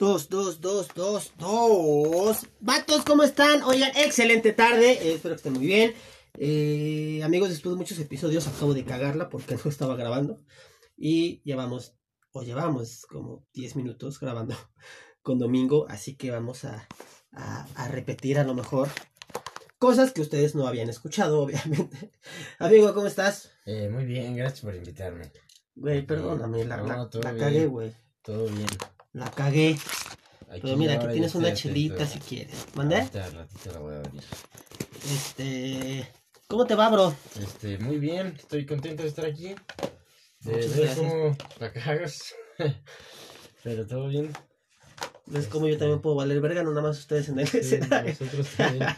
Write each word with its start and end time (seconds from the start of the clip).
Dos, 0.00 0.28
dos, 0.30 0.60
dos, 0.62 0.88
dos, 0.94 1.32
dos. 1.38 2.46
Vatos, 2.60 3.04
¿cómo 3.04 3.22
están? 3.22 3.62
Oigan, 3.62 3.90
excelente 3.96 4.52
tarde. 4.54 4.92
eh, 4.92 5.12
espero 5.14 5.34
que 5.34 5.36
estén 5.36 5.52
muy 5.52 5.66
bien. 5.66 5.92
Eh, 6.38 7.20
amigos, 7.22 7.50
después 7.50 7.74
de 7.74 7.78
muchos 7.78 7.98
episodios 7.98 8.46
acabo 8.48 8.72
de 8.72 8.84
cagarla 8.84 9.28
porque 9.28 9.56
no 9.64 9.70
estaba 9.70 9.96
grabando. 9.96 10.38
Y 10.96 11.42
llevamos, 11.44 11.94
o 12.32 12.42
llevamos 12.42 13.04
como 13.10 13.46
10 13.52 13.76
minutos 13.76 14.18
grabando 14.18 14.56
con 15.22 15.38
Domingo. 15.38 15.86
Así 15.90 16.16
que 16.16 16.30
vamos 16.30 16.64
a, 16.64 16.88
a, 17.32 17.66
a 17.74 17.88
repetir 17.88 18.38
a 18.38 18.44
lo 18.44 18.54
mejor 18.54 18.88
cosas 19.78 20.12
que 20.12 20.22
ustedes 20.22 20.54
no 20.54 20.66
habían 20.66 20.88
escuchado, 20.88 21.40
obviamente. 21.42 22.10
Amigo, 22.58 22.94
¿cómo 22.94 23.06
estás? 23.06 23.50
Eh, 23.66 23.90
muy 23.92 24.06
bien, 24.06 24.34
gracias 24.34 24.62
por 24.62 24.74
invitarme. 24.74 25.30
Güey, 25.74 26.06
perdóname, 26.06 26.64
la, 26.64 26.78
No, 26.78 26.86
la- 26.86 27.08
la 27.22 27.36
cagué, 27.36 27.66
güey. 27.66 27.92
Todo 28.22 28.46
bien. 28.46 28.66
La 29.12 29.30
cagué. 29.30 29.76
Aquí 30.50 30.60
Pero 30.62 30.76
mira, 30.76 30.94
aquí 30.94 31.06
tienes 31.12 31.34
una 31.34 31.52
chelita 31.54 32.06
si 32.06 32.18
quieres. 32.18 32.66
¿Mandé? 32.74 33.02
Ratito 33.12 33.72
la 33.72 33.78
voy 33.78 33.94
a 33.94 33.98
abrir. 33.98 34.22
Este. 35.12 36.08
¿Cómo 36.48 36.66
te 36.66 36.74
va, 36.74 36.88
bro? 36.88 37.14
Este, 37.40 37.78
muy 37.78 37.98
bien, 37.98 38.34
estoy 38.36 38.66
contento 38.66 39.02
de 39.04 39.08
estar 39.08 39.24
aquí. 39.24 39.54
De 40.40 40.52
Muchas 40.52 40.76
ver 40.76 40.86
gracias. 40.86 40.98
cómo 40.98 41.36
la 41.60 41.72
cagas. 41.72 42.34
Pero 43.62 43.86
todo 43.86 44.08
bien. 44.08 44.32
¿Ves 45.26 45.46
cómo 45.46 45.68
yo 45.68 45.78
también 45.78 46.00
puedo 46.00 46.16
valer 46.16 46.40
verga? 46.40 46.62
No 46.64 46.70
nada 46.70 46.88
más 46.88 46.98
ustedes 46.98 47.28
en 47.28 47.38
el 47.38 47.46
Sí, 47.46 47.58
escenario. 47.58 48.10
nosotros 48.18 48.48
también. 48.56 48.86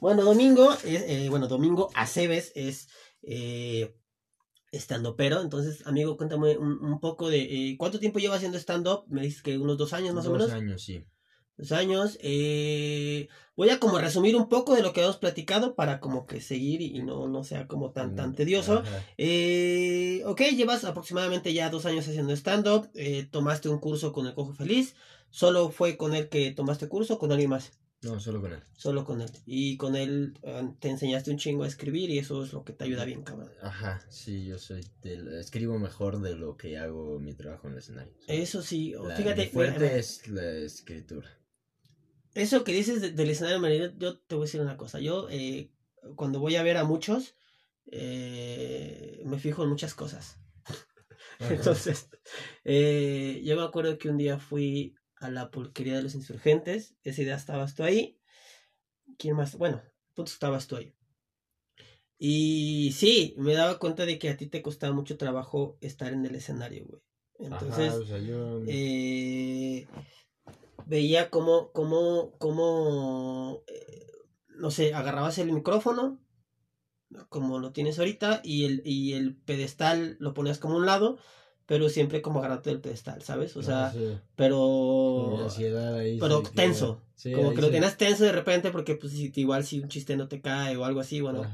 Bueno, 0.00 0.22
Domingo, 0.22 0.72
es, 0.84 1.02
eh, 1.08 1.26
bueno, 1.28 1.48
Domingo 1.48 1.90
Aceves 1.92 2.52
es 2.54 2.86
eh, 3.22 3.97
stand 4.72 5.06
pero 5.16 5.40
Entonces, 5.40 5.86
amigo, 5.86 6.16
cuéntame 6.16 6.58
un, 6.58 6.82
un 6.84 7.00
poco 7.00 7.28
de 7.30 7.40
eh, 7.70 7.76
cuánto 7.78 7.98
tiempo 7.98 8.18
lleva 8.18 8.36
haciendo 8.36 8.58
stand-up. 8.58 9.04
Me 9.08 9.22
dices 9.22 9.42
que 9.42 9.58
unos 9.58 9.78
dos 9.78 9.92
años 9.92 10.14
más 10.14 10.26
o 10.26 10.30
Dos 10.30 10.38
menos. 10.48 10.52
años, 10.52 10.82
sí. 10.82 11.04
Dos 11.56 11.72
años. 11.72 12.18
Eh, 12.20 13.28
voy 13.56 13.70
a 13.70 13.80
como 13.80 13.98
resumir 13.98 14.36
un 14.36 14.48
poco 14.48 14.74
de 14.76 14.82
lo 14.82 14.92
que 14.92 15.02
hemos 15.02 15.16
platicado 15.16 15.74
para 15.74 15.98
como 15.98 16.26
que 16.26 16.40
seguir 16.40 16.80
y, 16.82 17.02
no, 17.02 17.26
no 17.28 17.42
sea 17.42 17.66
como 17.66 17.90
tan, 17.92 18.14
tan 18.14 18.30
Mm, 18.32 18.34
tedioso. 18.34 18.82
Eh, 19.16 20.22
ok, 20.26 20.40
llevas 20.56 20.84
aproximadamente 20.84 21.52
ya 21.52 21.68
dos 21.70 21.84
años 21.86 22.06
haciendo 22.06 22.32
stand-up. 22.32 22.90
eh, 22.94 23.26
tomaste 23.30 23.68
un 23.68 23.78
curso 23.80 24.12
con 24.12 24.26
el 24.26 24.34
Cojo 24.34 24.52
Feliz. 24.54 24.94
¿Solo 25.30 25.70
fue 25.70 25.96
con 25.96 26.14
él 26.14 26.28
que 26.28 26.52
tomaste 26.52 26.88
curso 26.88 27.18
con 27.18 27.32
alguien 27.32 27.50
más? 27.50 27.72
No, 28.02 28.20
solo 28.20 28.40
con 28.40 28.52
él. 28.52 28.62
Solo 28.76 29.04
con 29.04 29.20
él. 29.20 29.30
Y 29.44 29.76
con 29.76 29.96
él 29.96 30.34
eh, 30.42 30.68
te 30.78 30.88
enseñaste 30.88 31.30
un 31.32 31.36
chingo 31.38 31.64
a 31.64 31.66
escribir 31.66 32.10
y 32.10 32.18
eso 32.18 32.44
es 32.44 32.52
lo 32.52 32.64
que 32.64 32.72
te 32.72 32.84
ayuda 32.84 33.04
bien, 33.04 33.22
cabrón. 33.22 33.50
Ajá, 33.60 34.00
sí, 34.08 34.46
yo 34.46 34.58
soy 34.58 34.84
del, 35.02 35.28
escribo 35.38 35.78
mejor 35.78 36.20
de 36.20 36.36
lo 36.36 36.56
que 36.56 36.78
hago 36.78 37.18
mi 37.18 37.34
trabajo 37.34 37.66
en 37.66 37.72
el 37.72 37.78
escenario. 37.80 38.12
Eso 38.28 38.62
sí, 38.62 38.92
la- 38.92 39.16
fíjate, 39.16 39.42
mi 39.42 39.48
fuerte 39.48 39.80
mira, 39.80 39.96
es 39.96 40.28
la 40.28 40.48
escritura. 40.52 41.28
eso 42.34 42.62
que 42.62 42.72
dices 42.72 43.00
de- 43.00 43.10
del 43.10 43.30
escenario, 43.30 43.58
María, 43.58 43.92
yo 43.98 44.16
te 44.18 44.34
voy 44.36 44.44
a 44.44 44.46
decir 44.46 44.60
una 44.60 44.76
cosa. 44.76 45.00
Yo, 45.00 45.28
eh, 45.30 45.70
cuando 46.14 46.38
voy 46.38 46.54
a 46.56 46.62
ver 46.62 46.76
a 46.76 46.84
muchos, 46.84 47.34
eh, 47.90 49.22
me 49.24 49.38
fijo 49.38 49.64
en 49.64 49.70
muchas 49.70 49.94
cosas. 49.94 50.36
Entonces, 51.40 52.08
eh, 52.64 53.42
yo 53.44 53.56
me 53.56 53.62
acuerdo 53.62 53.98
que 53.98 54.08
un 54.08 54.18
día 54.18 54.38
fui 54.38 54.94
a 55.20 55.30
la 55.30 55.50
pulquería 55.50 55.96
de 55.96 56.02
los 56.02 56.14
insurgentes. 56.14 56.96
Esa 57.02 57.22
idea 57.22 57.36
estabas 57.36 57.74
tú 57.74 57.84
ahí. 57.84 58.18
¿Quién 59.18 59.36
más? 59.36 59.56
Bueno, 59.56 59.82
punto 60.14 60.30
estabas 60.30 60.66
tú 60.66 60.76
ahí. 60.76 60.94
Y 62.18 62.92
sí, 62.96 63.34
me 63.38 63.54
daba 63.54 63.78
cuenta 63.78 64.04
de 64.04 64.18
que 64.18 64.28
a 64.28 64.36
ti 64.36 64.48
te 64.48 64.60
costaba 64.60 64.92
mucho 64.92 65.16
trabajo 65.16 65.78
estar 65.80 66.12
en 66.12 66.26
el 66.26 66.34
escenario, 66.34 66.86
güey. 66.86 67.02
Entonces, 67.38 67.90
Ajá, 67.90 67.98
o 67.98 68.04
sea, 68.04 68.18
yo... 68.18 68.60
eh, 68.66 69.86
veía 70.86 71.30
cómo, 71.30 71.70
cómo, 71.70 72.32
cómo, 72.38 73.62
eh, 73.68 74.10
no 74.48 74.72
sé, 74.72 74.94
agarrabas 74.94 75.38
el 75.38 75.52
micrófono, 75.52 76.20
como 77.28 77.60
lo 77.60 77.72
tienes 77.72 78.00
ahorita, 78.00 78.40
y 78.42 78.64
el, 78.64 78.82
y 78.84 79.12
el 79.12 79.36
pedestal 79.36 80.16
lo 80.18 80.34
ponías 80.34 80.58
como 80.58 80.76
un 80.76 80.86
lado, 80.86 81.18
pero 81.68 81.90
siempre 81.90 82.22
como 82.22 82.38
agarrarte 82.38 82.70
del 82.70 82.80
pedestal, 82.80 83.20
¿sabes? 83.20 83.54
O 83.54 83.62
sea, 83.62 83.88
no 83.88 83.92
sé, 83.92 83.98
como 83.98 84.20
pero, 84.36 85.44
ansiedad 85.44 85.94
ahí 85.96 86.18
pero 86.18 86.42
tenso, 86.42 87.02
Sí, 87.14 87.32
como 87.32 87.52
que 87.52 87.60
lo 87.60 87.70
tenías 87.70 87.98
tenso 87.98 88.24
de 88.24 88.32
repente, 88.32 88.70
porque 88.70 88.94
pues 88.94 89.12
igual 89.12 89.64
si 89.64 89.80
un 89.80 89.88
chiste 89.88 90.16
no 90.16 90.28
te 90.28 90.40
cae 90.40 90.78
o 90.78 90.86
algo 90.86 91.00
así, 91.00 91.20
bueno, 91.20 91.44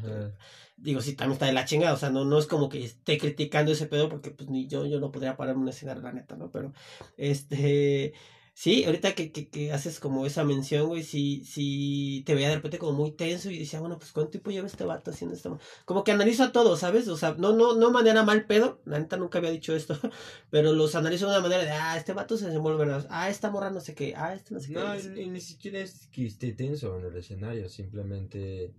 digo, 0.76 1.00
sí, 1.00 1.14
también 1.14 1.32
está 1.32 1.46
de 1.46 1.52
la 1.52 1.64
chingada, 1.64 1.94
o 1.94 1.96
sea, 1.96 2.10
no, 2.10 2.24
no 2.24 2.38
es 2.38 2.46
como 2.46 2.68
que 2.68 2.84
esté 2.84 3.18
criticando 3.18 3.72
ese 3.72 3.86
pedo, 3.86 4.08
porque 4.08 4.30
pues 4.30 4.48
ni 4.48 4.68
yo, 4.68 4.86
yo 4.86 5.00
no 5.00 5.10
podría 5.10 5.36
pararme 5.36 5.62
un 5.62 5.68
escenario, 5.68 6.00
la 6.00 6.12
neta, 6.12 6.36
¿no? 6.36 6.48
Pero, 6.52 6.72
este, 7.16 8.12
sí, 8.54 8.84
ahorita 8.84 9.14
que, 9.14 9.32
que, 9.32 9.48
que 9.50 9.72
haces 9.72 10.00
como 10.00 10.24
esa 10.24 10.44
mención, 10.44 10.86
güey, 10.86 11.02
sí, 11.02 11.44
sí, 11.44 12.22
te 12.24 12.34
veía 12.34 12.48
de 12.48 12.56
repente 12.56 12.78
como 12.78 12.92
muy 12.92 13.12
tenso 13.12 13.50
y 13.50 13.58
decía, 13.58 13.80
bueno, 13.80 13.98
pues 13.98 14.12
¿cuánto 14.12 14.30
tiempo 14.30 14.50
lleva 14.50 14.66
este 14.66 14.84
vato 14.84 15.10
haciendo 15.10 15.36
esto? 15.36 15.58
Como 15.84 16.04
que 16.04 16.12
analizo 16.12 16.44
a 16.44 16.52
todos, 16.52 16.80
¿sabes? 16.80 17.08
O 17.08 17.16
sea, 17.16 17.34
no, 17.36 17.52
no, 17.52 17.74
no 17.74 17.90
manera 17.90 18.22
mal 18.22 18.46
pedo, 18.46 18.80
la 18.86 18.98
neta 18.98 19.16
nunca 19.16 19.38
había 19.38 19.50
dicho 19.50 19.74
esto, 19.76 19.98
pero 20.50 20.72
los 20.72 20.94
analizo 20.94 21.26
de 21.26 21.32
una 21.32 21.42
manera 21.42 21.64
de, 21.64 21.70
ah, 21.70 21.96
este 21.98 22.12
vato 22.14 22.36
se 22.36 22.46
desenvuelve, 22.46 23.04
ah, 23.10 23.28
esta 23.28 23.50
morra 23.50 23.70
no 23.70 23.80
sé 23.80 23.94
qué, 23.94 24.14
ah, 24.16 24.32
este 24.34 24.54
no 24.54 24.60
sé 24.60 24.68
qué. 24.68 24.74
No, 24.74 24.94
no 24.94 25.00
sé 25.00 25.12
qué". 25.12 25.22
y 25.22 25.28
ni 25.30 25.40
siquiera 25.40 25.80
es 25.80 26.06
que 26.06 26.24
esté 26.26 26.52
tenso 26.52 26.98
en 26.98 27.06
el 27.06 27.16
escenario, 27.16 27.68
simplemente 27.68 28.72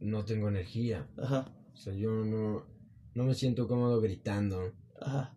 no 0.00 0.24
tengo 0.24 0.48
energía. 0.48 1.06
Ajá, 1.18 1.52
O 1.72 1.76
sea, 1.76 1.92
yo 1.92 2.10
no, 2.10 2.66
no 3.14 3.24
me 3.24 3.34
siento 3.34 3.68
cómodo 3.68 4.00
gritando 4.00 4.72
ajá, 5.00 5.36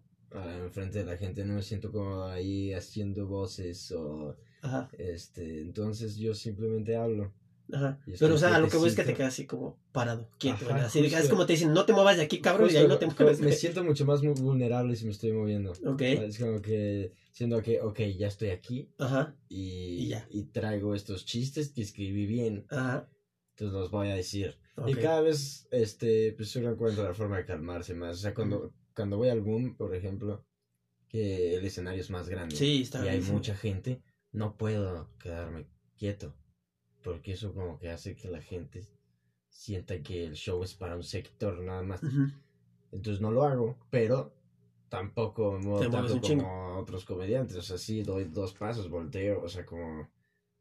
enfrente 0.65 0.99
de 0.99 1.05
la 1.05 1.17
gente, 1.17 1.43
no 1.45 1.53
me 1.55 1.61
siento 1.63 1.91
cómodo 1.91 2.27
ahí 2.27 2.73
haciendo 2.73 3.27
voces 3.27 3.91
o 3.91 4.35
ajá, 4.61 4.89
este, 4.97 5.61
entonces 5.61 6.17
yo 6.17 6.33
simplemente 6.33 6.95
hablo. 6.95 7.33
ajá. 7.71 7.99
Pero, 8.19 8.35
o 8.35 8.37
sea, 8.37 8.55
a 8.55 8.59
lo 8.59 8.67
que 8.67 8.77
voy 8.77 8.89
es 8.89 8.95
que 8.95 9.03
te 9.03 9.13
quedas 9.13 9.33
así 9.33 9.45
como 9.45 9.77
parado, 9.91 10.29
quieto, 10.39 10.65
Ajá. 10.69 10.85
Así 10.85 10.99
es 10.99 11.13
justo. 11.15 11.29
como 11.29 11.45
te 11.45 11.53
dicen, 11.53 11.73
no 11.73 11.85
te 11.85 11.93
muevas 11.93 12.17
de 12.17 12.23
aquí, 12.23 12.39
cabrón, 12.41 12.69
y 12.71 12.75
ahí 12.77 12.87
no 12.87 12.97
te 12.97 13.05
Justo, 13.05 13.23
mueves. 13.23 13.39
Me 13.41 13.51
siento 13.53 13.83
mucho 13.83 14.05
más 14.05 14.21
vulnerable 14.21 14.95
si 14.95 15.05
me 15.05 15.11
estoy 15.11 15.31
moviendo. 15.31 15.71
Ok, 15.85 16.01
Es 16.01 16.37
como 16.39 16.61
que 16.61 17.11
siento 17.31 17.61
que, 17.61 17.79
ok, 17.81 17.99
ya 18.17 18.27
estoy 18.27 18.49
aquí 18.49 18.89
ajá, 18.97 19.35
y, 19.47 20.05
Y 20.05 20.07
ya. 20.09 20.27
y 20.29 20.43
traigo 20.45 20.93
estos 20.95 21.25
chistes 21.25 21.69
que 21.69 21.81
escribí 21.81 22.25
bien, 22.25 22.65
ajá, 22.69 23.07
entonces 23.51 23.73
los 23.73 23.91
voy 23.91 24.09
a 24.09 24.15
decir. 24.15 24.55
ok. 24.75 24.89
Y 24.89 24.95
cada 24.95 25.21
vez, 25.21 25.67
este, 25.71 26.33
pues 26.33 26.55
uno 26.55 26.71
encuentra 26.71 27.03
la 27.03 27.13
forma 27.13 27.37
de 27.37 27.45
calmarse 27.45 27.93
más. 27.93 28.17
O 28.17 28.19
sea, 28.21 28.33
cuando, 28.33 28.73
cuando 28.99 29.15
voy 29.15 29.29
al 29.29 29.39
boom, 29.39 29.77
por 29.77 29.95
ejemplo, 29.95 30.43
que 31.07 31.55
el 31.55 31.65
escenario 31.65 32.01
es 32.01 32.09
más 32.09 32.27
grande 32.27 32.57
Sí, 32.57 32.81
está 32.81 33.05
y 33.05 33.07
hay 33.07 33.21
mucha 33.21 33.55
gente, 33.55 34.01
no 34.33 34.57
puedo 34.57 35.07
quedarme 35.19 35.67
quieto. 35.95 36.35
Porque 37.01 37.31
eso 37.31 37.53
como 37.53 37.79
que 37.79 37.91
hace 37.91 38.17
que 38.17 38.27
la 38.27 38.41
gente 38.41 38.85
sienta 39.47 40.03
que 40.03 40.25
el 40.25 40.33
show 40.33 40.61
es 40.63 40.73
para 40.73 40.97
un 40.97 41.03
sector 41.03 41.61
nada 41.61 41.81
más. 41.81 42.01
Entonces 42.91 43.21
no 43.21 43.31
lo 43.31 43.43
hago, 43.43 43.77
pero 43.89 44.35
tampoco 44.89 45.53
me 45.53 45.59
muevo 45.59 45.79
tanto 45.89 46.09
como 46.09 46.21
chingo. 46.21 46.77
otros 46.77 47.05
comediantes. 47.05 47.55
O 47.55 47.61
sea, 47.61 47.77
sí, 47.77 48.03
doy 48.03 48.25
dos 48.25 48.53
pasos, 48.53 48.89
volteo, 48.89 49.41
o 49.41 49.47
sea, 49.47 49.65
como... 49.65 50.09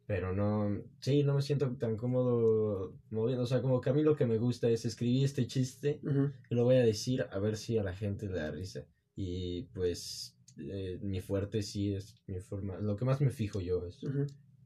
Pero 0.08 0.32
no, 0.32 0.82
sí, 1.00 1.22
no 1.22 1.34
me 1.34 1.42
siento 1.42 1.70
tan 1.76 1.98
cómodo 1.98 2.94
moviendo. 3.10 3.44
O 3.44 3.46
sea, 3.46 3.60
como 3.60 3.78
que 3.82 3.90
a 3.90 3.92
mí 3.92 4.02
lo 4.02 4.16
que 4.16 4.24
me 4.24 4.38
gusta 4.38 4.70
es 4.70 4.86
escribir 4.86 5.26
este 5.26 5.46
chiste 5.46 6.00
y 6.48 6.54
lo 6.54 6.64
voy 6.64 6.76
a 6.76 6.82
decir 6.82 7.26
a 7.30 7.38
ver 7.38 7.58
si 7.58 7.76
a 7.76 7.84
la 7.84 7.94
gente 7.94 8.26
le 8.26 8.38
da 8.38 8.50
risa. 8.50 8.86
Y 9.14 9.64
pues 9.74 10.34
eh, 10.56 10.98
mi 11.02 11.20
fuerte 11.20 11.62
sí 11.62 11.92
es 11.92 12.14
mi 12.26 12.40
forma. 12.40 12.78
Lo 12.78 12.96
que 12.96 13.04
más 13.04 13.20
me 13.20 13.28
fijo 13.28 13.60
yo 13.60 13.84
es 13.84 14.00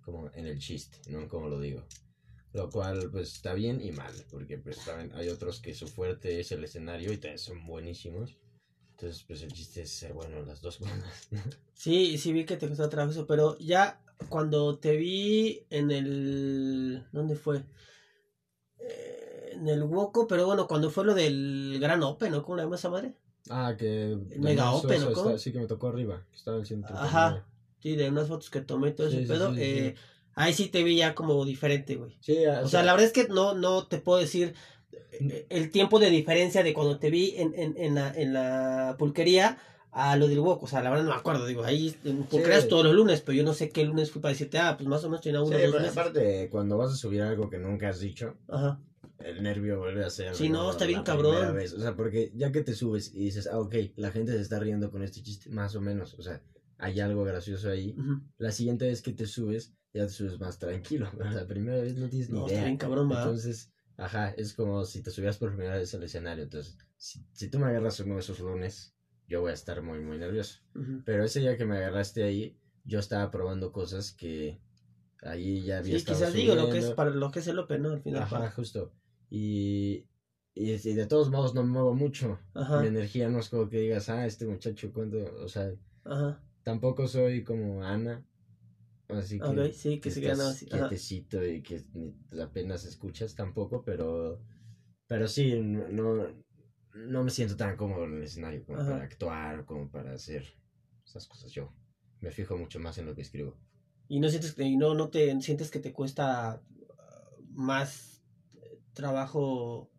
como 0.03 0.31
en 0.33 0.47
el 0.47 0.61
chiste, 0.61 0.99
no 1.11 1.21
en 1.23 1.27
cómo 1.27 1.49
lo 1.49 1.59
digo. 1.59 1.83
Lo 2.53 2.71
cual 2.71 3.11
pues 3.11 3.33
está 3.35 3.53
bien 3.53 3.81
y 3.81 3.91
mal, 3.91 4.15
porque 4.31 4.59
pues 4.59 4.85
también 4.85 5.11
hay 5.13 5.29
otros 5.29 5.59
que 5.59 5.75
su 5.75 5.89
fuerte 5.89 6.39
es 6.39 6.53
el 6.53 6.63
escenario 6.63 7.13
y 7.13 7.17
también 7.17 7.41
son 7.41 7.67
buenísimos. 7.67 8.39
Entonces 8.93 9.25
pues 9.25 9.43
el 9.43 9.53
chiste 9.53 9.83
es 9.83 9.91
ser 9.91 10.13
bueno 10.13 10.39
en 10.39 10.47
las 10.47 10.61
dos 10.61 10.79
bandas. 10.81 11.29
Sí, 11.75 12.17
sí 12.17 12.33
vi 12.33 12.45
que 12.45 12.57
te 12.57 12.69
costó 12.69 12.89
trabajo 12.89 13.11
eso, 13.11 13.27
pero 13.27 13.59
ya 13.59 13.99
cuando 14.29 14.79
te 14.79 14.97
vi 14.97 15.67
en 15.71 15.91
el... 15.91 17.05
¿Dónde 17.13 17.35
fue? 17.37 17.63
Eh, 18.79 19.51
en 19.55 19.69
el 19.69 19.83
Woco, 19.83 20.27
pero 20.27 20.47
bueno, 20.47 20.67
cuando 20.67 20.91
fue 20.91 21.05
lo 21.05 21.15
del 21.15 21.79
Gran 21.81 22.03
Open, 22.03 22.33
¿no? 22.33 22.43
¿Cómo 22.43 22.57
le 22.57 22.63
llamas 22.65 22.81
esa 22.81 22.91
madre? 22.91 23.15
ah, 23.51 23.75
que... 23.79 24.17
Mega 24.39 24.65
no, 24.65 24.77
Open, 24.77 25.03
¿o 25.05 25.13
cómo? 25.13 25.31
está- 25.31 25.39
sí 25.39 25.53
que 25.53 25.59
me 25.61 25.67
tocó 25.67 25.89
arriba, 25.89 26.25
que 26.31 26.37
estaba 26.37 26.57
en 26.57 26.63
el 26.63 26.67
centro. 26.67 26.97
Ajá. 26.97 27.47
Sí, 27.81 27.97
de 27.97 28.09
unas 28.09 28.29
fotos 28.29 28.51
que 28.51 28.61
tomé 28.61 28.91
y 28.91 28.93
todo 28.93 29.11
Sí, 29.11 29.17
ese 29.17 29.27
sí, 29.27 29.33
pedo. 29.33 29.51
sí, 29.55 29.61
eh. 29.61 29.95
Ahí 30.35 30.53
sí 30.55 30.69
te 30.69 30.83
vi 30.83 30.97
ya 30.97 31.15
como 31.15 31.45
diferente, 31.45 31.97
güey. 31.97 32.17
Sí, 32.21 32.47
O 32.47 32.69
sea, 32.69 32.83
la 32.83 32.93
verdad 32.93 33.07
es 33.09 33.13
que 33.13 33.29
no, 33.29 33.55
no 33.55 33.87
te 33.87 33.99
puedo 33.99 34.19
decir 34.19 34.55
eh, 35.11 35.47
el 35.51 35.71
tiempo 35.71 35.99
de 35.99 36.09
diferencia 36.11 36.63
de 36.63 36.73
cuando 36.73 36.99
te 36.99 37.11
vi 37.11 37.35
en, 37.37 37.53
en, 37.55 37.75
en, 37.77 37.95
la, 37.97 38.13
en 38.15 38.33
la 38.33 38.97
pulquería 38.99 39.59
a 39.93 40.17
lo 40.17 40.27
del 40.27 40.41
Wok. 40.41 40.63
O 40.63 40.67
sea, 40.67 40.83
la 40.83 40.91
verdad 40.91 41.05
no 41.05 41.11
me 41.11 41.17
acuerdo. 41.17 41.47
Digo, 41.47 41.63
ahí 41.65 41.95
en 42.05 42.25
pulquerías 42.25 42.63
Sí. 42.65 42.69
todos 42.69 42.85
los 42.85 42.95
lunes, 42.95 43.21
pero 43.21 43.37
yo 43.37 43.45
no 43.45 43.55
sé 43.55 43.71
qué 43.71 43.85
lunes 43.85 44.11
fui 44.11 44.21
para 44.21 44.33
decirte, 44.33 44.59
ah, 44.59 44.77
pues 44.77 44.89
más 44.89 45.05
o 45.05 45.09
menos 45.09 45.21
tenía 45.21 45.41
uno 45.41 45.49
Sí, 45.57 45.63
dos 45.63 45.71
pero 45.71 45.83
meses. 45.83 45.97
aparte, 45.99 46.49
cuando 46.51 46.77
vas 46.79 46.93
a 46.93 46.97
subir 46.97 47.23
algo 47.23 47.49
que 47.51 47.59
nunca 47.59 47.89
has 47.91 48.01
dicho, 48.01 48.37
Ajá. 48.49 48.81
el 49.19 49.43
nervio 49.43 49.79
vuelve 49.79 50.05
a 50.05 50.11
ser. 50.11 50.35
Sí, 50.35 50.49
no, 50.49 50.71
está 50.71 50.87
bien 50.87 51.03
cabrón. 51.03 51.55
vez. 51.55 51.73
O 51.75 51.81
sea, 51.81 51.95
porque 51.95 52.33
ya 52.35 52.51
que 52.51 52.63
te 52.63 52.75
subes 52.75 53.13
y 53.15 53.25
dices, 53.25 53.47
ah, 53.47 53.59
ok, 53.61 53.75
la 53.97 54.11
gente 54.11 54.33
se 54.33 54.41
está 54.41 54.59
riendo 54.59 54.91
con 54.91 55.03
este 55.03 55.23
chiste, 55.23 55.51
más 55.51 55.77
o 55.77 55.81
menos. 55.81 56.15
O 56.19 56.23
sea, 56.23 56.43
hay 56.79 56.99
algo 57.01 57.23
gracioso 57.25 57.69
ahí, 57.71 57.95
Ujú. 57.99 58.21
la 58.39 58.51
siguiente 58.51 58.87
vez 58.87 59.03
que 59.03 59.13
te 59.13 59.27
subes, 59.27 59.75
ya 59.95 60.07
te 60.07 60.13
subes 60.13 60.41
más 60.41 60.59
tranquilo, 60.59 61.09
pero 61.19 61.31
la 61.31 61.47
primera 61.47 61.81
vez 61.83 61.97
no 61.97 62.09
tienes 62.09 62.31
ni 62.31 62.39
No, 62.39 62.47
está 62.47 62.55
idea. 62.57 62.65
bien 62.65 62.77
cabrón, 62.79 63.09
¿verdad? 63.09 63.25
Entonces, 63.25 63.71
ajá, 63.99 64.31
es 64.31 64.55
como 64.55 64.85
si 64.87 65.03
te 65.03 65.11
subieras 65.11 65.37
por 65.39 65.51
primera 65.55 65.77
vez 65.77 65.95
al 65.95 66.03
escenario. 66.03 66.45
Entonces, 66.45 66.77
si, 66.97 67.25
si 67.33 67.49
tú 67.49 67.59
me 67.59 67.67
agarras 67.67 68.01
uno 68.01 68.15
de 68.15 68.21
esos 68.21 68.41
lunes, 68.41 68.92
yo 69.33 69.41
voy 69.41 69.51
a 69.51 69.55
estar 69.55 69.83
muy, 69.83 69.99
muy 70.01 70.19
nervioso. 70.19 70.61
Ujú. 70.75 71.03
Pero 71.05 71.25
ese 71.25 71.41
día 71.41 71.57
que 71.57 71.65
me 71.65 71.77
agarraste 71.79 72.23
ahí, 72.23 72.55
yo 72.85 72.99
estaba 72.99 73.31
probando 73.31 73.73
cosas 73.73 74.13
que 74.13 74.61
ahí 75.23 75.63
ya 75.63 75.79
había 75.79 75.93
Sí, 75.93 75.97
estado 75.97 76.19
quizás 76.19 76.35
digo 76.35 76.55
lo 76.55 76.65
que 76.67 76.79
es 76.79 76.85
subiendo. 76.85 76.97
para 76.97 77.11
lo 77.11 77.31
que 77.31 77.39
es 77.41 77.47
el 77.47 77.59
Open, 77.59 77.83
¿no? 77.83 77.91
Al 77.91 78.03
final. 78.03 78.23
Ajá, 78.23 78.39
para- 78.39 78.51
justo. 78.51 78.93
Y, 79.31 80.07
y, 80.55 80.73
y 80.73 80.95
de 80.95 81.07
todos 81.07 81.31
modos 81.31 81.55
no 81.55 81.63
me 81.65 81.71
muevo 81.71 81.95
mucho. 81.95 82.39
Ajá. 82.55 82.81
Mi 82.83 82.89
energía 82.89 83.29
no 83.31 83.39
es 83.41 83.49
como 83.49 83.69
que 83.71 83.81
digas, 83.81 84.09
ah, 84.11 84.27
este 84.27 84.47
muchacho, 84.47 84.93
¿cuánto? 84.93 85.17
O 85.43 85.49
sea, 85.49 85.73
Ajá. 86.05 86.41
tampoco 86.63 87.09
soy 87.09 87.43
como 87.43 87.83
Ana. 87.85 88.25
Así 89.09 89.39
que, 89.39 89.45
Ok, 89.47 89.73
sí, 89.73 90.01
que 90.01 90.11
se 90.11 90.21
estás 90.21 90.37
quedan 90.39 90.51
así. 90.53 90.67
Quietecito 90.67 91.45
y 91.47 91.63
que 91.63 91.83
apenas 92.43 92.85
escuchas 92.85 93.35
tampoco, 93.35 93.83
pero 93.83 94.41
pero 95.07 95.29
sí, 95.29 95.61
no, 95.61 96.27
no, 96.95 97.25
me 97.25 97.31
siento 97.31 97.57
tan 97.57 97.77
cómodo 97.77 98.05
en 98.05 98.17
el 98.17 98.23
escenario 98.23 98.65
como 98.65 98.79
Ajá. 98.79 98.91
para 98.91 99.05
actuar, 99.05 99.65
como 99.65 99.91
para 99.91 100.13
hacer 100.13 100.45
esas 101.05 101.27
cosas 101.27 101.51
yo. 101.53 101.73
Me 102.21 102.31
fijo 102.31 102.57
mucho 102.57 102.79
más 102.79 102.99
en 102.99 103.07
lo 103.07 103.15
que 103.15 103.23
escribo. 103.23 103.57
Y 104.09 104.21
no 104.21 104.29
sientes 104.29 104.53
que 104.53 104.77
no, 104.77 104.95
no 104.95 105.09
te 105.09 105.41
sientes 105.41 105.71
que 105.71 105.79
te 105.79 105.93
cuesta 105.93 106.53
ah, 106.53 106.61
más 107.51 108.23
eh, 108.61 108.79
trabajo 108.93 109.91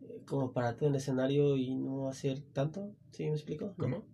eh, 0.00 0.22
como 0.26 0.52
para 0.52 0.76
ti 0.76 0.84
en 0.84 0.92
el 0.92 0.96
escenario 0.96 1.56
y 1.56 1.74
no 1.74 2.08
hacer 2.08 2.40
tanto, 2.52 2.94
¿sí 3.10 3.24
me 3.24 3.32
explico? 3.32 3.74
¿Cómo? 3.76 4.06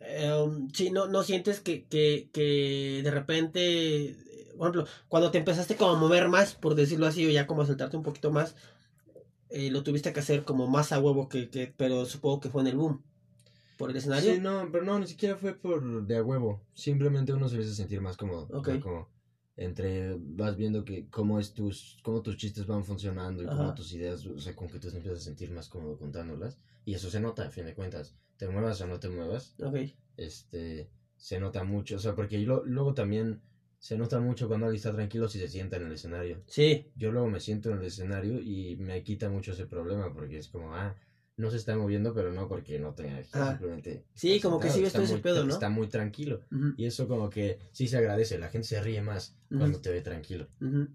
Um, 0.00 0.68
sí, 0.72 0.90
no, 0.90 1.06
no 1.06 1.22
sientes 1.22 1.60
que, 1.60 1.86
que, 1.86 2.28
que 2.32 3.00
de 3.02 3.10
repente, 3.10 4.10
eh, 4.10 4.54
por 4.56 4.68
ejemplo, 4.68 4.86
cuando 5.08 5.30
te 5.30 5.38
empezaste 5.38 5.76
como 5.76 5.92
a 5.92 5.98
mover 5.98 6.28
más, 6.28 6.54
por 6.54 6.74
decirlo 6.74 7.06
así, 7.06 7.26
o 7.26 7.30
ya 7.30 7.46
como 7.46 7.62
a 7.62 7.66
soltarte 7.66 7.96
un 7.96 8.02
poquito 8.02 8.30
más, 8.30 8.54
eh, 9.50 9.70
lo 9.70 9.82
tuviste 9.82 10.12
que 10.12 10.20
hacer 10.20 10.44
como 10.44 10.66
más 10.66 10.92
a 10.92 11.00
huevo 11.00 11.28
que, 11.28 11.48
que, 11.50 11.72
pero 11.76 12.04
supongo 12.06 12.40
que 12.40 12.50
fue 12.50 12.62
en 12.62 12.68
el 12.68 12.76
boom, 12.76 13.02
por 13.76 13.90
el 13.90 13.96
escenario. 13.96 14.34
Sí, 14.34 14.40
no, 14.40 14.68
pero 14.72 14.84
no, 14.84 14.98
ni 14.98 15.06
siquiera 15.06 15.36
fue 15.36 15.54
por 15.54 16.06
de 16.06 16.16
a 16.16 16.22
huevo. 16.22 16.62
Simplemente 16.74 17.32
uno 17.32 17.48
se 17.48 17.54
empieza 17.54 17.72
a 17.72 17.76
sentir 17.76 18.00
más 18.00 18.16
cómodo. 18.16 18.48
Ok. 18.52 18.80
como 18.80 19.08
entre 19.56 20.16
vas 20.18 20.56
viendo 20.56 20.84
que 20.84 21.08
cómo 21.08 21.40
es 21.40 21.54
tus 21.54 21.96
cómo 22.02 22.20
tus 22.20 22.36
chistes 22.36 22.66
van 22.66 22.84
funcionando 22.84 23.42
y 23.42 23.46
cómo 23.46 23.62
Ajá. 23.62 23.74
tus 23.74 23.92
ideas, 23.94 24.26
o 24.26 24.38
sea, 24.38 24.54
con 24.54 24.68
que 24.68 24.78
tú 24.78 24.90
te 24.90 24.96
empiezas 24.98 25.20
a 25.20 25.24
sentir 25.24 25.50
más 25.50 25.68
cómodo 25.68 25.96
contándolas 25.96 26.58
y 26.84 26.92
eso 26.92 27.10
se 27.10 27.20
nota 27.20 27.46
a 27.46 27.50
fin 27.50 27.64
de 27.64 27.74
cuentas. 27.74 28.14
Te 28.36 28.48
muevas 28.48 28.80
o 28.82 28.86
no 28.86 29.00
te 29.00 29.08
muevas, 29.08 29.54
Ok, 29.62 29.76
este 30.18 30.90
se 31.16 31.40
nota 31.40 31.64
mucho, 31.64 31.96
o 31.96 31.98
sea, 31.98 32.14
porque 32.14 32.38
luego 32.38 32.92
también 32.92 33.40
se 33.78 33.96
nota 33.96 34.18
mucho 34.20 34.46
cuando 34.48 34.66
alguien 34.66 34.76
está 34.76 34.92
tranquilo 34.92 35.28
si 35.28 35.38
se 35.38 35.48
sienta 35.48 35.76
en 35.76 35.84
el 35.84 35.92
escenario. 35.92 36.42
sí, 36.46 36.86
Yo 36.94 37.10
luego 37.10 37.28
me 37.28 37.40
siento 37.40 37.70
en 37.70 37.78
el 37.78 37.84
escenario 37.84 38.40
y 38.40 38.76
me 38.76 39.02
quita 39.02 39.28
mucho 39.28 39.52
ese 39.52 39.66
problema 39.66 40.12
porque 40.12 40.36
es 40.38 40.48
como, 40.48 40.74
ah, 40.74 40.94
no 41.36 41.50
se 41.50 41.56
está 41.56 41.76
moviendo, 41.76 42.12
pero 42.14 42.32
no 42.32 42.48
porque 42.48 42.78
no 42.78 42.94
tenga 42.94 43.22
Ah. 43.32 43.48
simplemente. 43.48 44.06
Sí, 44.14 44.40
como 44.40 44.58
que 44.58 44.70
sí 44.70 44.80
ves 44.80 44.92
todo 44.92 45.02
ese 45.02 45.12
muy- 45.12 45.20
pedo, 45.20 45.44
¿no? 45.44 45.52
Está 45.52 45.68
muy 45.68 45.86
tranquilo. 45.88 46.40
Y 46.76 46.86
eso 46.86 47.06
como 47.06 47.28
que 47.28 47.58
sí 47.72 47.86
se 47.88 47.96
agradece, 47.98 48.38
la 48.38 48.48
gente 48.48 48.66
se 48.66 48.80
ríe 48.80 49.00
más 49.02 49.34
cuando 49.54 49.78
te 49.80 49.90
ve 49.90 50.00
tranquilo. 50.00 50.48
ujú. 50.60 50.88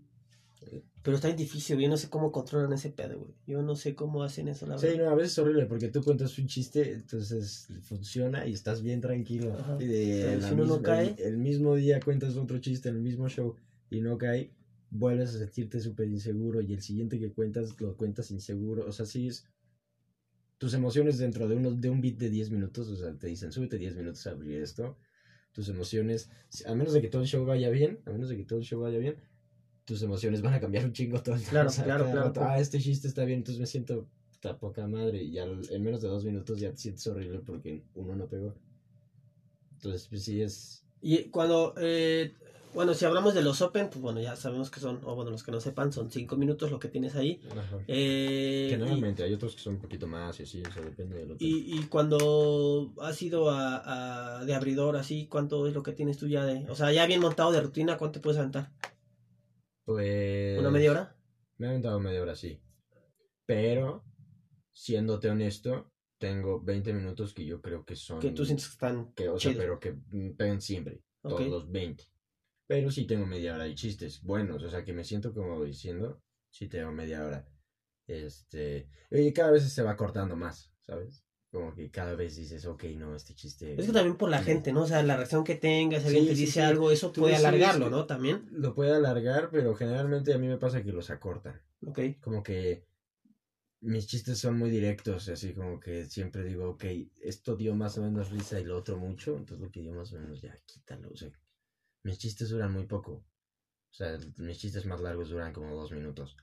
Pero 1.04 1.16
está 1.16 1.28
bien 1.30 1.38
difícil, 1.38 1.80
yo 1.80 1.90
no 1.90 1.98
sé 1.98 2.10
cómo 2.10 2.32
controlan 2.32 2.72
ese 2.74 2.92
pedo, 2.92 3.18
güey. 3.18 3.34
Yo 3.48 3.62
no 3.64 3.76
sé 3.76 3.96
cómo 3.96 4.24
hacen 4.24 4.48
eso, 4.48 4.68
la 4.68 4.78
Sí, 4.78 4.86
verdad. 4.88 5.06
no, 5.06 5.10
a 5.10 5.16
veces 5.16 5.32
es 5.34 5.40
horrible 5.40 5.66
porque 5.66 5.88
tú 5.90 6.04
cuentas 6.04 6.38
un 6.38 6.46
chiste, 6.48 6.92
entonces 6.94 7.68
funciona 7.82 8.46
y 8.48 8.54
estás 8.54 8.84
bien 8.84 9.02
tranquilo. 9.02 9.54
Ajá. 9.54 9.78
Y 9.80 9.86
de 9.86 10.40
si 10.42 10.54
uno 10.54 10.66
no 10.66 10.82
cae- 10.84 11.16
El, 11.18 11.26
el 11.34 11.38
mismo 11.38 11.76
día 11.76 12.00
cuentas 12.00 12.38
otro 12.38 12.60
chiste 12.60 12.90
en 12.90 12.96
el 12.98 13.02
mismo 13.02 13.28
show 13.30 13.56
y 13.90 14.02
no 14.02 14.18
cae, 14.20 14.52
vuelves 14.92 15.34
a 15.34 15.40
sentirte 15.40 15.80
súper 15.80 16.08
inseguro 16.08 16.62
y 16.62 16.72
el 16.74 16.82
siguiente 16.82 17.18
que 17.20 17.32
cuentas 17.32 17.80
lo 17.82 17.98
cuentas 17.98 18.30
inseguro. 18.30 18.86
O 18.86 18.92
sea, 18.92 19.06
sí 19.08 19.28
es... 19.28 19.46
Tus 20.60 20.76
emociones 20.76 21.18
dentro 21.18 21.48
de, 21.48 21.56
uno, 21.56 21.72
de 21.72 21.90
un 21.90 22.02
beat 22.02 22.18
de 22.18 22.30
10 22.30 22.52
minutos, 22.52 22.88
o 22.88 22.96
sea, 22.96 23.12
te 23.18 23.26
dicen, 23.26 23.52
súbete 23.52 23.80
10 23.80 23.96
minutos 23.96 24.28
a 24.28 24.32
abrir 24.32 24.62
esto. 24.62 24.96
Tus 25.54 25.68
emociones, 25.70 26.30
a 26.68 26.76
menos 26.76 26.94
de 26.94 27.02
que 27.02 27.08
todo 27.08 27.24
el 27.24 27.28
show 27.28 27.44
vaya 27.46 27.72
bien, 27.72 28.00
a 28.06 28.12
menos 28.12 28.30
de 28.30 28.38
que 28.38 28.44
todo 28.46 28.60
el 28.60 28.66
show 28.66 28.80
vaya 28.82 29.00
bien, 29.00 29.16
tus 29.92 30.02
emociones 30.04 30.42
van 30.42 30.54
a 30.54 30.60
cambiar 30.62 30.86
un 30.86 30.94
chingo 30.94 31.22
todo 31.22 31.36
el 31.36 31.42
Claro, 31.42 31.68
o 31.70 31.72
sea, 31.72 31.84
claro, 31.84 32.06
claro, 32.06 32.20
rato, 32.28 32.34
claro. 32.40 32.50
Ah, 32.54 32.60
este 32.60 32.80
chiste 32.80 33.08
está 33.10 33.26
bien, 33.26 33.40
entonces 33.40 33.60
me 33.60 33.66
siento 33.68 34.08
ta 34.40 34.58
poca 34.58 34.88
madre 34.88 35.22
y 35.22 35.38
al- 35.38 35.68
en 35.70 35.84
menos 35.84 36.02
de 36.02 36.08
dos 36.08 36.24
minutos 36.24 36.60
ya 36.60 36.72
te 36.72 36.78
sientes 36.78 37.06
horrible 37.08 37.40
porque 37.40 37.84
uno 37.96 38.16
no 38.16 38.26
pegó. 38.28 38.56
Entonces, 39.74 40.08
pues 40.10 40.24
sí 40.24 40.42
es... 40.42 40.84
Y 41.02 41.26
cuando, 41.26 41.74
eh, 41.78 42.34
bueno, 42.74 42.94
si 42.94 43.04
hablamos 43.06 43.34
de 43.34 43.42
los 43.42 43.62
Open, 43.62 43.90
pues 43.90 44.00
bueno, 44.02 44.22
ya 44.22 44.36
sabemos 44.36 44.70
que 44.70 44.80
son, 44.80 45.00
o 45.04 45.16
bueno, 45.16 45.32
los 45.32 45.44
que 45.44 45.52
no 45.52 45.60
sepan, 45.60 45.92
son 45.92 46.10
cinco 46.12 46.38
minutos 46.38 46.72
lo 46.72 46.80
que 46.80 46.88
tienes 46.88 47.16
ahí. 47.16 47.42
Eh, 47.88 48.68
y- 48.68 48.70
Generalmente 48.72 49.24
hay 49.24 49.34
otros 49.34 49.56
que 49.56 49.62
son 49.62 49.74
un 49.76 49.82
poquito 49.82 50.08
más 50.08 50.40
y 50.40 50.44
así, 50.44 50.62
eso 50.62 50.82
depende 50.82 51.18
del 51.18 51.32
otro. 51.32 51.46
Y, 51.46 51.78
y 51.80 51.84
cuando 51.88 52.94
has 53.02 53.22
ido 53.22 53.50
a, 53.50 54.40
a- 54.40 54.46
de 54.46 54.54
abridor 54.54 54.96
así, 54.96 55.28
¿cuánto 55.28 55.68
es 55.68 55.74
lo 55.74 55.84
que 55.84 55.92
tienes 55.92 56.18
tú 56.18 56.28
ya 56.28 56.46
de, 56.46 56.66
o 56.70 56.76
sea, 56.76 56.92
ya 56.94 57.06
bien 57.08 57.20
montado 57.20 57.52
de 57.52 57.62
rutina, 57.62 57.98
cuánto 57.98 58.20
te 58.20 58.24
puedes 58.24 58.38
aventar? 58.40 58.72
Pues... 59.86 60.60
¿Una 60.60 60.72
media 60.72 60.92
hora? 60.92 61.18
Me 61.58 61.68
he 61.68 61.70
aventado 61.70 62.00
media 62.00 62.22
hora, 62.22 62.36
sí. 62.36 62.62
Pero, 63.46 64.06
siéndote 64.72 65.30
honesto, 65.30 65.92
tengo 66.18 66.62
20 66.62 66.94
minutos 66.94 67.34
que 67.34 67.46
yo 67.46 67.62
creo 67.62 67.84
que 67.84 67.96
son... 67.96 68.20
Que 68.20 68.32
tú 68.32 68.46
sientes 68.46 68.68
que 68.68 68.74
están 68.74 69.14
que, 69.14 69.30
o 69.30 69.40
sea, 69.40 69.54
pero 69.56 69.80
que 69.80 69.98
pegan 70.38 70.62
siempre, 70.62 71.02
todos 71.22 71.48
los 71.48 71.72
20. 71.72 72.04
Pero 72.68 72.90
sí 72.92 73.06
tengo 73.06 73.26
media 73.26 73.56
hora 73.56 73.66
de 73.66 73.76
chistes 73.76 74.22
buenos, 74.22 74.64
o 74.64 74.70
sea, 74.70 74.86
que 74.86 74.94
me 74.94 75.04
siento 75.04 75.34
como 75.34 75.64
diciendo, 75.64 76.22
sí 76.50 76.68
tengo 76.68 76.92
media 76.92 77.26
hora. 77.26 77.48
Este, 78.08 78.90
y 79.10 79.34
cada 79.34 79.52
vez 79.52 79.72
se 79.72 79.84
va 79.84 79.98
cortando 79.98 80.36
más, 80.36 80.72
¿sabes? 80.86 81.21
Como 81.52 81.74
que 81.74 81.92
cada 81.92 82.16
vez 82.16 82.38
dices, 82.38 82.66
ok, 82.66 82.84
no, 82.96 83.14
este 83.16 83.36
chiste... 83.36 83.76
Es 83.78 83.86
que 83.86 83.92
también 83.92 84.16
por 84.16 84.30
la 84.30 84.42
gente, 84.42 84.72
¿no? 84.72 84.84
O 84.84 84.88
sea, 84.88 85.04
la 85.04 85.18
reacción 85.18 85.44
que 85.44 85.56
tengas, 85.56 86.02
si 86.02 86.08
alguien 86.08 86.24
Sí, 86.24 86.30
te 86.30 86.36
sí, 86.36 86.42
dice 86.42 86.54
sí. 86.54 86.60
algo, 86.62 86.92
eso 86.92 87.12
Tú 87.12 87.22
puede 87.22 87.36
alargarlo, 87.36 87.90
¿no? 87.90 88.06
También. 88.06 88.48
Lo 88.52 88.74
puede 88.74 88.96
alargar, 88.96 89.50
pero 89.52 89.76
generalmente 89.76 90.34
a 90.34 90.38
mí 90.38 90.48
me 90.48 90.58
pasa 90.58 90.82
que 90.82 90.94
los 90.94 91.10
acortan. 91.10 91.62
Ok. 91.86 92.00
Como 92.22 92.42
que 92.42 92.86
mis 93.82 94.06
chistes 94.08 94.38
son 94.40 94.58
muy 94.58 94.70
directos, 94.70 95.28
así 95.30 95.54
como 95.54 95.80
que 95.80 96.06
siempre 96.06 96.44
digo, 96.44 96.70
ok, 96.70 96.86
esto 97.22 97.56
dio 97.56 97.76
más 97.76 97.98
o 97.98 98.04
menos 98.04 98.30
risa 98.30 98.60
y 98.60 98.64
lo 98.64 98.78
otro 98.78 98.98
mucho, 98.98 99.36
entonces 99.36 99.60
lo 99.60 99.72
que 99.72 99.82
dio 99.82 99.94
más 99.94 100.14
o 100.14 100.20
menos 100.20 100.40
ya 100.40 100.56
quítalo, 100.66 101.10
o 101.10 101.18
sea, 101.18 101.32
mis 102.04 102.20
chistes 102.20 102.50
duran 102.50 102.72
muy 102.72 102.86
poco, 102.86 103.12
o 103.14 103.94
sea, 103.94 104.20
mis 104.38 104.60
chistes 104.60 104.86
más 104.86 105.02
largos 105.02 105.30
duran 105.30 105.52
como 105.52 105.74
dos 105.76 105.92
minutos, 105.92 106.38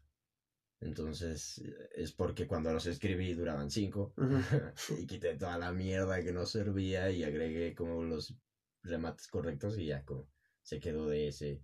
entonces 0.81 1.61
es 1.91 2.13
porque 2.13 2.47
cuando 2.47 2.73
los 2.73 2.87
escribí 2.87 3.33
duraban 3.33 3.71
cinco 3.71 4.13
y 4.99 5.07
quité 5.07 5.35
toda 5.35 5.57
la 5.57 5.73
mierda 5.73 6.21
que 6.21 6.33
no 6.33 6.47
servía 6.47 7.11
y 7.11 7.23
agregué 7.25 7.75
como 7.75 8.05
los 8.05 8.35
remates 8.83 9.27
correctos 9.27 9.77
y 9.77 9.87
ya 9.87 10.05
como 10.05 10.29
se 10.63 10.79
quedó 10.79 11.07
de 11.09 11.29
ese. 11.29 11.61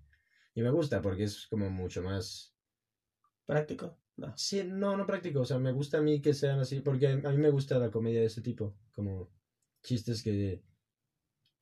Y 0.54 0.62
me 0.62 0.70
gusta 0.70 1.00
porque 1.00 1.24
es 1.24 1.46
como 1.46 1.68
mucho 1.68 2.02
más 2.02 2.54
Práctico. 3.46 3.98
No. 4.16 4.32
Sí, 4.36 4.62
no, 4.64 4.96
no 4.96 5.06
práctico. 5.06 5.40
O 5.40 5.44
sea, 5.44 5.58
me 5.58 5.72
gusta 5.72 5.98
a 5.98 6.00
mí 6.00 6.20
que 6.20 6.34
sean 6.34 6.58
así, 6.58 6.80
porque 6.80 7.08
a 7.08 7.30
mí 7.30 7.36
me 7.36 7.50
gusta 7.50 7.78
la 7.78 7.90
comedia 7.90 8.20
de 8.20 8.26
ese 8.26 8.40
tipo. 8.40 8.76
Como 8.92 9.30
chistes 9.82 10.22
que, 10.22 10.62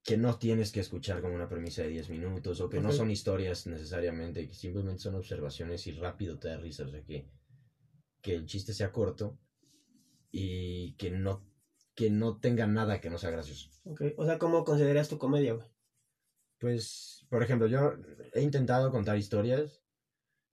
que 0.04 0.16
no 0.16 0.38
tienes 0.38 0.70
que 0.70 0.80
escuchar 0.80 1.20
como 1.20 1.34
una 1.34 1.48
premisa 1.48 1.82
de 1.82 1.88
10 1.88 2.08
minutos, 2.08 2.60
o 2.60 2.68
que 2.68 2.80
no 2.80 2.92
son 2.92 3.10
historias 3.10 3.66
necesariamente, 3.66 4.46
que 4.46 4.54
simplemente 4.54 5.02
son 5.02 5.14
observaciones 5.14 5.86
y 5.86 5.92
rápido 5.92 6.38
te 6.38 6.48
da 6.48 6.56
risa. 6.56 6.84
O 6.84 6.88
sea, 6.88 7.02
que, 7.02 7.26
que 8.22 8.34
el 8.34 8.46
chiste 8.46 8.72
sea 8.72 8.92
corto 8.92 9.36
y 10.30 10.92
que 10.92 11.10
no, 11.10 11.44
que 11.94 12.08
no 12.08 12.38
tenga 12.38 12.66
nada 12.66 13.00
que 13.00 13.10
no 13.10 13.18
sea 13.18 13.30
gracioso. 13.30 13.68
Ok. 13.84 14.02
O 14.16 14.24
sea, 14.24 14.38
¿cómo 14.38 14.64
consideras 14.64 15.08
tu 15.08 15.18
comedia, 15.18 15.52
güey? 15.52 15.66
Pues, 16.58 17.26
por 17.28 17.42
ejemplo, 17.42 17.66
yo 17.66 17.90
he 18.32 18.40
intentado 18.40 18.90
contar 18.90 19.16
historias 19.16 19.82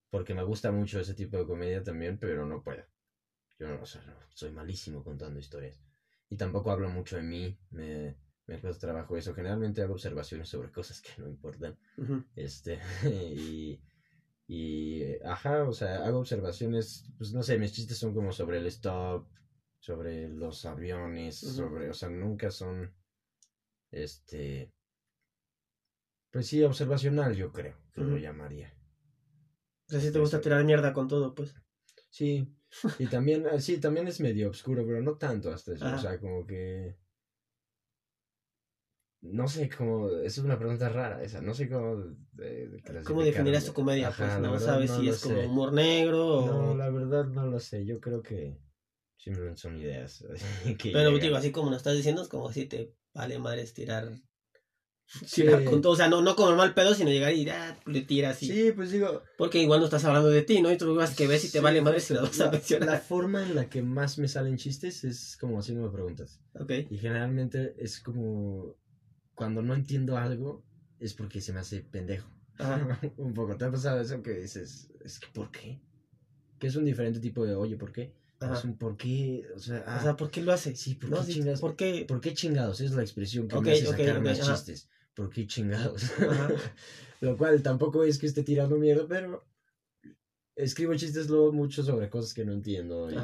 porque 0.09 0.33
me 0.33 0.41
gusta 0.41 0.71
mucho 0.71 0.99
ese 0.99 1.13
tipo 1.13 1.37
de 1.37 1.45
comedia 1.45 1.83
también, 1.83 2.17
pero 2.17 2.45
no 2.45 2.61
puedo. 2.61 2.83
Yo 3.59 3.67
no, 3.67 3.81
o 3.81 3.85
sea, 3.85 4.01
no, 4.01 4.15
soy 4.33 4.49
malísimo 4.49 5.03
contando 5.03 5.39
historias. 5.39 5.79
Y 6.29 6.35
tampoco 6.35 6.71
hablo 6.71 6.89
mucho 6.89 7.15
de 7.15 7.21
mí, 7.21 7.57
me, 7.69 8.17
me 8.47 8.59
cuesta 8.59 8.79
trabajo 8.79 9.15
eso. 9.17 9.33
Generalmente 9.33 9.81
hago 9.81 9.93
observaciones 9.93 10.49
sobre 10.49 10.71
cosas 10.71 10.99
que 10.99 11.09
no 11.17 11.27
importan. 11.27 11.77
Ujú. 11.97 12.23
Este, 12.35 12.79
y, 13.03 13.79
y, 14.51 15.03
eh, 15.03 15.19
ajá, 15.25 15.63
o 15.65 15.71
sea, 15.71 16.03
hago 16.03 16.17
observaciones, 16.17 17.05
pues 17.19 17.31
no 17.33 17.43
sé, 17.43 17.59
mis 17.59 17.71
chistes 17.71 17.99
son 17.99 18.15
como 18.15 18.31
sobre 18.31 18.57
el 18.57 18.65
stop, 18.65 19.29
sobre 19.77 20.27
los 20.27 20.65
aviones, 20.65 21.37
sobre, 21.37 21.87
o 21.87 21.93
sea, 21.93 22.09
nunca 22.09 22.49
son, 22.49 22.91
este, 23.91 24.73
pues 26.31 26.47
sí, 26.47 26.63
observacional, 26.63 27.35
yo 27.35 27.51
creo, 27.51 27.77
que 27.93 28.01
lo 28.01 28.17
llamaría. 28.17 28.73
O 29.87 29.91
sea, 29.91 30.01
si 30.01 30.11
te 30.11 30.17
gusta 30.17 30.41
tirar 30.41 30.65
mierda 30.65 30.93
con 30.93 31.07
todo, 31.07 31.35
pues. 31.35 31.53
Sí, 32.09 32.51
y 32.97 33.05
también, 33.05 33.45
ah, 33.45 33.61
sí, 33.61 33.79
también 33.79 34.07
es 34.07 34.19
medio 34.19 34.49
oscuro, 34.49 34.83
pero 34.83 34.99
no 34.99 35.15
tanto 35.15 35.51
hasta 35.51 35.75
eso, 35.75 35.85
o 35.93 35.99
sea, 35.99 36.19
como 36.19 36.47
que... 36.47 36.97
no 39.21 39.47
sé 39.47 39.69
cómo, 39.69 40.09
es 40.09 40.37
una 40.37 40.57
pregunta 40.57 40.87
rara 40.89 41.21
esa, 41.23 41.41
no 41.41 41.53
sé 41.53 41.69
cómo... 41.69 42.03
eh, 42.41 42.69
¿Cómo 43.05 43.21
definirás 43.23 43.65
tu 43.65 43.73
comedia? 43.73 44.07
Ajá, 44.09 44.23
pues 44.25 44.29
la 44.35 44.39
no 44.47 44.51
verdad 44.53 44.65
sabes 44.65 44.89
no 44.91 44.99
si 45.01 45.09
es 45.09 45.19
como 45.19 45.41
humor 45.41 45.73
negro 45.73 46.45
No, 46.45 46.71
o... 46.71 46.75
la 46.77 46.89
verdad 46.89 47.25
no 47.25 47.45
lo 47.47 47.59
sé, 47.59 47.85
yo 47.85 47.99
creo 47.99 48.21
que 48.21 48.57
simplemente 49.17 49.59
son 49.61 49.77
ideas. 49.77 50.23
que 50.77 50.91
Pero 50.91 51.09
llegan. 51.09 51.21
digo, 51.21 51.35
así 51.35 51.51
como 51.51 51.69
lo 51.69 51.75
estás 51.77 51.95
diciendo, 51.97 52.21
es 52.21 52.29
como 52.29 52.51
si 52.53 52.65
te 52.65 52.93
vale 53.13 53.39
madre 53.39 53.65
tirar... 53.65 54.11
Sí. 55.25 55.41
tirar 55.41 55.63
con 55.63 55.81
todo, 55.81 55.93
o 55.93 55.95
sea, 55.95 56.07
no, 56.07 56.21
no 56.21 56.35
como 56.35 56.51
el 56.51 56.55
mal 56.55 56.75
pedo, 56.75 56.93
sino 56.93 57.09
llegar 57.09 57.33
y 57.33 57.49
ah, 57.49 57.79
le 57.87 58.01
tiras 58.01 58.43
y... 58.43 58.45
Sí, 58.47 58.71
pues 58.73 58.91
digo, 58.91 59.23
Porque 59.39 59.57
igual 59.59 59.79
no 59.79 59.85
estás 59.85 60.05
hablando 60.05 60.29
de 60.29 60.43
ti, 60.43 60.61
¿no? 60.61 60.71
Y 60.71 60.77
tú 60.77 60.93
vas 60.93 61.15
que 61.15 61.25
ves 61.25 61.43
y 61.45 61.51
te 61.51 61.57
Sí, 61.57 61.63
vale 61.63 61.81
madre 61.81 61.99
si 61.99 62.13
lo 62.13 62.21
vas 62.21 62.39
a 62.39 62.45
la, 62.45 62.51
mencionar. 62.51 62.89
la 62.89 62.99
forma 62.99 63.41
en 63.43 63.55
la 63.55 63.67
que 63.69 63.81
más 63.81 64.19
me 64.19 64.27
salen 64.27 64.57
chistes 64.57 65.03
es 65.03 65.35
como 65.41 65.57
haciéndome 65.59 65.89
preguntas. 65.91 66.39
Ok. 66.53 66.71
Y 66.91 66.97
generalmente 66.99 67.73
es 67.79 67.99
como 67.99 68.75
cuando 69.39 69.61
no 69.61 69.73
entiendo 69.73 70.17
algo 70.17 70.61
es 70.99 71.13
porque 71.13 71.39
se 71.39 71.53
me 71.53 71.61
hace 71.61 71.81
pendejo. 71.81 72.29
Ajá. 72.57 72.99
un 73.17 73.33
poco. 73.33 73.55
¿Te 73.55 73.63
ha 73.63 73.71
pasado 73.71 74.01
eso 74.01 74.21
que 74.21 74.31
dices, 74.31 74.89
es 75.05 75.17
que 75.17 75.27
¿por 75.33 75.49
qué? 75.49 75.79
Que 76.59 76.67
es 76.67 76.75
un 76.75 76.83
diferente 76.83 77.21
tipo 77.21 77.45
de, 77.45 77.55
oye, 77.55 77.77
¿por 77.77 77.93
qué? 77.93 78.11
Ajá. 78.41 78.57
Es 78.57 78.65
un 78.65 78.77
¿por 78.77 78.97
qué? 78.97 79.45
O 79.55 79.59
sea, 79.59 79.81
ah, 79.87 79.99
O 79.99 80.03
sea, 80.03 80.17
¿por 80.17 80.29
qué 80.29 80.41
lo 80.41 80.51
hace? 80.51 80.75
sí, 80.75 80.95
¿por 80.95 81.09
¿No? 81.09 81.17
qué 81.19 81.27
Sí, 81.27 81.33
chingados? 81.35 81.61
¿Por 81.61 81.75
qué? 81.77 82.05
¿Por 82.05 82.19
qué 82.19 82.33
chingados? 82.33 82.81
Es 82.81 82.91
la 82.91 83.01
expresión 83.01 83.47
que 83.47 83.55
Ok, 83.55 83.65
me 83.65 83.71
hace 83.71 83.85
ok, 83.85 83.91
sacar 83.91 84.19
ok, 84.19 84.25
más 84.27 84.41
ajá. 84.41 84.55
chistes. 84.55 84.89
¿Por 85.15 85.29
qué 85.29 85.47
chingados? 85.47 86.03
Lo 87.21 87.37
cual 87.37 87.63
tampoco 87.63 88.03
es 88.03 88.19
que 88.19 88.27
esté 88.27 88.43
tirando 88.43 88.75
mierda, 88.75 89.07
pero 89.07 89.41
escribo 90.57 90.95
chistes 90.95 91.29
luego 91.29 91.53
mucho 91.53 91.81
sobre 91.81 92.09
cosas 92.09 92.33
que 92.33 92.43
no 92.43 92.51
entiendo. 92.51 93.09
Y, 93.09 93.17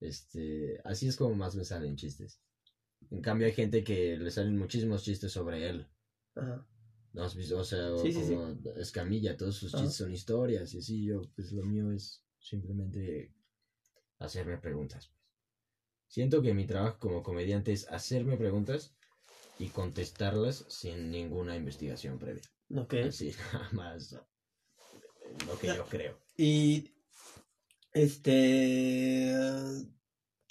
este, 0.00 0.80
así 0.84 1.08
es 1.08 1.16
como 1.16 1.34
más 1.34 1.56
me 1.56 1.64
salen 1.64 1.96
chistes. 1.96 2.38
En 3.12 3.20
cambio 3.20 3.46
hay 3.46 3.52
gente 3.52 3.84
que 3.84 4.16
le 4.16 4.30
salen 4.30 4.56
muchísimos 4.56 5.02
chistes 5.04 5.32
sobre 5.32 5.68
él. 5.68 5.86
Ajá. 6.34 6.66
¿No 7.12 7.24
has 7.24 7.34
visto? 7.34 7.58
O 7.58 7.64
sea, 7.64 7.92
o 7.92 7.98
Sí, 7.98 8.10
sí, 8.12 8.20
sí. 8.24 8.34
como 8.34 8.56
Escamilla, 8.76 9.36
todos 9.36 9.54
sus 9.56 9.74
Ajá. 9.74 9.82
chistes 9.84 9.98
son 9.98 10.12
historias 10.12 10.72
y 10.74 10.78
así. 10.78 11.04
Yo, 11.04 11.22
pues 11.36 11.52
lo 11.52 11.62
mío 11.62 11.92
es 11.92 12.22
simplemente 12.40 13.34
hacerme 14.18 14.56
preguntas. 14.56 15.08
pues. 15.08 15.22
Siento 16.08 16.42
que 16.42 16.54
mi 16.54 16.66
trabajo 16.66 16.98
como 16.98 17.22
comediante 17.22 17.72
es 17.72 17.86
hacerme 17.88 18.36
preguntas 18.36 18.94
y 19.58 19.68
contestarlas 19.68 20.64
sin 20.68 21.10
ninguna 21.10 21.54
investigación 21.56 22.18
previa. 22.18 22.42
Ok. 22.74 22.94
Así, 23.06 23.32
nada 23.52 23.68
más 23.72 24.16
lo 25.46 25.58
que 25.58 25.66
yo 25.68 25.84
creo. 25.86 26.18
Y 26.36 26.90
este 27.92 29.34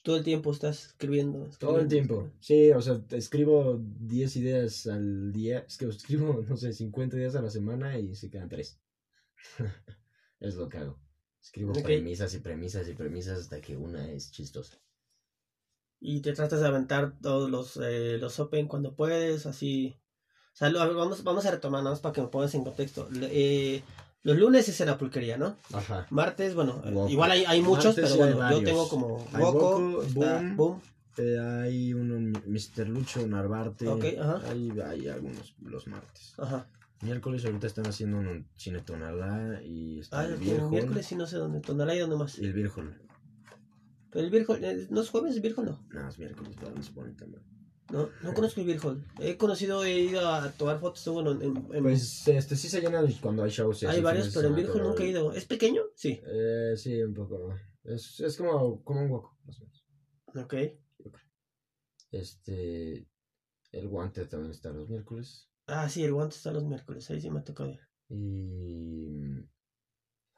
todo 0.03 0.17
el 0.17 0.23
tiempo 0.23 0.51
estás 0.51 0.87
escribiendo. 0.87 1.49
Todo 1.59 1.79
el 1.79 1.87
tiempo. 1.87 2.29
Sí, 2.39 2.71
o 2.71 2.81
sea, 2.81 3.01
escribo 3.11 3.79
10 3.79 4.35
ideas 4.35 4.87
al 4.87 5.31
día. 5.31 5.59
Es 5.67 5.77
que 5.77 5.85
escribo, 5.85 6.43
no 6.49 6.57
sé, 6.57 6.73
50 6.73 7.17
ideas 7.17 7.35
a 7.35 7.41
la 7.41 7.49
semana 7.49 7.97
y 7.97 8.15
se 8.15 8.29
quedan 8.29 8.49
3. 8.49 8.79
es 10.39 10.55
lo 10.55 10.69
que 10.69 10.77
hago. 10.77 10.99
Escribo 11.41 11.73
premisas 11.73 12.33
y 12.35 12.39
premisas 12.39 12.87
y 12.87 12.93
premisas 12.93 13.39
hasta 13.39 13.61
que 13.61 13.75
una 13.75 14.09
es 14.11 14.31
chistosa. 14.31 14.79
Y 15.99 16.21
te 16.21 16.33
tratas 16.33 16.61
de 16.61 16.67
aventar 16.67 17.19
todos 17.19 17.49
los, 17.49 17.77
eh, 17.77 18.17
los 18.19 18.39
open 18.39 18.67
cuando 18.67 18.95
puedes, 18.95 19.45
así. 19.45 19.95
O 20.53 20.57
sea, 20.57 20.69
lo- 20.69 20.95
vamos, 20.95 21.23
vamos 21.23 21.45
a 21.45 21.51
retomar 21.51 21.81
nada 21.83 21.91
más 21.93 21.99
para 22.01 22.13
que 22.13 22.21
me 22.21 22.27
pongas 22.27 22.53
en 22.55 22.63
contexto. 22.63 23.07
Eh, 23.21 23.83
los 24.23 24.37
lunes 24.37 24.67
es 24.69 24.79
en 24.81 24.87
la 24.87 24.97
pulquería, 24.97 25.37
¿no? 25.37 25.57
Ajá. 25.73 26.05
Martes, 26.09 26.53
bueno, 26.55 26.81
eh, 26.85 26.91
Woco. 26.91 27.09
igual 27.09 27.31
hay, 27.31 27.43
hay 27.45 27.61
muchos, 27.61 27.97
Martes 27.97 28.03
pero 28.17 28.17
bueno, 28.35 28.51
yo 28.51 28.63
tengo 28.63 28.87
como 28.89 29.07
Woco, 29.37 30.03
Boom. 30.13 30.55
Boom. 30.57 30.81
Eh, 31.17 31.37
hay 31.39 31.93
uno, 31.93 32.39
Mr. 32.45 32.87
Lucho, 32.87 33.25
Narvarte. 33.27 33.87
Ok, 33.87 34.05
ajá. 34.19 34.41
Hay, 34.49 34.71
hay 34.85 35.07
algunos 35.09 35.55
los 35.61 35.87
martes. 35.87 36.33
Ajá. 36.37 36.67
Miércoles 37.01 37.43
ahorita 37.45 37.65
están 37.67 37.87
haciendo 37.87 38.17
un 38.19 38.45
cine 38.55 38.79
tonalá 38.81 39.61
y 39.63 39.99
está 39.99 40.19
Ah, 40.21 40.25
el 40.25 40.35
Virgol. 40.35 40.69
miércoles 40.69 41.05
sí 41.07 41.15
no 41.15 41.25
sé 41.25 41.37
dónde, 41.37 41.59
Tonalá 41.59 41.95
y 41.95 41.99
dónde 41.99 42.15
más. 42.15 42.37
Y 42.37 42.45
el 42.45 42.53
Virgol. 42.53 42.95
Pero 44.11 44.23
el 44.25 44.31
Virgol, 44.31 44.63
eh, 44.63 44.87
¿no 44.91 45.01
es 45.01 45.09
jueves 45.09 45.35
el 45.35 45.41
Virgol 45.41 45.65
no? 45.65 45.83
No, 45.89 46.07
es 46.07 46.19
miércoles, 46.19 46.55
pero 46.59 46.75
no 46.75 46.83
se 46.83 46.91
pone 46.91 47.11
tan 47.13 47.31
mal. 47.31 47.41
No, 47.91 48.09
no 48.23 48.33
conozco 48.33 48.61
el 48.61 48.67
Virgol. 48.67 49.05
He 49.19 49.37
conocido, 49.37 49.83
he 49.83 49.99
ido 49.99 50.27
a 50.27 50.49
tomar 50.51 50.79
fotos, 50.79 51.05
bueno, 51.09 51.31
en, 51.31 51.57
en- 51.73 51.83
Pues 51.83 52.27
este 52.27 52.55
sí 52.55 52.69
se 52.69 52.79
llena 52.81 53.03
cuando 53.21 53.43
hay 53.43 53.51
shows. 53.51 53.83
hay 53.83 54.01
varios, 54.01 54.29
pero 54.33 54.47
en 54.47 54.55
Virgol 54.55 54.81
nunca 54.83 55.03
he 55.03 55.09
ido. 55.09 55.33
¿Es 55.33 55.45
pequeño? 55.45 55.81
Sí. 55.95 56.21
Eh, 56.25 56.73
sí, 56.77 57.01
un 57.03 57.13
poco. 57.13 57.53
Es, 57.83 58.19
es 58.19 58.37
como, 58.37 58.83
como 58.83 59.01
un 59.01 59.11
hueco, 59.11 59.37
más 59.45 59.59
o 59.59 59.63
menos. 59.63 60.45
Ok. 60.45 60.53
Este. 62.11 63.07
El 63.71 63.87
guante 63.87 64.25
también 64.25 64.51
está 64.51 64.69
los 64.71 64.89
miércoles. 64.89 65.49
Ah, 65.67 65.87
sí, 65.89 66.03
el 66.03 66.11
guante 66.13 66.35
está 66.35 66.51
los 66.51 66.65
miércoles, 66.65 67.09
ahí 67.09 67.21
sí 67.21 67.29
me 67.29 67.39
ha 67.39 67.43
tocado 67.43 67.69
ir. 67.69 67.79
Y. 68.09 69.47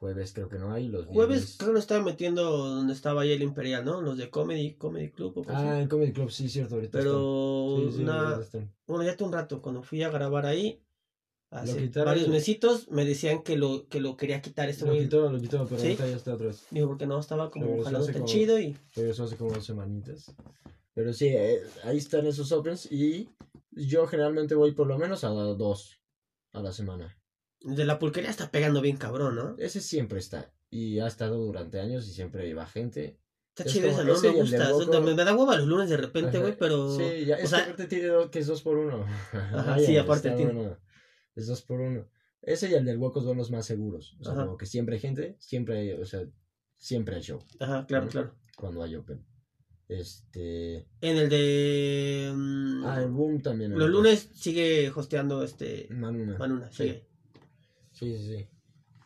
Jueves 0.04 0.32
creo 0.34 0.50
que 0.50 0.58
no 0.58 0.70
hay. 0.70 0.88
Los 0.88 1.06
Jueves 1.06 1.38
viernes- 1.38 1.56
creo 1.56 1.68
que 1.70 1.72
lo 1.72 1.78
estaba 1.78 2.04
metiendo 2.04 2.42
donde 2.44 2.92
estaba 2.92 3.22
ahí 3.22 3.32
el 3.32 3.42
Imperial, 3.42 3.84
¿no? 3.86 4.02
Los 4.02 4.18
de 4.18 4.28
Comedy, 4.28 4.74
Comedy 4.74 5.10
Club 5.10 5.38
o 5.38 5.44
Ah, 5.48 5.80
en 5.80 5.88
Comedy 5.88 6.12
Club, 6.12 6.30
sí, 6.30 6.48
cierto, 6.50 6.74
ahorita 6.74 6.98
Pero 6.98 7.78
están. 7.78 7.90
Sí, 7.90 7.96
sí, 7.96 8.02
una, 8.02 8.20
ahorita 8.20 8.42
están. 8.42 8.74
bueno, 8.86 9.04
ya 9.04 9.12
hace 9.12 9.24
un 9.24 9.32
rato, 9.32 9.62
cuando 9.62 9.82
fui 9.82 10.02
a 10.02 10.10
grabar 10.10 10.44
ahí, 10.44 10.82
hace 11.50 11.88
varios 12.04 12.28
mesitos, 12.28 12.90
me 12.90 13.06
decían 13.06 13.42
que 13.42 13.56
lo, 13.56 13.88
que 13.88 14.00
lo 14.00 14.16
quería 14.18 14.42
quitar 14.42 14.68
este 14.68 14.84
Lo 14.84 14.90
güey. 14.92 15.04
quitó, 15.04 15.30
lo 15.32 15.40
quitó, 15.40 15.64
pero 15.66 15.80
¿Sí? 15.80 15.86
ahorita 15.86 16.06
ya 16.08 16.16
está 16.16 16.34
otra 16.34 16.48
vez. 16.48 16.66
Digo, 16.70 16.88
porque 16.88 17.06
no, 17.06 17.18
estaba 17.18 17.50
como 17.50 17.82
jalando 17.82 18.06
tan 18.06 18.24
chido 18.26 18.58
y... 18.58 18.76
Regresó 18.94 19.24
hace 19.24 19.36
como 19.36 19.52
dos 19.54 19.64
semanitas. 19.64 20.34
Pero 20.92 21.12
sí, 21.14 21.28
eh, 21.28 21.62
ahí 21.84 21.96
están 21.96 22.26
esos 22.26 22.52
opens 22.52 22.92
y 22.92 23.30
yo 23.72 24.06
generalmente 24.06 24.54
voy 24.54 24.72
por 24.72 24.86
lo 24.86 24.98
menos 24.98 25.24
a 25.24 25.28
dos 25.30 25.98
a 26.52 26.60
la 26.60 26.72
semana. 26.72 27.16
De 27.64 27.84
la 27.84 27.98
pulquería 27.98 28.30
está 28.30 28.50
pegando 28.50 28.80
bien 28.80 28.96
cabrón, 28.96 29.36
¿no? 29.36 29.56
Ese 29.58 29.80
siempre 29.80 30.18
está. 30.18 30.52
Y 30.70 30.98
ha 31.00 31.06
estado 31.06 31.36
durante 31.38 31.80
años 31.80 32.06
y 32.08 32.12
siempre 32.12 32.52
va 32.54 32.66
gente. 32.66 33.18
Está 33.50 33.64
Es 33.64 33.72
chido 33.72 33.88
eso, 33.88 34.04
¿no? 34.04 34.20
Me 34.20 34.28
gusta. 34.30 34.72
Boco. 34.72 35.00
me, 35.00 35.14
me 35.14 35.24
da 35.24 35.34
hueva 35.36 35.56
los 35.56 35.66
lunes 35.68 35.88
de 35.88 35.96
repente, 35.96 36.38
güey, 36.38 36.56
pero... 36.58 36.96
Sí, 36.96 37.24
ya, 37.24 37.36
o 37.36 37.38
es 37.38 37.50
sea, 37.50 37.58
que 37.60 37.64
aparte 37.64 37.86
tiene 37.86 38.06
dos- 38.08 38.28
que 38.30 38.40
es 38.40 38.46
dos 38.48 38.62
por 38.62 38.76
uno. 38.78 39.06
Ajá, 39.32 39.78
sí, 39.86 39.96
aparte 39.96 40.30
tiene. 40.32 40.52
bueno. 40.52 40.78
Es 41.36 41.46
dos 41.46 41.62
por 41.62 41.80
uno. 41.80 42.08
Ese 42.42 42.68
y 42.68 42.74
el 42.74 42.84
del 42.84 42.98
hueco 42.98 43.22
son 43.22 43.36
los 43.38 43.50
más 43.50 43.64
seguros. 43.64 44.16
O 44.20 44.24
sea, 44.24 44.32
Ajá. 44.34 44.44
como 44.44 44.56
que 44.58 44.66
siempre 44.66 44.96
hay 44.96 45.00
gente, 45.00 45.36
siempre 45.38 45.78
hay, 45.78 45.92
o 45.92 46.04
sea, 46.04 46.24
siempre 46.76 47.14
hay 47.16 47.22
show 47.22 47.38
Ajá, 47.60 47.86
claro, 47.86 48.04
¿no? 48.06 48.10
claro. 48.10 48.34
cuando 48.56 48.82
hay 48.82 48.96
open. 48.96 49.24
Este. 49.88 50.88
En 51.00 51.16
el 51.16 51.28
de... 51.28 52.32
mm, 52.34 52.84
Ah, 52.84 53.00
el 53.02 53.10
boom 53.10 53.40
también. 53.40 53.78
los 53.78 53.88
lunes 53.88 54.30
sigue 54.34 54.90
hosteando 54.94 55.42
este... 55.42 55.86
Manuna. 55.90 56.36
Manuna, 56.38 56.70
sigue. 56.72 56.92
Sí, 57.08 57.13
sí, 57.94 58.18
sí. 58.18 58.48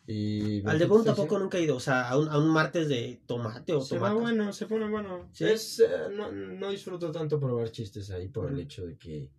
Y 0.07 0.67
Al 0.67 0.79
de 0.79 0.85
Boom 0.85 1.03
sí, 1.03 1.05
tampoco 1.05 1.35
sí. 1.35 1.41
nunca 1.43 1.57
he 1.59 1.63
ido, 1.63 1.75
o 1.75 1.79
sea, 1.79 2.09
a 2.09 2.17
un, 2.17 2.27
a 2.29 2.37
un 2.39 2.49
martes 2.49 2.89
de 2.89 3.21
tomate 3.27 3.73
o 3.73 3.81
Se 3.81 3.99
va 3.99 4.09
tomate. 4.09 4.21
bueno, 4.21 4.51
se 4.53 4.65
pone 4.65 4.89
bueno. 4.89 5.29
¿Sí? 5.33 5.45
Es, 5.45 5.79
eh, 5.79 6.09
no, 6.11 6.31
no 6.31 6.71
disfruto 6.71 7.11
tanto 7.11 7.39
probar 7.39 7.71
chistes 7.71 8.09
ahí 8.09 8.27
por 8.27 8.49
el 8.51 8.59
hecho 8.59 8.85
de 8.85 8.97
que 8.97 9.31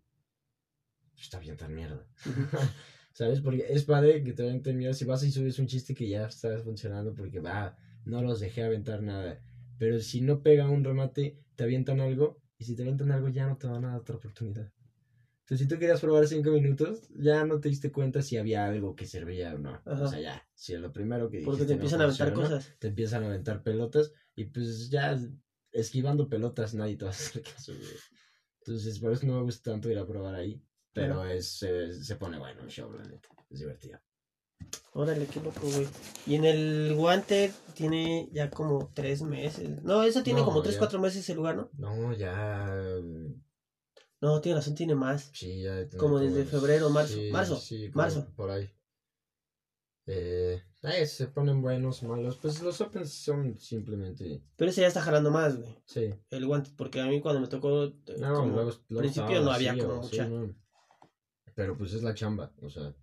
está 1.17 1.39
bien 1.41 1.57
tan 1.57 1.75
mierda. 1.75 2.07
¿Sabes? 3.13 3.41
Porque 3.41 3.67
es 3.69 3.85
padre 3.85 4.23
que 4.23 4.33
te 4.33 4.45
aventen 4.45 4.79
mierda 4.79 4.95
si 4.95 5.05
vas 5.05 5.23
y 5.25 5.33
subes 5.33 5.59
un 5.59 5.67
chiste 5.67 5.95
que 5.95 6.09
ya 6.09 6.27
está 6.27 6.59
funcionando 6.61 7.15
porque 7.15 7.41
va, 7.41 7.77
no 8.05 8.23
los 8.23 8.41
dejé 8.41 8.63
aventar 8.63 9.03
nada. 9.03 9.43
Pero 9.79 9.99
si 10.01 10.21
no 10.21 10.43
pega 10.43 10.69
un 10.71 10.85
remate, 10.85 11.39
te 11.57 11.65
avientan 11.65 12.01
algo 12.01 12.41
y 12.59 12.65
si 12.65 12.77
te 12.77 12.83
avientan 12.83 13.11
algo 13.11 13.29
ya 13.29 13.47
no 13.47 13.57
te 13.57 13.67
van 13.67 13.85
a 13.85 13.89
dar 13.89 14.01
otra 14.01 14.17
oportunidad. 14.17 14.71
Entonces, 15.51 15.67
si 15.67 15.69
tú 15.75 15.81
querías 15.81 16.01
probar 16.01 16.29
cinco 16.29 16.51
minutos, 16.53 17.09
ya 17.19 17.45
no 17.45 17.59
te 17.59 17.69
diste 17.71 17.91
cuenta 17.91 18.23
si 18.23 18.37
había 18.37 18.67
algo 18.67 18.95
que 18.95 19.05
servía 19.05 19.53
o 19.53 19.59
no. 19.59 19.83
Ajá. 19.85 20.05
O 20.05 20.09
sea, 20.09 20.21
ya, 20.21 20.49
si 20.55 20.75
es 20.75 20.81
lo 20.81 20.93
primero 20.93 21.29
que 21.29 21.41
Porque 21.41 21.65
dijiste 21.65 21.67
te 21.67 21.71
no 21.73 21.75
empiezan 21.75 22.01
a 22.01 22.05
aventar 22.05 22.33
cosas. 22.33 22.73
te 22.79 22.87
empiezan 22.89 23.25
a 23.25 23.27
aventar 23.27 23.63
pelotas 23.65 24.13
y 24.37 24.45
pues 24.45 24.91
ya 24.91 25.19
esquivando 25.73 26.29
pelotas 26.29 26.75
nadie 26.75 26.97
te 26.97 27.05
va 27.05 27.11
a 27.11 27.15
hacer 27.15 27.43
caso, 27.43 27.73
güey. 27.75 27.89
Entonces, 28.61 28.99
por 29.01 29.13
eso 29.13 29.27
no 29.27 29.39
me 29.39 29.43
gusta 29.43 29.73
tanto 29.73 29.91
ir 29.91 29.99
a 29.99 30.07
probar 30.07 30.37
ahí. 30.37 30.63
Pero 30.93 31.25
es, 31.25 31.63
eh, 31.65 31.93
se 32.01 32.15
pone 32.15 32.39
bueno 32.39 32.63
el 32.63 32.69
show, 32.69 32.93
la 32.93 33.03
neta. 33.03 33.29
Es 33.51 33.59
divertido. 33.59 33.99
Órale, 34.93 35.27
qué 35.27 35.41
loco, 35.41 35.63
güey. 35.63 35.89
Y 36.27 36.35
en 36.37 36.45
el 36.45 36.95
guante 36.95 37.53
tiene 37.75 38.29
ya 38.33 38.51
como 38.51 38.91
tres 38.95 39.23
meses. 39.23 39.83
No, 39.83 40.03
eso 40.05 40.23
tiene 40.23 40.41
No, 40.41 40.47
como 40.47 40.63
tres, 40.63 40.75
ya. 40.75 40.79
cuatro 40.79 41.01
meses 41.01 41.29
el 41.29 41.37
lugar, 41.37 41.57
¿no? 41.57 41.71
No, 41.79 42.13
ya. 42.13 42.69
No, 44.21 44.41
tiene 44.41 44.59
razón, 44.59 44.75
tiene 44.75 44.95
más. 44.95 45.31
Sí, 45.33 45.63
ya. 45.63 45.89
Como 45.97 46.19
desde 46.19 46.45
febrero, 46.45 46.91
marzo. 46.91 47.15
sí, 47.15 47.31
Marzo, 47.31 47.57
sí, 47.57 47.91
marzo. 47.95 48.27
Por 48.37 48.51
ahí. 48.51 48.71
Eh, 50.07 50.63
eh, 50.83 51.07
se 51.07 51.29
ponen 51.29 51.63
buenos, 51.63 52.03
malos. 52.03 52.37
Pues 52.37 52.61
los 52.63 52.81
opens 52.81 53.13
son 53.13 53.59
simplemente. 53.59 54.43
Pero 54.57 54.71
ese 54.71 54.81
ya 54.81 54.89
está 54.89 55.01
jalando 55.01 55.31
más, 55.31 55.57
güey. 55.59 55.75
Sí. 55.87 56.11
El 56.31 56.47
guante, 56.47 56.71
porque 56.77 57.01
a 57.01 57.07
mí 57.07 57.21
cuando 57.21 57.41
me 57.41 57.49
tocó. 57.49 57.85
eh, 57.85 57.95
No, 58.19 58.35
como 58.35 58.55
luego, 58.55 58.71
luego 58.89 59.01
principio 59.03 59.29
estaba 59.39 59.45
no 59.45 59.53
había 59.53 59.79
como 59.79 60.03
mucha. 60.03 60.27
no. 60.29 60.55
Pero 61.55 61.77
pues 61.77 61.93
es 61.93 62.03
la 62.03 62.15
chamba, 62.15 62.53
o 62.63 62.71
sea, 62.71 62.95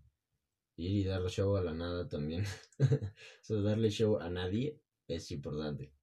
ir 0.78 0.92
y 0.92 1.04
darle 1.04 1.30
show 1.30 1.56
a 1.56 1.62
la 1.62 1.74
nada 1.74 2.08
también. 2.08 2.44
o 2.80 3.44
sea, 3.44 3.58
darle 3.58 3.90
show 3.90 4.18
a 4.20 4.30
nadie 4.30 4.82
es 5.08 5.32
importante. 5.32 5.94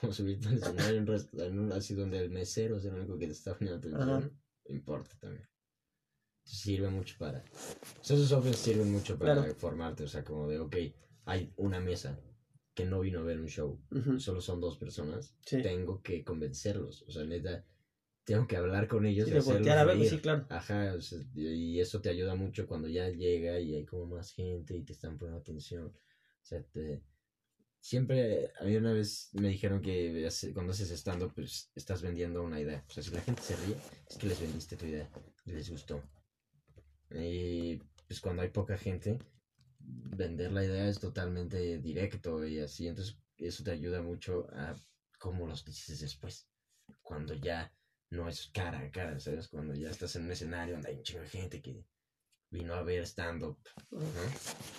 Como 0.00 0.12
subirte 0.12 0.48
al 0.48 0.56
escenario 0.56 0.98
en 0.98 1.06
rest- 1.06 1.40
en 1.40 1.58
un- 1.58 1.72
así 1.72 1.94
donde 1.94 2.18
el 2.18 2.28
mesero 2.28 2.76
es 2.76 2.84
el 2.84 2.94
único 2.94 3.16
que 3.18 3.26
te 3.26 3.32
está 3.32 3.54
poniendo 3.54 3.78
atención, 3.78 4.32
importa 4.66 5.16
también. 5.20 5.46
sirve 6.44 6.88
mucho 6.88 7.16
para... 7.18 7.38
O 8.00 8.04
sea, 8.04 8.16
esos 8.16 8.28
softwares 8.28 8.58
sirven 8.58 8.90
mucho 8.90 9.18
para 9.18 9.34
Claro. 9.34 9.54
formarte, 9.54 10.04
o 10.04 10.06
sea, 10.06 10.22
como 10.24 10.48
de, 10.48 10.58
ok, 10.58 10.76
hay 11.24 11.52
una 11.56 11.80
mesa 11.80 12.18
que 12.74 12.84
no 12.84 13.00
vino 13.00 13.20
a 13.20 13.22
ver 13.22 13.40
un 13.40 13.48
show, 13.48 13.80
Ujú, 13.90 14.18
solo 14.20 14.40
son 14.40 14.60
dos 14.60 14.76
personas, 14.76 15.34
Sí. 15.44 15.60
tengo 15.62 16.02
que 16.02 16.22
convencerlos, 16.22 17.02
o 17.02 17.10
sea, 17.10 17.24
neta, 17.24 17.64
tengo 18.24 18.46
que 18.46 18.56
hablar 18.56 18.86
con 18.86 19.06
ellos 19.06 19.26
Sí, 19.26 19.30
y 19.30 19.32
de 19.32 19.38
hacerlos 19.38 19.56
voltear 19.56 19.78
a 19.78 19.84
ver, 19.84 19.96
reír. 19.96 20.10
sí, 20.10 20.18
claro. 20.20 20.46
Ajá, 20.50 20.94
o 20.94 21.00
sea, 21.00 21.18
y 21.34 21.80
eso 21.80 22.00
te 22.00 22.10
ayuda 22.10 22.34
mucho 22.34 22.66
cuando 22.66 22.86
ya 22.88 23.08
llega 23.08 23.58
y 23.58 23.74
hay 23.74 23.84
como 23.84 24.06
más 24.06 24.30
gente 24.30 24.76
y 24.76 24.82
te 24.82 24.92
están 24.92 25.16
poniendo 25.16 25.40
atención. 25.40 25.86
O 25.86 26.44
sea, 26.44 26.62
te... 26.62 27.02
siempre, 27.86 28.50
a 28.58 28.64
mí 28.64 28.76
una 28.76 28.92
vez 28.92 29.30
me 29.32 29.48
dijeron 29.48 29.80
que 29.80 30.28
cuando 30.52 30.72
haces 30.72 30.90
stand 30.90 31.32
pues 31.32 31.70
estás 31.76 32.02
vendiendo 32.02 32.42
una 32.42 32.60
idea. 32.60 32.84
O 32.88 32.90
sea, 32.90 33.02
si 33.02 33.10
la 33.10 33.20
gente 33.20 33.42
se 33.42 33.54
ríe, 33.56 33.76
es 34.10 34.16
que 34.18 34.26
les 34.26 34.40
vendiste 34.40 34.76
tu 34.76 34.86
idea 34.86 35.08
les 35.44 35.70
gustó. 35.70 36.02
Y 37.10 37.76
pues 38.08 38.20
cuando 38.20 38.42
hay 38.42 38.48
poca 38.48 38.76
gente, 38.76 39.18
vender 39.78 40.50
la 40.50 40.64
idea 40.64 40.88
es 40.88 40.98
totalmente 40.98 41.78
directo 41.78 42.44
y 42.44 42.58
así. 42.58 42.88
Entonces, 42.88 43.16
eso 43.38 43.62
te 43.62 43.70
ayuda 43.70 44.02
mucho 44.02 44.48
a 44.52 44.74
cómo 45.20 45.46
los 45.46 45.64
dices 45.64 46.00
después. 46.00 46.48
Cuando 47.02 47.34
ya 47.34 47.72
no 48.10 48.28
es 48.28 48.48
cara 48.52 48.80
a 48.80 48.90
cara, 48.90 49.20
¿sabes? 49.20 49.46
Cuando 49.46 49.74
ya 49.74 49.90
estás 49.90 50.16
en 50.16 50.24
un 50.24 50.32
escenario 50.32 50.74
donde 50.74 50.90
hay 50.90 50.96
un 50.96 51.02
chingo 51.04 51.22
de 51.22 51.28
gente 51.28 51.62
que 51.62 51.84
vino 52.50 52.74
a 52.74 52.82
ver 52.82 53.02
stand-up, 53.06 53.58
¿no? 53.90 54.00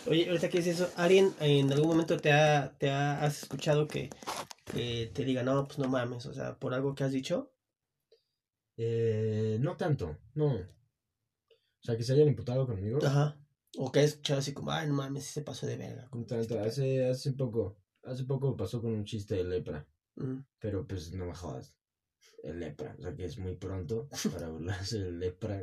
Oye, 0.08 0.28
ahorita 0.28 0.50
que 0.50 0.60
dices 0.60 0.80
eso, 0.80 0.92
¿alguien 0.96 1.34
en 1.40 1.72
algún 1.72 1.90
momento 1.90 2.18
te 2.18 2.32
ha, 2.32 2.76
te 2.78 2.90
ha, 2.90 3.24
has 3.24 3.44
escuchado 3.44 3.88
que, 3.88 4.10
que 4.72 5.12
te 5.14 5.26
diga, 5.26 5.44
no, 5.44 5.66
pues 5.68 5.80
no 5.80 5.88
mames, 5.88 6.26
o 6.26 6.34
sea, 6.34 6.58
por 6.58 6.74
algo 6.74 6.96
que 6.96 7.04
has 7.04 7.12
dicho? 7.12 7.54
Eh, 8.78 9.58
no 9.60 9.76
tanto, 9.76 10.18
no. 10.36 10.56
O 10.56 11.84
sea, 11.84 11.98
que 11.98 12.04
se 12.04 12.14
hayan 12.14 12.28
imputado 12.28 12.66
conmigo. 12.66 13.00
Ajá. 13.06 13.40
O 13.78 13.92
que 13.92 14.00
has 14.00 14.06
escuchado 14.06 14.40
así 14.40 14.54
como, 14.54 14.72
ay, 14.72 14.88
no 14.88 14.94
mames, 14.96 15.26
se 15.26 15.42
pasó 15.42 15.68
de 15.68 15.78
verga. 15.78 16.10
Hace, 16.64 17.06
hace 17.08 17.34
poco, 17.34 17.80
hace 18.04 18.24
poco 18.24 18.56
pasó 18.56 18.82
con 18.82 18.94
un 18.94 19.06
chiste 19.06 19.36
de 19.36 19.44
lepra, 19.44 19.88
Ujú. 20.16 20.44
pero 20.60 20.88
pues 20.88 21.12
no 21.14 21.26
me 21.26 21.36
jodas. 21.36 21.76
El 22.44 22.60
lepra, 22.60 22.96
o 22.98 23.02
sea 23.02 23.16
que 23.16 23.26
es 23.26 23.38
muy 23.38 23.56
pronto 23.56 24.10
para 24.32 24.50
burlarse 24.50 25.00
del 25.00 25.20
lepra. 25.20 25.62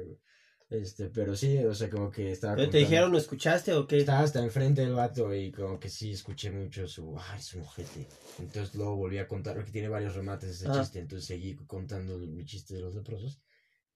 Este, 0.80 1.08
pero 1.08 1.36
sí, 1.36 1.58
o 1.58 1.74
sea, 1.74 1.88
como 1.88 2.10
que 2.10 2.32
estaba. 2.32 2.56
¿Pero 2.56 2.70
te 2.70 2.78
dijeron, 2.78 3.12
¿lo 3.12 3.18
escuchaste 3.18 3.72
o 3.74 3.86
qué? 3.86 3.98
Estaba 3.98 4.20
hasta 4.20 4.42
enfrente 4.42 4.80
del 4.82 4.94
vato 4.94 5.32
y 5.34 5.52
como 5.52 5.78
que 5.78 5.88
sí 5.88 6.10
escuché 6.12 6.50
mucho 6.50 6.86
su, 6.88 7.16
ay, 7.18 7.40
su 7.40 7.58
mojete. 7.58 8.06
Entonces 8.38 8.74
luego 8.74 8.96
volví 8.96 9.18
a 9.18 9.28
contar, 9.28 9.54
porque 9.56 9.70
tiene 9.70 9.88
varios 9.88 10.14
remates 10.14 10.50
ese 10.50 10.70
chiste, 10.72 10.98
entonces 10.98 11.26
seguí 11.26 11.54
contando 11.54 12.18
mi 12.18 12.44
chiste 12.44 12.74
de 12.74 12.80
los 12.80 12.94
leprosos. 12.94 13.40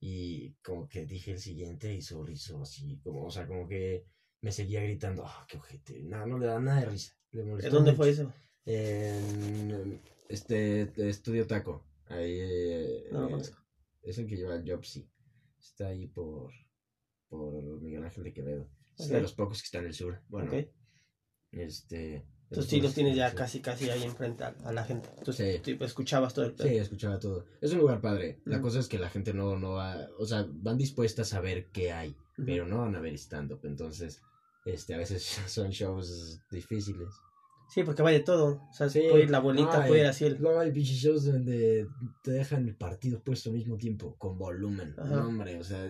Y 0.00 0.52
como 0.62 0.86
que 0.88 1.04
dije 1.06 1.32
el 1.32 1.40
siguiente 1.40 1.92
y 1.92 2.02
su 2.02 2.22
rizo 2.22 2.62
así, 2.62 3.00
como, 3.02 3.24
o 3.24 3.30
sea, 3.30 3.46
como 3.48 3.66
que 3.66 4.04
me 4.40 4.52
seguía 4.52 4.80
gritando, 4.82 5.24
ah, 5.26 5.44
qué 5.48 5.56
ojete. 5.56 6.02
No, 6.04 6.24
no 6.26 6.38
le 6.38 6.46
da 6.46 6.60
nada 6.60 6.80
de 6.80 6.86
risa. 6.86 7.12
Le 7.32 7.42
¿En 7.42 7.48
molestó 7.48 7.74
dónde 7.74 7.90
mucho. 7.90 7.96
fue 8.02 8.10
eso? 8.10 8.32
En 8.64 10.00
este 10.28 10.92
Estudio 11.08 11.46
Taco. 11.46 11.84
Ahí 12.06 12.38
eh, 12.40 13.08
No 13.10 13.26
eh, 13.26 13.30
conozco. 13.32 13.58
es 14.02 14.18
el 14.18 14.26
que 14.28 14.36
lleva 14.36 14.54
el 14.54 14.70
Jobsy. 14.70 15.10
Está 15.58 15.88
ahí 15.88 16.06
por, 16.06 16.52
por 17.28 17.80
Miguel 17.80 18.04
Ángel 18.04 18.24
de 18.24 18.32
Quevedo. 18.32 18.68
Es 18.98 19.06
Ok. 19.06 19.12
de 19.12 19.20
los 19.22 19.32
pocos 19.34 19.60
que 19.62 19.66
está 19.66 19.78
en 19.78 19.86
el 19.86 19.94
sur. 19.94 20.20
Bueno, 20.28 20.50
Ok. 20.50 20.66
este. 21.52 22.26
Entonces 22.50 22.70
sí 22.70 22.80
los 22.80 22.94
tienes 22.94 23.14
ya 23.14 23.28
sí. 23.30 23.36
casi, 23.36 23.60
casi 23.60 23.90
ahí 23.90 24.02
enfrente 24.04 24.42
a, 24.42 24.54
a 24.64 24.72
la 24.72 24.82
gente. 24.82 25.10
Entonces 25.18 25.56
Sí. 25.56 25.62
tipo, 25.62 25.84
escuchabas 25.84 26.32
todo 26.32 26.46
el 26.46 26.54
pedo. 26.54 26.66
Sí, 26.68 26.76
escuchaba 26.76 27.18
todo. 27.18 27.44
Es 27.60 27.72
un 27.72 27.80
lugar 27.80 28.00
padre. 28.00 28.40
La 28.46 28.62
cosa 28.62 28.78
es 28.80 28.88
que 28.88 28.98
la 28.98 29.10
gente 29.10 29.34
no, 29.34 29.58
no 29.58 29.72
va. 29.72 30.08
O 30.18 30.24
sea, 30.24 30.46
van 30.50 30.78
dispuestas 30.78 31.34
a 31.34 31.40
ver 31.40 31.68
qué 31.72 31.92
hay, 31.92 32.16
pero 32.46 32.66
no 32.66 32.78
van 32.78 32.96
a 32.96 33.00
ver 33.00 33.12
stand-up. 33.18 33.60
Entonces, 33.64 34.22
este, 34.64 34.94
a 34.94 34.98
veces 34.98 35.22
son 35.46 35.70
shows 35.70 36.40
difíciles. 36.50 37.08
Sí, 37.68 37.82
porque 37.82 38.02
va 38.02 38.10
de 38.12 38.20
todo. 38.20 38.62
O 38.70 38.72
sea, 38.72 38.88
Sí. 38.88 39.02
puede 39.10 39.24
ir 39.24 39.30
la 39.30 39.38
abuelita, 39.38 39.82
Ay, 39.82 39.88
puede 39.90 40.00
ir 40.00 40.06
así 40.06 40.24
el... 40.24 40.38
Luego 40.40 40.58
hay 40.60 40.72
pinches 40.72 40.96
shows 40.96 41.26
donde 41.26 41.86
te 42.22 42.30
dejan 42.30 42.66
el 42.66 42.76
partido 42.76 43.22
puesto 43.22 43.50
al 43.50 43.56
mismo 43.56 43.76
tiempo, 43.76 44.16
con 44.16 44.38
volumen. 44.38 44.94
Ajá. 44.96 45.16
No, 45.16 45.28
hombre, 45.28 45.58
o 45.58 45.62
sea. 45.64 45.86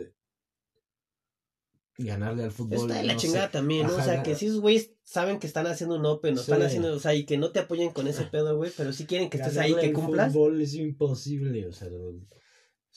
Ganarle 2.00 2.44
al 2.44 2.52
fútbol. 2.52 2.88
Está 2.90 3.00
de 3.00 3.06
la 3.06 3.14
no 3.14 3.18
chingada 3.18 3.46
sé. 3.46 3.52
también, 3.52 3.86
¿no? 3.86 3.92
O 3.92 3.96
Ajá, 3.96 4.04
sea, 4.04 4.14
la- 4.18 4.22
que 4.22 4.34
si 4.36 4.46
esos 4.46 4.60
güeyes 4.60 4.92
saben 5.02 5.38
que 5.40 5.46
están 5.48 5.66
haciendo 5.66 5.96
un 5.96 6.06
open, 6.06 6.38
o 6.38 6.40
están 6.40 6.60
Sí. 6.60 6.66
haciendo, 6.66 6.94
o 6.94 6.98
sea, 7.00 7.14
y 7.14 7.24
que 7.26 7.36
no 7.38 7.50
te 7.50 7.58
apoyen 7.58 7.90
con 7.90 8.06
ese 8.06 8.24
pedo, 8.24 8.56
güey, 8.56 8.70
pero 8.76 8.92
sí 8.92 9.04
quieren 9.04 9.28
que 9.30 9.38
estés 9.38 9.56
ahí, 9.58 9.70
ganarle 9.72 9.88
que 9.88 9.94
cumplas. 9.94 10.32
fútbol 10.32 10.60
es 10.60 10.74
imposible, 10.74 11.66
o 11.66 11.72
sea, 11.72 11.88
o 11.88 12.20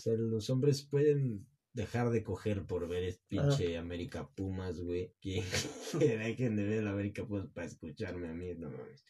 sea, 0.01 0.13
los 0.13 0.49
hombres 0.51 0.83
pueden 0.83 1.47
dejar 1.73 2.09
de 2.11 2.21
coger 2.23 2.65
por 2.67 2.87
ver 2.87 3.03
este 3.03 3.23
pinche 3.27 3.77
América 3.77 4.29
Pumas, 4.35 4.79
güey. 4.81 5.15
Que, 5.19 5.41
que 6.13 6.17
dejen 6.17 6.55
de 6.55 6.63
ver 6.65 6.79
el 6.79 6.87
América 6.87 7.25
Pumas 7.25 7.47
para 7.47 7.65
escucharme 7.67 8.27
a 8.27 8.33
mí, 8.33 8.53
no 8.55 8.69
mames. 8.69 9.03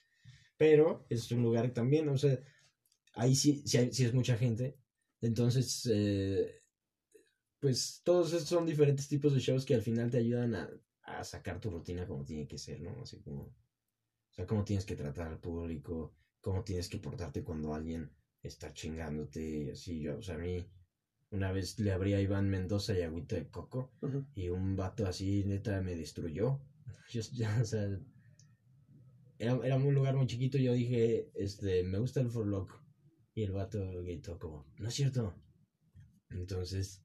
Pero 0.57 1.05
es 1.09 1.29
un 1.31 1.41
lugar 1.43 1.71
también, 1.73 2.07
o 2.07 2.17
sea, 2.17 2.39
ahí 3.15 3.35
sí, 3.35 3.61
sí, 3.65 3.89
sí 3.91 4.05
es 4.05 4.13
mucha 4.13 4.37
gente. 4.37 4.77
Entonces, 5.21 5.89
eh, 5.91 6.60
pues 7.61 8.01
todos 8.03 8.33
estos 8.33 8.49
son 8.49 8.65
diferentes 8.65 9.07
tipos 9.07 9.33
de 9.33 9.39
shows 9.39 9.63
que 9.63 9.75
al 9.75 9.83
final 9.83 10.09
te 10.09 10.17
ayudan 10.17 10.55
a, 10.55 10.67
a 11.03 11.23
sacar 11.23 11.59
tu 11.59 11.69
rutina 11.69 12.07
como 12.07 12.25
tiene 12.25 12.47
que 12.47 12.57
ser, 12.57 12.81
¿no? 12.81 12.99
Así 12.99 13.19
como, 13.21 13.41
o 13.43 14.33
sea, 14.33 14.47
cómo 14.47 14.63
tienes 14.63 14.83
que 14.83 14.95
tratar 14.95 15.27
al 15.27 15.39
público, 15.39 16.11
cómo 16.41 16.63
tienes 16.63 16.89
que 16.89 16.97
portarte 16.97 17.43
cuando 17.43 17.71
alguien 17.71 18.11
está 18.41 18.73
chingándote 18.73 19.41
y 19.41 19.69
así. 19.69 20.01
Yo, 20.01 20.17
o 20.17 20.21
sea, 20.23 20.35
a 20.35 20.39
mí 20.39 20.67
una 21.29 21.51
vez 21.51 21.77
le 21.79 21.91
abrí 21.91 22.13
a 22.13 22.19
Iván 22.19 22.49
Mendoza 22.49 22.95
y 22.95 23.01
agüita 23.01 23.35
de 23.35 23.47
coco 23.47 23.91
y 24.33 24.49
un 24.49 24.75
vato 24.75 25.05
así 25.05 25.43
neta 25.43 25.79
me 25.81 25.95
destruyó. 25.95 26.59
Yo, 27.11 27.21
ya, 27.31 27.59
o 27.61 27.65
sea, 27.65 27.87
era, 29.37 29.59
era 29.63 29.75
un 29.75 29.93
lugar 29.93 30.15
muy 30.15 30.25
chiquito 30.25 30.57
y 30.57 30.63
yo 30.63 30.71
dije, 30.71 31.29
este, 31.33 31.83
me 31.83 31.97
gusta 31.97 32.21
el 32.21 32.29
For 32.29 32.45
Loco. 32.45 32.81
Y 33.33 33.43
el 33.43 33.51
vato 33.51 34.01
gritó 34.01 34.37
como, 34.37 34.65
no 34.77 34.87
es 34.87 34.93
cierto. 34.93 35.33
Entonces, 36.29 37.01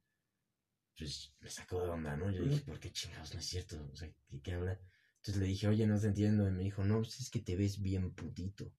pues 0.96 1.32
me 1.40 1.50
sacó 1.50 1.82
de 1.82 1.90
onda, 1.90 2.16
¿no? 2.16 2.30
Yo 2.30 2.42
dije, 2.44 2.62
¿por 2.64 2.78
qué 2.80 2.90
chingados 2.90 3.32
no 3.35 3.40
es 3.40 3.46
cierto? 3.46 3.76
O 3.92 3.96
sea, 3.96 4.11
¿qué, 4.28 4.40
qué 4.40 4.52
habla? 4.52 4.80
Entonces 5.16 5.37
le 5.42 5.46
dije, 5.48 5.68
oye, 5.68 5.87
no 5.87 5.98
te 6.00 6.06
entiendo. 6.06 6.46
Y 6.48 6.52
me 6.52 6.62
dijo, 6.62 6.85
no, 6.85 6.98
pues 7.02 7.20
es 7.20 7.30
que 7.30 7.40
te 7.40 7.56
ves 7.56 7.80
bien 7.80 8.11
putito. 8.12 8.72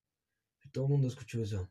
Y 0.64 0.68
todo 0.70 0.84
el 0.84 0.90
mundo 0.90 1.06
escuchó 1.08 1.42
eso. 1.42 1.70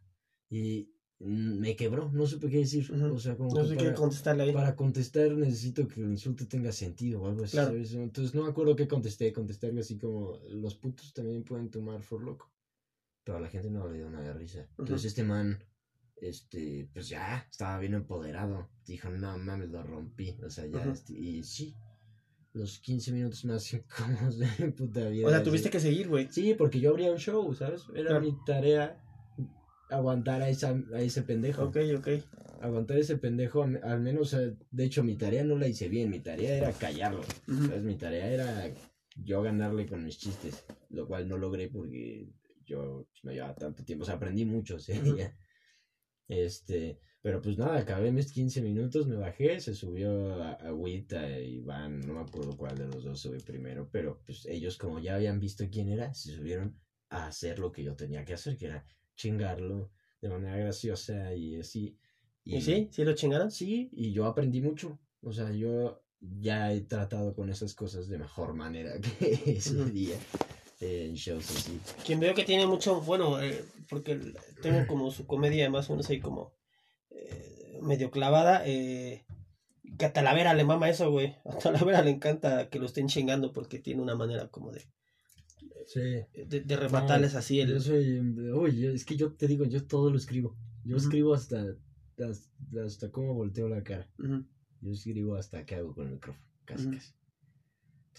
Y 0.49 0.89
me 1.19 1.75
quebró, 1.75 2.11
no 2.11 2.25
supe 2.27 2.49
qué 2.49 2.57
decir. 2.59 2.89
Ujú. 2.91 3.15
O 3.15 3.19
sea, 3.19 3.35
como 3.35 3.53
No 3.53 3.65
sé 3.65 3.75
qué 3.75 3.85
para- 3.85 3.95
contestarle 3.95 4.43
ahí. 4.43 4.53
para 4.53 4.75
contestar 4.75 5.31
necesito 5.31 5.87
que 5.87 5.99
el 5.99 6.11
insulto 6.11 6.47
tenga 6.47 6.71
sentido 6.71 7.21
o 7.21 7.27
algo 7.27 7.43
así, 7.43 7.53
Claro. 7.53 7.69
¿sabes? 7.71 7.93
Entonces 7.93 8.33
no 8.35 8.43
me 8.43 8.49
acuerdo 8.49 8.75
qué 8.75 8.87
contesté, 8.87 9.33
contesté 9.33 9.67
algo 9.67 9.79
así 9.79 9.97
como, 9.97 10.37
los 10.49 10.75
putos 10.75 11.11
también 11.13 11.43
pueden 11.43 11.69
tomar 11.69 12.01
for 12.03 12.23
loco. 12.23 12.51
Pero 13.23 13.39
a 13.39 13.41
la 13.41 13.49
gente 13.49 13.69
no 13.69 13.89
le 13.89 13.97
dio 13.97 14.09
nada 14.09 14.25
de 14.27 14.33
risa. 14.33 14.69
Entonces 14.77 15.05
este 15.05 15.23
man, 15.23 15.61
este, 16.21 16.89
pues 16.93 17.09
ya, 17.09 17.45
estaba 17.49 17.79
bien 17.79 17.93
empoderado. 17.93 18.69
Dijo, 18.85 19.09
no 19.09 19.37
mames, 19.37 19.69
lo 19.69 19.83
rompí. 19.83 20.37
O 20.43 20.49
sea, 20.49 20.65
ya, 20.65 20.83
este, 20.91 21.13
y 21.13 21.43
sí, 21.43 21.75
los 22.53 22.79
15 22.79 23.11
minutos 23.11 23.45
más 23.45 23.71
incómodos 23.73 24.37
de 24.39 24.47
mi 24.59 24.71
puta 24.71 25.07
vida. 25.09 25.27
O 25.27 25.29
sea, 25.29 25.39
así. 25.39 25.45
tuviste 25.49 25.69
que 25.69 25.79
seguir, 25.79 26.07
güey. 26.07 26.27
Sí, 26.31 26.53
porque 26.55 26.79
yo 26.79 26.89
abría 26.91 27.11
un 27.11 27.17
show, 27.19 27.53
¿sabes? 27.53 27.83
Era 27.93 28.09
Claro. 28.09 28.21
mi 28.21 28.35
tarea 28.45 29.03
aguantar 29.89 30.41
a, 30.41 30.49
esa, 30.49 30.75
a 30.93 30.99
ese 31.01 31.21
pendejo 31.21 31.63
Ok, 31.63 31.77
ok. 31.97 32.07
aguantar 32.61 32.97
ese 32.97 33.17
pendejo, 33.17 33.63
al 33.63 34.01
menos, 34.01 34.35
de 34.71 34.83
hecho 34.83 35.01
mi 35.03 35.15
tarea 35.15 35.45
no 35.45 35.57
la 35.57 35.67
hice 35.67 35.87
bien, 35.87 36.09
mi 36.09 36.19
tarea 36.19 36.57
era 36.57 36.71
callarlo, 36.73 37.21
Ujú. 37.47 37.67
¿sabes? 37.67 37.83
Mi 37.83 37.95
tarea 37.95 38.27
era 38.29 38.69
yo 39.15 39.41
ganarle 39.41 39.85
con 39.85 40.03
mis 40.03 40.17
chistes, 40.17 40.65
lo 40.89 41.07
cual 41.07 41.29
no 41.29 41.37
logré 41.37 41.69
porque 41.69 42.27
yo 42.65 43.07
no 43.23 43.31
llevaba 43.31 43.55
tanto 43.55 43.85
tiempo, 43.85 44.03
o 44.03 44.05
sea, 44.05 44.15
aprendí 44.15 44.43
mucho 44.43 44.75
ese 44.75 44.99
día. 45.01 45.33
Este, 46.27 46.99
pero 47.21 47.41
pues 47.41 47.57
nada, 47.57 47.77
acabé 47.79 48.11
mis 48.11 48.31
15 48.31 48.61
minutos, 48.61 49.07
me 49.07 49.15
bajé, 49.15 49.59
se 49.59 49.73
subió 49.73 50.41
a 50.41 50.53
Agüita 50.53 51.39
Iván, 51.39 52.01
no 52.01 52.13
me 52.13 52.21
acuerdo 52.21 52.55
cuál 52.55 52.77
de 52.77 52.87
los 52.87 53.03
dos 53.03 53.19
subí 53.19 53.39
primero, 53.39 53.89
pero 53.91 54.21
pues 54.25 54.45
ellos 54.45 54.77
como 54.77 54.99
ya 54.99 55.15
habían 55.15 55.39
visto 55.39 55.65
quién 55.71 55.89
era, 55.89 56.13
se 56.13 56.35
subieron 56.35 56.79
a 57.09 57.27
hacer 57.27 57.59
lo 57.59 57.71
que 57.71 57.83
yo 57.83 57.95
tenía 57.95 58.25
que 58.25 58.33
hacer, 58.33 58.57
que 58.57 58.65
era 58.65 58.85
chingarlo 59.15 59.91
de 60.21 60.29
manera 60.29 60.57
graciosa 60.57 61.33
y 61.33 61.57
así. 61.57 61.97
¿Y 62.43 62.61
sí? 62.61 62.87
¿Sí 62.91 63.03
lo 63.03 63.13
chingaron? 63.13 63.51
Sí, 63.51 63.89
y 63.91 64.13
yo 64.13 64.25
aprendí 64.25 64.61
mucho. 64.61 64.99
O 65.21 65.33
sea, 65.33 65.51
yo 65.51 66.01
ya 66.19 66.71
he 66.71 66.81
tratado 66.81 67.35
con 67.35 67.49
esas 67.49 67.73
cosas 67.73 68.07
de 68.07 68.17
mejor 68.17 68.53
manera 68.53 68.99
que 69.19 69.41
ese 69.45 69.85
día 69.85 70.17
en 70.79 71.13
shows 71.15 71.49
así. 71.49 71.79
Quien 72.05 72.19
veo 72.19 72.33
que 72.33 72.43
tiene 72.43 72.67
mucho, 72.67 73.01
bueno, 73.01 73.41
eh, 73.41 73.63
porque 73.89 74.19
tengo 74.61 74.85
como 74.87 75.11
su 75.11 75.25
comedia 75.25 75.69
más 75.69 75.89
o 75.89 75.93
menos 75.93 76.09
ahí 76.09 76.19
como 76.19 76.53
eh, 77.09 77.79
medio 77.81 78.11
clavada. 78.11 78.63
Eh, 78.65 79.25
que 79.97 80.05
a 80.05 80.13
Talavera 80.13 80.53
le 80.53 80.63
mama 80.63 80.89
eso, 80.89 81.09
güey. 81.09 81.35
A 81.45 81.57
Talavera 81.57 82.01
le 82.01 82.11
encanta 82.11 82.69
que 82.69 82.79
lo 82.79 82.85
estén 82.85 83.07
chingando 83.07 83.53
porque 83.53 83.79
tiene 83.79 84.01
una 84.01 84.15
manera 84.15 84.49
como 84.49 84.71
de, 84.71 84.81
Sí. 85.87 86.01
de, 86.01 86.61
de 86.61 86.75
rematarles 86.75 87.33
así 87.35 87.61
el... 87.61 87.69
Yo 87.69 87.79
soy. 87.79 88.85
Es 88.93 89.05
que 89.05 89.15
yo 89.15 89.33
te 89.33 89.47
digo, 89.47 89.65
yo 89.65 89.85
todo 89.87 90.11
lo 90.11 90.17
escribo. 90.17 90.55
Yo 90.83 90.97
escribo 90.97 91.33
hasta, 91.33 91.65
hasta, 92.19 92.83
hasta 92.85 93.11
cómo 93.11 93.33
volteo 93.33 93.67
la 93.69 93.83
cara. 93.83 94.09
Yo 94.81 94.91
escribo 94.91 95.35
hasta 95.35 95.65
que 95.65 95.75
hago 95.75 95.95
con 95.95 96.07
el 96.07 96.13
micrófono, 96.13 96.45
casi, 96.65 96.91
casi. 96.91 97.13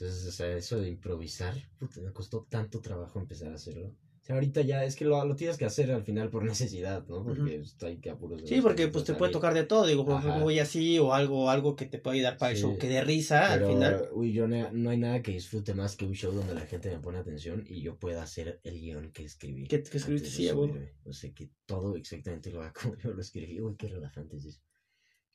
Entonces, 0.00 0.26
o 0.28 0.32
sea, 0.32 0.56
eso 0.56 0.80
de 0.80 0.88
improvisar, 0.88 1.54
puta, 1.78 2.00
me 2.00 2.12
costó 2.12 2.46
tanto 2.48 2.80
trabajo 2.80 3.18
empezar 3.18 3.50
a 3.50 3.56
hacerlo. 3.56 3.88
O 3.88 4.24
sea, 4.28 4.36
ahorita 4.36 4.60
ya 4.60 4.84
es 4.84 4.94
que 4.94 5.04
lo, 5.04 5.24
lo 5.24 5.34
tienes 5.34 5.56
que 5.56 5.64
hacer 5.64 5.90
al 5.90 6.04
final 6.04 6.28
por 6.30 6.44
necesidad, 6.44 7.04
¿no? 7.08 7.24
Porque 7.24 7.54
Ujú. 7.54 7.62
está 7.62 7.86
ahí 7.88 7.98
que 7.98 8.10
apuros. 8.10 8.42
Sí, 8.44 8.60
porque 8.60 8.84
que 8.84 8.88
pues 8.88 9.02
te 9.04 9.14
puede 9.14 9.32
tocar 9.32 9.54
de 9.54 9.64
todo, 9.64 9.86
digo, 9.86 10.04
voy 10.04 10.60
así 10.60 10.98
o 11.00 11.14
algo, 11.14 11.50
algo 11.50 11.74
que 11.74 11.86
te 11.86 11.98
pueda 11.98 12.14
ayudar 12.14 12.36
para 12.36 12.52
el 12.52 12.56
Sí. 12.58 12.62
show 12.62 12.78
que 12.78 12.88
dé 12.88 13.00
risa 13.02 13.48
Pero, 13.54 13.66
al 13.68 13.74
final. 13.74 14.08
uy, 14.12 14.32
yo 14.32 14.46
no, 14.46 14.70
no 14.70 14.90
hay 14.90 14.98
nada 14.98 15.20
que 15.22 15.32
disfrute 15.32 15.74
más 15.74 15.96
que 15.96 16.04
un 16.04 16.12
show 16.14 16.32
donde 16.32 16.54
la 16.54 16.66
gente 16.66 16.90
me 16.90 17.00
pone 17.00 17.18
atención 17.18 17.64
y 17.66 17.80
yo 17.82 17.96
pueda 17.98 18.22
hacer 18.22 18.60
el 18.62 18.78
guion 18.78 19.10
que 19.10 19.24
escribí. 19.24 19.66
¿Qué- 19.66 19.82
qué 19.82 19.96
escribiste? 19.98 20.28
Sí. 20.30 20.48
O 20.50 21.12
sea, 21.12 21.32
que 21.32 21.50
todo 21.66 21.96
exactamente 21.96 22.52
lo 22.52 22.60
haga 22.60 22.72
como 22.80 22.96
yo 22.98 23.12
lo 23.12 23.20
escribí. 23.20 23.60
Uy, 23.60 23.74
qué 23.76 23.88
relajante 23.88 24.36
es 24.36 24.44
eso. 24.44 24.60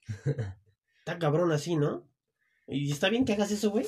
Está 1.00 1.20
cabrón 1.20 1.52
así, 1.52 1.76
¿no? 1.76 2.08
Y 2.68 2.92
está 2.92 3.10
bien 3.10 3.26
que 3.26 3.34
hagas 3.34 3.52
eso, 3.52 3.72
güey. 3.72 3.86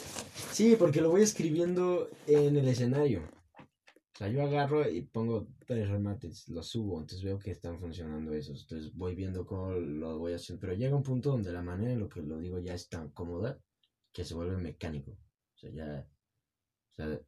Sí, 0.51 0.75
porque 0.77 1.01
lo 1.01 1.09
voy 1.09 1.21
escribiendo 1.21 2.09
en 2.27 2.57
el 2.57 2.67
escenario. 2.67 3.23
O 4.15 4.17
sea, 4.17 4.29
yo 4.29 4.43
agarro 4.43 4.89
y 4.89 5.01
pongo 5.01 5.47
tres 5.65 5.89
remates, 5.89 6.47
los 6.47 6.69
subo, 6.69 7.01
entonces 7.01 7.23
veo 7.23 7.38
que 7.38 7.51
están 7.51 7.79
funcionando 7.79 8.33
esos. 8.33 8.61
Entonces 8.61 8.93
voy 8.93 9.13
viendo 9.13 9.45
cómo 9.45 9.71
lo 9.71 10.19
voy 10.19 10.33
haciendo. 10.33 10.61
Pero 10.61 10.73
llega 10.73 10.95
un 10.95 11.03
punto 11.03 11.31
donde 11.31 11.51
la 11.51 11.61
manera 11.61 11.91
en 11.91 11.99
lo 11.99 12.07
que 12.07 12.21
lo 12.21 12.38
digo 12.38 12.59
ya 12.59 12.73
es 12.73 12.88
tan 12.88 13.09
cómoda 13.09 13.59
que 14.13 14.23
se 14.23 14.33
vuelve 14.33 14.57
mecánico. 14.57 15.11
O 15.11 15.57
sea, 15.57 15.71
ya. 15.71 16.07
O 16.91 16.95
sea, 16.95 17.21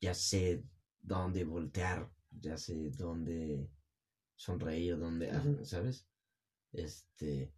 ya 0.00 0.14
sé 0.14 0.64
dónde 1.00 1.44
voltear, 1.44 2.10
ya 2.30 2.58
sé 2.58 2.90
dónde 2.90 3.68
sonreír, 4.34 4.98
dónde. 4.98 5.30
¿Sabes? 5.62 6.06
Este. 6.72 7.52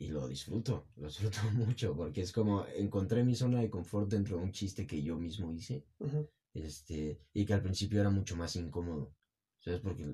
Y 0.00 0.08
lo 0.08 0.26
disfruto, 0.26 0.86
lo 0.96 1.08
disfruto 1.08 1.40
mucho, 1.52 1.94
porque 1.94 2.22
es 2.22 2.32
como 2.32 2.64
encontré 2.74 3.22
mi 3.22 3.34
zona 3.34 3.58
de 3.60 3.68
confort 3.68 4.08
dentro 4.08 4.38
de 4.38 4.42
un 4.44 4.50
chiste 4.50 4.86
que 4.86 5.02
yo 5.02 5.18
mismo 5.18 5.52
hice, 5.52 5.84
Ujú. 5.98 6.26
este, 6.54 7.18
y 7.34 7.44
que 7.44 7.52
al 7.52 7.60
principio 7.60 8.00
era 8.00 8.08
mucho 8.08 8.34
más 8.34 8.56
incómodo, 8.56 9.12
¿sabes? 9.60 9.78
Porque 9.80 10.06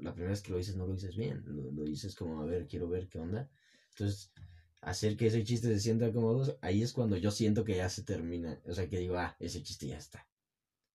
la 0.00 0.12
primera 0.12 0.30
vez 0.32 0.42
que 0.42 0.50
lo 0.50 0.56
dices 0.56 0.74
no 0.74 0.84
lo 0.84 0.94
dices 0.94 1.14
bien, 1.14 1.44
lo, 1.46 1.70
lo 1.70 1.84
dices 1.84 2.16
como, 2.16 2.40
a 2.40 2.44
ver, 2.44 2.66
quiero 2.66 2.88
ver 2.88 3.06
qué 3.06 3.20
onda. 3.20 3.48
Entonces, 3.90 4.32
hacer 4.80 5.16
que 5.16 5.26
ese 5.26 5.44
chiste 5.44 5.68
se 5.68 5.78
sienta 5.78 6.10
cómodo, 6.12 6.58
ahí 6.60 6.82
es 6.82 6.92
cuando 6.92 7.14
yo 7.16 7.30
siento 7.30 7.62
que 7.62 7.76
ya 7.76 7.88
se 7.88 8.02
termina, 8.02 8.60
o 8.64 8.74
sea, 8.74 8.88
que 8.88 8.98
digo, 8.98 9.16
ah, 9.16 9.36
ese 9.38 9.62
chiste 9.62 9.86
ya 9.86 9.98
está. 9.98 10.26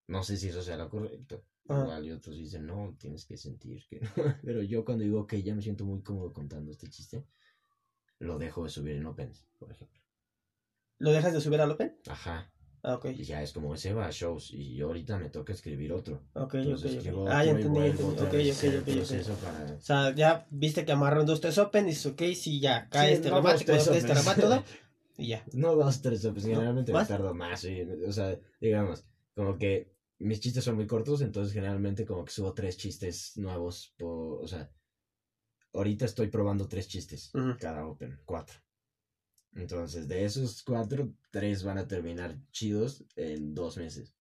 No 0.07 0.23
sé 0.23 0.37
si 0.37 0.47
eso 0.49 0.61
sea 0.61 0.77
lo 0.77 0.89
correcto. 0.89 1.43
Igual 1.67 2.05
y 2.05 2.11
otros 2.11 2.37
dicen, 2.37 2.65
no, 2.65 2.95
tienes 2.99 3.25
que 3.25 3.37
sentir 3.37 3.81
que 3.89 3.99
no. 4.17 4.35
Pero 4.43 4.61
yo 4.61 4.83
cuando 4.85 5.03
digo 5.03 5.25
que 5.25 5.41
ya 5.43 5.53
me 5.55 5.61
siento 5.61 5.85
muy 5.85 6.01
cómodo 6.01 6.31
contando 6.31 6.71
este 6.71 6.87
chiste, 6.87 7.25
lo 8.25 8.37
dejo 8.37 8.63
de 8.63 8.69
subir 8.69 8.95
en 8.95 9.05
Opens, 9.05 9.45
por 9.59 9.71
ejemplo. 9.71 9.99
¿Lo 10.97 11.11
dejas 11.11 11.33
de 11.33 11.41
subir 11.41 11.61
al 11.61 11.71
Open? 11.71 11.97
Ajá. 12.07 12.51
Ah, 12.83 12.95
ok. 12.95 13.05
Y 13.07 13.23
ya 13.23 13.41
es 13.41 13.51
como 13.51 13.73
ese 13.73 13.93
va 13.93 14.05
a 14.07 14.11
shows 14.11 14.51
y 14.53 14.75
yo 14.75 14.87
ahorita 14.87 15.17
me 15.17 15.29
toca 15.29 15.53
escribir 15.53 15.91
otro. 15.91 16.23
Ok, 16.33 16.53
Entonces 16.55 16.91
ok. 16.91 16.97
escribo 16.97 17.27
Ah, 17.29 17.43
ya 17.43 17.51
entendí, 17.51 17.79
vuelvo 17.79 18.11
entendí. 18.11 18.21
Ok, 18.21 18.33
ok, 18.51 18.63
ok, 18.81 18.87
ok. 18.89 18.95
proceso 18.95 19.33
para... 19.35 19.73
O 19.73 19.81
sea, 19.81 20.15
ya 20.15 20.45
viste 20.51 20.85
que 20.85 20.91
amarran 20.91 21.25
dos, 21.25 21.41
tres 21.41 21.57
Open 21.57 21.85
y 21.85 21.89
dices, 21.89 22.05
ok, 22.05 22.21
sí, 22.35 22.59
ya, 22.59 22.87
cae 22.89 23.07
Sí, 23.09 23.13
este 23.15 23.29
no, 23.29 23.41
dos, 23.41 23.65
tres 23.65 23.87
este 23.87 24.11
Opens. 24.13 24.35
todo, 24.37 24.63
y 25.17 25.27
ya. 25.29 25.43
No 25.53 25.75
dos, 25.75 26.01
tres, 26.01 26.23
¿No? 26.23 26.31
generalmente 26.33 26.91
me 26.91 26.99
¿Más? 26.99 27.07
tardo 27.07 27.33
más. 27.33 27.63
y- 27.65 27.81
o 28.07 28.11
sea, 28.13 28.39
digamos, 28.61 29.03
como 29.33 29.57
que 29.57 29.91
mis 30.19 30.39
chistes 30.39 30.63
son 30.63 30.75
muy 30.75 30.87
cortos, 30.87 31.21
entonces 31.21 31.53
generalmente 31.53 32.05
como 32.05 32.23
que 32.23 32.31
subo 32.31 32.53
tres 32.53 32.77
chistes 32.77 33.33
nuevos. 33.37 33.93
Por, 33.97 34.43
o 34.43 34.47
sea, 34.47 34.71
ahorita 35.75 36.05
estoy 36.05 36.27
probando 36.27 36.67
tres 36.67 36.87
chistes 36.87 37.31
cada 37.59 37.85
Open, 37.85 38.19
cuatro. 38.25 38.59
Entonces, 39.53 40.07
de 40.07 40.25
esos 40.25 40.63
cuatro, 40.63 41.13
tres 41.31 41.63
van 41.63 41.77
a 41.77 41.87
terminar 41.87 42.37
chidos 42.51 43.05
en 43.15 43.53
dos 43.53 43.77
meses. 43.77 44.13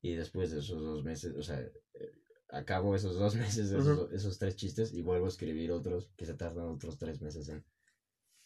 Y 0.00 0.14
después 0.14 0.50
de 0.50 0.60
esos 0.60 0.82
dos 0.82 1.02
meses, 1.04 1.34
o 1.36 1.42
sea, 1.42 1.60
eh, 1.60 2.12
acabo 2.50 2.94
esos 2.94 3.16
dos 3.16 3.34
meses, 3.36 3.70
esos, 3.70 4.10
esos 4.12 4.38
tres 4.38 4.56
chistes 4.56 4.92
y 4.92 5.02
vuelvo 5.02 5.26
a 5.26 5.30
escribir 5.30 5.72
otros 5.72 6.10
que 6.16 6.26
se 6.26 6.34
tardan 6.34 6.66
otros 6.66 6.98
tres 6.98 7.20
meses 7.20 7.48
en 7.48 7.64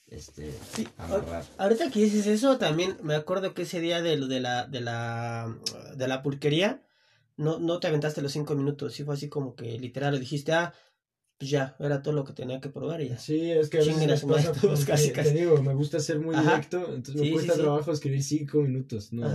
este 0.07 0.53
Sí, 0.75 0.89
amarrar. 0.97 1.45
Ahorita 1.59 1.91
que 1.91 2.01
dices 2.01 2.27
eso, 2.27 2.59
también 2.59 2.97
me 3.03 3.15
acuerdo 3.15 3.55
que 3.55 3.63
ese 3.63 3.81
día 3.81 4.03
de, 4.03 4.17
lo 4.17 4.27
de 4.27 4.41
la, 4.41 4.67
de 4.67 4.81
la, 4.81 5.57
de 5.97 6.09
la 6.09 6.23
pulquería, 6.23 6.85
no, 7.37 7.61
no 7.61 7.79
te 7.79 7.87
aventaste 7.87 8.21
los 8.21 8.33
cinco 8.33 8.57
minutos, 8.57 8.95
sí 8.95 9.05
fue 9.05 9.15
así 9.15 9.29
como 9.29 9.55
que 9.55 9.79
literal, 9.79 10.19
dijiste, 10.19 10.53
ah, 10.53 10.75
pues 11.43 11.51
ya, 11.51 11.75
era 11.81 12.01
todo 12.03 12.15
lo 12.15 12.23
que 12.23 12.35
tenía 12.35 12.61
que 12.61 12.69
probar 12.69 13.01
y 13.01 13.09
ya. 13.09 13.19
Sí, 13.19 13.51
es 13.51 13.69
que 13.69 13.79
a 13.79 13.81
veces 13.81 13.97
me 14.07 14.33
pasa 14.33 14.53
todos, 14.63 14.85
casi, 14.85 15.11
te 15.11 15.33
digo, 15.33 15.61
me 15.61 15.75
gusta 15.75 15.99
ser 15.99 16.21
muy 16.21 16.37
Ajá. 16.37 16.53
directo, 16.53 16.95
entonces 16.95 17.17
me 17.17 17.23
Sí, 17.25 17.33
cuesta 17.33 17.55
sí. 17.55 17.61
trabajo 17.61 17.91
escribir 17.91 18.23
cinco 18.23 18.61
minutos, 18.61 19.13
no. 19.13 19.27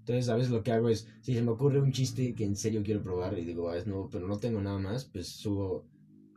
Entonces, 0.00 0.28
a 0.28 0.34
veces 0.34 0.50
lo 0.50 0.64
que 0.64 0.72
hago 0.72 0.88
es, 0.88 1.06
si 1.20 1.32
se 1.32 1.42
me 1.42 1.52
ocurre 1.52 1.80
un 1.80 1.92
chiste 1.92 2.34
que 2.34 2.42
en 2.42 2.56
serio 2.56 2.82
quiero 2.84 3.04
probar 3.04 3.38
y 3.38 3.44
digo, 3.44 3.70
ah, 3.70 3.76
es 3.78 3.86
nuevo, 3.86 4.08
pero 4.10 4.26
no 4.26 4.36
tengo 4.36 4.60
nada 4.60 4.80
más, 4.80 5.04
pues 5.04 5.28
subo 5.28 5.84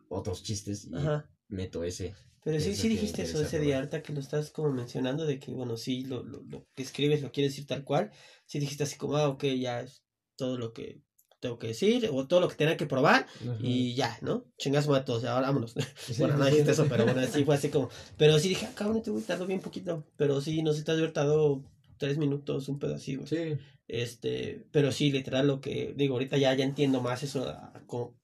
otros 0.08 0.44
chistes 0.44 0.86
y 0.86 0.94
Ajá. 0.94 1.28
meto 1.50 1.84
ese. 1.84 2.14
Pero 2.44 2.60
sí, 2.60 2.76
sí 2.76 2.88
dijiste 2.88 3.24
eso 3.24 3.42
ese 3.42 3.60
día, 3.60 3.78
ahorita 3.78 4.04
que 4.04 4.14
lo 4.14 4.20
estás 4.20 4.52
como 4.52 4.72
mencionando, 4.72 5.26
de 5.26 5.40
que, 5.40 5.52
bueno, 5.52 5.78
sí, 5.78 6.04
lo, 6.04 6.22
lo, 6.22 6.44
lo 6.44 6.68
que 6.76 6.84
escribes 6.84 7.24
lo 7.24 7.32
quieres 7.32 7.54
decir 7.54 7.66
tal 7.66 7.84
cual, 7.84 8.12
sí 8.46 8.60
dijiste 8.60 8.84
así 8.84 8.98
como, 9.00 9.18
ah, 9.18 9.30
ok, 9.30 9.46
ya 9.60 9.82
es 9.82 10.04
todo 10.36 10.60
lo 10.60 10.72
que 10.74 11.02
tengo 11.46 11.60
que 11.60 11.68
decir, 11.68 12.10
o 12.12 12.28
todo 12.28 12.40
lo 12.42 12.48
que 12.48 12.56
tenía 12.56 12.76
que 12.76 12.88
probar, 12.88 13.28
Ajá. 13.42 13.58
y 13.62 13.94
ya, 13.94 14.18
¿no? 14.22 14.46
Chingas 14.58 14.90
a 14.90 15.06
todos, 15.06 15.24
ahora 15.26 15.48
vámonos. 15.48 15.76
Sí, 15.98 16.16
bueno, 16.20 16.38
no 16.38 16.46
dijiste 16.46 16.72
eso, 16.72 16.88
pero 16.90 17.06
bueno, 17.06 17.22
sí 17.28 17.44
fue 17.44 17.56
así 17.56 17.70
como, 17.70 17.90
pero 18.18 18.40
sí 18.40 18.50
dije, 18.50 18.66
ah, 18.66 18.74
cabrón, 18.76 18.98
este 18.98 19.12
güey 19.12 19.24
tardó 19.24 19.46
bien 19.46 19.60
poquito, 19.62 20.04
pero 20.18 20.42
sí, 20.42 20.62
no 20.64 20.74
sé, 20.74 20.84
te 20.84 20.92
has 20.92 21.14
tardado 21.14 21.64
tres 21.98 22.18
minutos, 22.18 22.68
un 22.68 22.80
pedacito. 22.80 23.26
Sí, 23.28 23.58
Este, 23.88 24.66
pero 24.72 24.92
sí, 24.92 25.12
literal, 25.12 25.48
lo 25.48 25.62
que 25.62 25.94
digo, 25.96 26.16
ahorita 26.16 26.38
ya, 26.38 26.54
ya 26.56 26.66
entiendo 26.66 27.02
más 27.02 27.22
eso, 27.24 27.56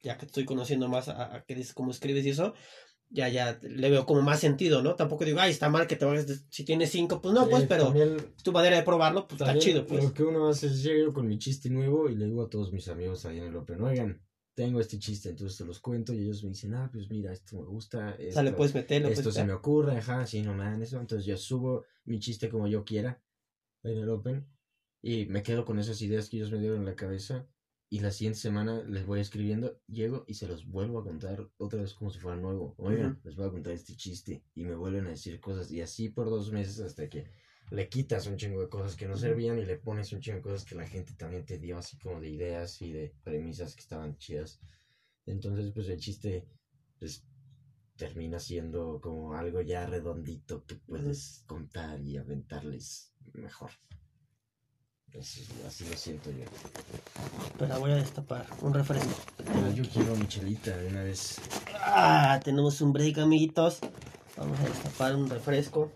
ya 0.02 0.18
que 0.18 0.26
estoy 0.26 0.46
conociendo 0.46 0.88
más 0.90 1.08
a, 1.08 1.36
a 1.36 1.44
que 1.46 1.56
dices 1.56 1.74
cómo 1.74 1.92
escribes 1.92 2.26
y 2.26 2.30
eso, 2.32 2.54
ya, 3.12 3.30
ya 3.30 3.60
le 3.62 3.90
veo 3.90 4.06
como 4.06 4.22
más 4.22 4.40
sentido, 4.40 4.82
¿no? 4.82 4.96
Tampoco 4.96 5.26
digo, 5.26 5.40
ay, 5.40 5.52
está 5.52 5.70
mal 5.70 5.86
que 5.88 5.96
te 5.96 6.06
vayas, 6.06 6.28
de- 6.28 6.38
si 6.50 6.64
tienes 6.64 6.90
cinco, 6.92 7.22
pues 7.22 7.34
no, 7.34 7.44
sí, 7.44 7.50
pues, 7.52 7.66
pero 7.68 7.86
también- 7.86 8.18
tu 8.44 8.52
manera 8.52 8.78
de 8.78 8.84
probarlo, 8.84 9.28
pues 9.28 9.42
está 9.42 9.58
chido, 9.60 9.86
pues. 9.86 10.04
Lo 10.04 10.14
que 10.14 10.24
uno 10.24 10.48
hace 10.48 10.68
es 10.68 10.82
llego 10.84 11.14
con 11.14 11.28
mi 11.28 11.38
chiste 11.38 11.70
nuevo 11.70 12.10
y 12.10 12.16
le 12.16 12.26
digo 12.26 12.44
a 12.44 12.50
todos 12.50 12.72
mis 12.72 12.88
amigos 12.88 13.26
ahí 13.26 13.38
en 13.40 13.46
el 13.46 13.56
Open, 13.56 13.82
oigan, 13.82 14.22
tengo 14.54 14.80
este 14.80 14.98
chiste, 15.00 15.30
entonces 15.30 15.58
se 15.58 15.66
los 15.66 15.80
cuento 15.80 16.14
y 16.14 16.20
ellos 16.20 16.44
me 16.44 16.50
dicen, 16.50 16.74
ah, 16.76 16.90
pues 16.92 17.10
mira, 17.10 17.32
esto 17.34 17.58
me 17.58 17.66
gusta. 17.66 18.16
O 18.20 18.32
sea, 18.32 18.44
le 18.44 18.50
esto- 18.50 18.56
puedes 18.58 18.74
meter, 18.76 19.02
le 19.02 19.10
esto 19.10 19.24
puedes 19.24 19.36
se 19.36 19.44
me 19.46 19.54
ocurre, 19.54 19.98
ajá, 19.98 20.26
sí, 20.26 20.42
no 20.42 20.54
me 20.54 20.64
dan 20.66 20.82
eso. 20.82 21.00
Entonces 21.00 21.26
yo 21.26 21.38
subo 21.38 21.84
mi 22.06 22.20
chiste 22.20 22.50
como 22.50 22.68
yo 22.68 22.84
quiera 22.84 23.22
en 23.84 23.98
el 23.98 24.10
Open 24.10 24.46
y 25.02 25.26
me 25.26 25.42
quedo 25.42 25.66
con 25.66 25.80
esas 25.80 26.02
ideas 26.02 26.30
que 26.30 26.38
ellos 26.38 26.52
me 26.52 26.60
dieron 26.60 26.80
en 26.80 26.86
la 26.86 26.96
cabeza 26.96 27.48
y 27.94 28.00
la 28.00 28.10
siguiente 28.10 28.40
semana 28.40 28.82
les 28.84 29.06
voy 29.06 29.20
escribiendo, 29.20 29.78
llego 29.86 30.24
y 30.26 30.36
se 30.36 30.48
los 30.48 30.66
vuelvo 30.66 31.00
a 31.00 31.04
contar 31.04 31.50
otra 31.58 31.82
vez 31.82 31.94
como 31.94 32.10
si 32.10 32.20
fuera 32.20 32.38
nuevo. 32.40 32.74
Oigan, 32.78 33.20
les 33.26 33.36
voy 33.36 33.46
a 33.46 33.52
contar 33.52 33.74
este 33.74 33.98
chiste 33.98 34.46
y 34.56 34.64
me 34.64 34.76
vuelven 34.76 35.08
a 35.08 35.10
decir 35.10 35.42
cosas 35.42 35.70
y 35.72 35.82
así 35.82 36.08
por 36.08 36.30
dos 36.30 36.54
meses 36.54 36.80
hasta 36.80 37.10
que 37.10 37.26
le 37.70 37.90
quitas 37.90 38.28
un 38.28 38.38
chingo 38.38 38.62
de 38.62 38.70
cosas 38.70 38.96
que 38.96 39.10
no 39.10 39.18
servían 39.18 39.60
y 39.60 39.66
le 39.66 39.76
pones 39.76 40.14
un 40.14 40.22
chingo 40.22 40.38
de 40.38 40.44
cosas 40.44 40.64
que 40.64 40.76
la 40.76 40.88
gente 40.88 41.16
también 41.16 41.46
te 41.46 41.58
dio 41.58 41.78
así 41.78 41.98
como 41.98 42.22
de 42.22 42.30
ideas 42.30 42.82
y 42.82 42.94
de 42.94 43.14
premisas 43.26 43.76
que 43.76 43.82
estaban 43.82 44.18
chidas. 44.18 44.62
Entonces, 45.26 45.74
pues 45.74 45.90
el 45.90 46.00
chiste, 46.00 46.48
pues 46.98 47.26
termina 47.98 48.40
siendo 48.40 49.02
como 49.02 49.34
algo 49.34 49.60
ya 49.60 49.86
redondito 49.86 50.66
que 50.66 50.76
puedes 50.76 51.44
contar 51.46 52.00
y 52.00 52.16
aventarles 52.16 53.14
mejor. 53.34 53.72
Es- 55.14 55.42
así 55.68 55.86
lo 55.90 55.98
siento 55.98 56.32
yo. 56.32 56.46
Pero 57.60 57.80
voy 57.80 57.92
a 57.92 57.96
destapar 57.96 58.46
un 58.62 58.74
refresco. 58.74 59.10
Pero 59.38 59.72
yo 59.74 59.84
quiero 59.92 60.16
michelita 60.16 60.76
de 60.78 60.88
una 60.88 61.04
vez. 61.04 61.40
Ah, 61.76 62.40
tenemos 62.44 62.80
un 62.82 62.94
break, 62.94 63.18
amiguitos. 63.20 63.80
Vamos 64.38 64.60
a 64.60 64.64
destapar 64.64 65.16
un 65.16 65.30
refresco. 65.30 65.92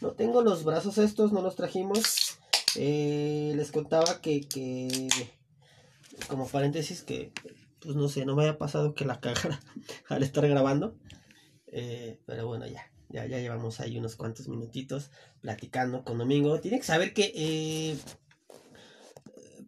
No 0.00 0.12
tengo 0.12 0.42
los 0.42 0.64
brazos 0.64 0.98
estos, 0.98 1.32
no 1.32 1.42
los 1.42 1.54
trajimos. 1.56 2.38
Eh, 2.76 3.52
les 3.56 3.70
contaba 3.70 4.20
que, 4.20 4.40
que, 4.48 5.08
como 6.28 6.48
paréntesis, 6.48 7.02
que, 7.02 7.30
pues 7.80 7.94
no 7.94 8.08
sé, 8.08 8.24
no 8.24 8.34
me 8.34 8.42
haya 8.44 8.58
pasado 8.58 8.94
que 8.94 9.04
la 9.04 9.20
cagara 9.20 9.60
al 10.08 10.22
estar 10.22 10.48
grabando. 10.48 10.96
Eh, 11.68 12.20
pero 12.26 12.46
bueno, 12.46 12.66
ya, 12.66 12.90
ya, 13.14 13.26
ya 13.26 13.38
llevamos 13.38 13.78
ahí 13.78 13.96
unos 13.96 14.16
cuantos 14.16 14.48
minutitos 14.48 15.10
platicando 15.40 16.02
con 16.04 16.18
Domingo. 16.18 16.58
Tiene 16.60 16.78
que 16.78 16.84
saber 16.84 17.14
que, 17.14 17.32
eh, 17.34 17.96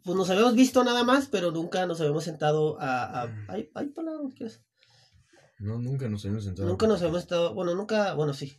pues 0.05 0.17
nos 0.17 0.29
habíamos 0.31 0.55
visto 0.57 0.83
nada 0.83 1.05
más, 1.05 1.29
pero 1.29 1.53
nunca 1.53 1.87
nos 1.87 2.01
habíamos 2.01 2.25
sentado 2.25 2.77
a... 2.81 3.23
a 3.23 3.45
¿Hay, 3.49 3.71
hay 3.75 3.87
palabras? 3.87 4.61
No, 5.59 5.79
nunca 5.79 6.09
nos 6.09 6.25
hemos 6.25 6.45
sentado. 6.45 6.69
Nunca 6.69 6.87
nos 6.89 7.01
habíamos 7.01 7.23
estado, 7.23 7.55
bueno, 7.55 7.75
nunca, 7.75 8.15
bueno, 8.15 8.35
sí, 8.35 8.57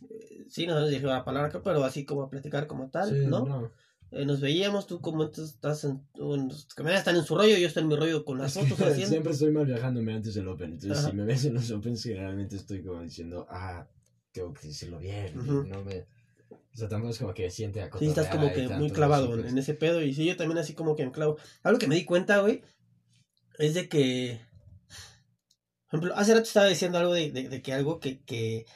sí 0.48 0.66
nos 0.66 0.76
hemos 0.78 0.88
dirigido 0.88 1.10
la 1.12 1.24
palabra 1.24 1.48
acá, 1.50 1.60
pero 1.62 1.84
así 1.84 2.04
como 2.06 2.22
a 2.22 2.30
platicar 2.30 2.66
como 2.66 2.88
tal, 2.90 3.10
Sí, 3.10 3.26
¿no? 3.26 3.44
no. 3.44 3.70
Eh, 4.10 4.24
nos 4.24 4.40
veíamos, 4.40 4.86
tú 4.86 5.02
como 5.02 5.24
estás, 5.24 5.84
en, 5.84 6.02
bueno, 6.18 6.48
tus 6.48 6.64
camaradas 6.74 7.02
están 7.02 7.16
en 7.16 7.24
su 7.24 7.36
rollo, 7.36 7.58
yo 7.58 7.66
estoy 7.66 7.82
en 7.82 7.88
mi 7.88 7.96
rollo 7.96 8.24
con 8.24 8.38
las 8.38 8.56
Es 8.56 8.62
fotos 8.66 8.80
haciendo. 8.86 9.10
siempre 9.10 9.32
estoy 9.32 9.50
mal 9.52 9.66
viajándome 9.66 10.14
antes 10.14 10.32
del 10.34 10.48
Open. 10.48 10.72
Entonces, 10.72 10.98
Ajá. 10.98 11.10
si 11.10 11.16
me 11.16 11.24
ves 11.24 11.44
en 11.44 11.54
los 11.54 11.70
Opens, 11.70 12.02
generalmente 12.02 12.56
estoy 12.56 12.82
como 12.82 13.02
diciendo, 13.02 13.46
ah, 13.50 13.86
tengo 14.32 14.52
que 14.54 14.68
decirlo 14.68 14.98
bien. 14.98 15.32
No 15.68 15.82
me. 15.84 16.06
O 16.50 16.76
sea, 16.78 16.88
tampoco 16.88 17.10
es 17.12 17.18
como 17.18 17.34
que 17.34 17.50
siente 17.50 17.82
a 17.82 17.90
Sí, 17.98 18.06
estás 18.06 18.28
como 18.28 18.52
que 18.52 18.68
muy 18.68 18.90
clavado 18.90 19.34
en, 19.34 19.40
pues. 19.40 19.52
en 19.52 19.58
ese 19.58 19.74
pedo. 19.74 20.00
Y 20.02 20.14
sí, 20.14 20.24
yo 20.24 20.36
también 20.36 20.58
así 20.58 20.74
como 20.74 20.94
que 20.96 21.04
me 21.04 21.12
clavo. 21.12 21.36
Algo 21.62 21.78
que 21.78 21.88
me 21.88 21.94
di 21.96 22.04
cuenta, 22.04 22.38
güey, 22.40 22.62
es 23.58 23.74
de 23.74 23.88
que. 23.88 24.40
Por 25.90 25.98
ejemplo, 26.00 26.16
hace 26.16 26.34
rato 26.34 26.44
estaba 26.46 26.66
diciendo 26.66 26.98
algo 26.98 27.14
de, 27.14 27.30
de- 27.32 27.48
de 27.48 27.62
que 27.62 27.72
algo 27.72 27.98
que, 27.98 28.20
que, 28.20 28.66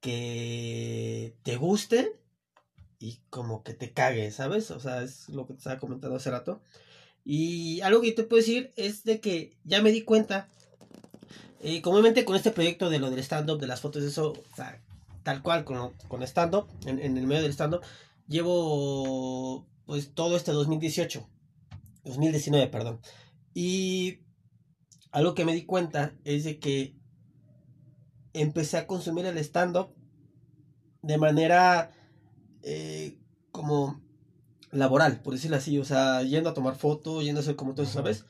que 0.00 1.34
te 1.42 1.56
guste 1.56 2.12
y 2.98 3.20
como 3.30 3.62
que 3.62 3.74
te 3.74 3.92
cague, 3.92 4.30
¿sabes? 4.30 4.70
O 4.70 4.80
sea, 4.80 5.02
es 5.02 5.28
lo 5.28 5.46
que 5.46 5.52
te 5.52 5.58
estaba 5.58 5.78
comentando 5.78 6.16
hace 6.16 6.30
rato. 6.30 6.62
Y 7.24 7.80
algo 7.82 8.00
que 8.00 8.12
te 8.12 8.22
puedo 8.22 8.40
decir 8.40 8.72
es 8.76 9.04
de 9.04 9.20
que 9.20 9.56
ya 9.64 9.82
me 9.82 9.92
di 9.92 10.02
cuenta. 10.02 10.48
eh, 11.60 11.82
comúnmente 11.82 12.24
con 12.24 12.36
este 12.36 12.50
proyecto 12.52 12.88
de 12.90 12.98
lo 13.00 13.10
del 13.10 13.18
stand-up, 13.20 13.58
de 13.60 13.66
las 13.66 13.80
fotos, 13.80 14.02
eso, 14.04 14.32
o 14.32 14.56
sea, 14.56 14.80
tal 15.26 15.42
cual, 15.42 15.64
con, 15.64 15.92
con 16.06 16.22
stand-up, 16.22 16.68
en, 16.86 17.00
en 17.00 17.18
el 17.18 17.26
medio 17.26 17.42
del 17.42 17.52
stand-up, 17.52 17.82
llevo 18.28 19.66
pues 19.84 20.14
todo 20.14 20.36
este 20.36 20.52
2018, 20.52 21.28
2019, 22.04 22.68
perdón. 22.68 23.00
Y 23.52 24.20
algo 25.10 25.34
que 25.34 25.44
me 25.44 25.52
di 25.52 25.66
cuenta 25.66 26.14
es 26.22 26.44
de 26.44 26.60
que 26.60 26.94
empecé 28.34 28.76
a 28.76 28.86
consumir 28.86 29.26
el 29.26 29.36
stand-up 29.38 29.96
de 31.02 31.18
manera 31.18 31.90
eh, 32.62 33.18
como 33.50 34.00
laboral, 34.70 35.22
por 35.22 35.34
decirlo 35.34 35.56
así, 35.56 35.76
o 35.80 35.84
sea, 35.84 36.22
yendo 36.22 36.50
a 36.50 36.54
tomar 36.54 36.76
fotos, 36.76 37.24
yendo 37.24 37.40
a 37.40 37.42
hacer 37.42 37.56
como 37.56 37.74
todo 37.74 37.82
eso. 37.82 37.94
¿sabes? 37.94 38.26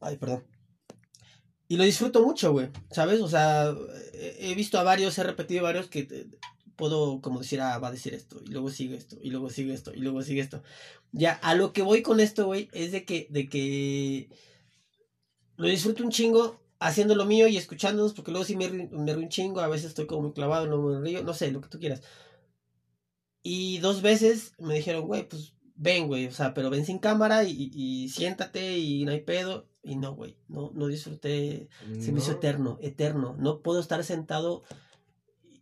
Ay, 0.00 0.18
perdón. 0.18 0.44
Y 1.68 1.76
lo 1.76 1.84
disfruto 1.84 2.22
mucho, 2.24 2.52
güey, 2.52 2.70
¿sabes? 2.90 3.20
O 3.20 3.28
sea, 3.28 3.74
he 4.14 4.54
visto 4.54 4.78
a 4.78 4.82
varios, 4.82 5.18
he 5.18 5.22
repetido 5.22 5.62
varios 5.64 5.88
que 5.88 6.00
eh, 6.10 6.26
puedo 6.76 7.20
como 7.20 7.40
decir, 7.40 7.60
ah, 7.60 7.78
va 7.78 7.88
a 7.88 7.92
decir 7.92 8.14
esto, 8.14 8.40
y 8.44 8.48
luego 8.50 8.70
sigue 8.70 8.96
esto, 8.96 9.18
y 9.22 9.30
luego 9.30 9.50
sigue 9.50 9.74
esto, 9.74 9.92
y 9.94 9.98
luego 10.00 10.22
sigue 10.22 10.40
esto. 10.40 10.62
Ya, 11.12 11.32
a 11.34 11.54
lo 11.54 11.72
que 11.74 11.82
voy 11.82 12.02
con 12.02 12.20
esto, 12.20 12.46
güey, 12.46 12.68
es 12.72 12.92
de 12.92 13.04
que, 13.04 13.26
de 13.30 13.48
que 13.50 14.30
lo 15.56 15.68
disfruto 15.68 16.02
un 16.04 16.10
chingo 16.10 16.58
haciendo 16.78 17.14
lo 17.14 17.26
mío 17.26 17.48
y 17.48 17.56
escuchándonos, 17.56 18.14
porque 18.14 18.30
luego 18.30 18.46
sí 18.46 18.56
me 18.56 18.68
me 18.70 19.12
río 19.12 19.22
un 19.24 19.28
chingo, 19.28 19.60
a 19.60 19.68
veces 19.68 19.88
estoy 19.88 20.06
como 20.06 20.22
muy 20.22 20.32
clavado, 20.32 20.66
no 20.66 20.80
me 20.80 21.00
río, 21.00 21.22
no 21.22 21.34
sé, 21.34 21.50
lo 21.50 21.60
que 21.60 21.68
tú 21.68 21.78
quieras. 21.78 22.02
Y 23.42 23.78
dos 23.78 24.02
veces 24.02 24.52
me 24.58 24.74
dijeron, 24.74 25.06
güey, 25.06 25.28
pues 25.28 25.54
ven, 25.74 26.06
güey, 26.06 26.26
o 26.26 26.32
sea, 26.32 26.54
pero 26.54 26.70
ven 26.70 26.84
sin 26.84 26.98
cámara 26.98 27.44
y- 27.44 27.70
y 27.74 28.08
siéntate 28.08 28.78
y 28.78 29.04
no 29.04 29.12
hay 29.12 29.20
pedo. 29.22 29.68
Y 29.88 29.96
no, 29.96 30.14
güey, 30.14 30.36
no, 30.48 30.70
no 30.74 30.86
disfruté, 30.86 31.68
se 31.98 32.12
me 32.12 32.18
hizo 32.20 32.32
No. 32.32 32.36
eterno, 32.38 32.78
eterno. 32.82 33.36
No 33.38 33.62
puedo 33.62 33.80
estar 33.80 34.04
sentado 34.04 34.64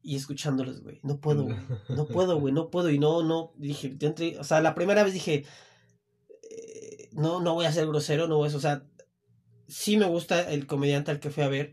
y 0.03 0.17
escuchándolos, 0.17 0.83
güey. 0.83 0.99
No 1.03 1.21
puedo, 1.21 1.45
güey. 1.45 1.57
No 1.89 2.07
puedo, 2.09 2.41
güey, 2.41 2.53
no 2.53 2.71
puedo. 2.71 2.91
Y 2.91 2.99
no, 2.99 3.23
no, 3.23 3.53
dije, 3.57 3.95
yo 3.99 4.09
entré, 4.09 4.39
o 4.39 4.45
sea, 4.45 4.61
la 4.61 4.75
primera 4.75 5.05
vez 5.05 5.13
dije, 5.15 5.45
eh, 6.51 7.09
no, 7.13 7.41
no 7.41 7.55
voy 7.55 7.67
a 7.67 7.73
ser 7.73 7.87
grosero, 7.87 8.27
no 8.27 8.37
voy 8.37 8.51
a, 8.51 8.57
o 8.57 8.61
sea, 8.61 8.85
sí 9.69 9.97
me 9.97 10.07
gusta 10.07 10.51
el 10.53 10.67
comediante 10.67 11.11
al 11.11 11.21
que 11.21 11.31
fui 11.31 11.43
a 11.45 11.49
ver, 11.49 11.73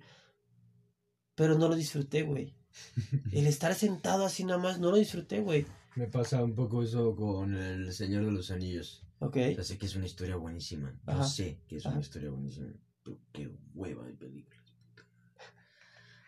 pero 1.36 1.58
no 1.58 1.68
lo 1.68 1.76
disfruté, 1.76 2.24
güey. 2.24 2.56
El 3.32 3.46
estar 3.46 3.76
sentado 3.76 4.26
así 4.26 4.44
nada 4.44 4.60
más, 4.60 4.80
no 4.80 4.90
lo 4.92 4.98
disfruté, 4.98 5.42
güey. 5.42 5.66
Me 5.96 6.08
pasa 6.08 6.44
un 6.44 6.56
poco 6.56 6.82
eso 6.82 7.16
con 7.16 7.54
El 7.56 7.94
Señor 7.94 8.26
de 8.26 8.32
los 8.32 8.50
Anillos. 8.50 9.03
Ok. 9.26 9.38
O 9.52 9.56
sea, 9.56 9.64
sé 9.64 9.78
que 9.78 9.86
es 9.86 9.96
una 9.96 10.06
historia 10.06 10.36
buenísima. 10.36 10.92
Yo 11.06 11.14
Ajá. 11.14 11.24
sé 11.26 11.62
que 11.68 11.78
es 11.78 11.86
Ajá. 11.86 11.94
una 11.96 12.02
historia 12.02 12.30
buenísima. 12.30 12.68
Pero 13.04 13.20
qué 13.32 13.50
hueva 13.74 14.06
de 14.06 14.14
película. 14.14 14.62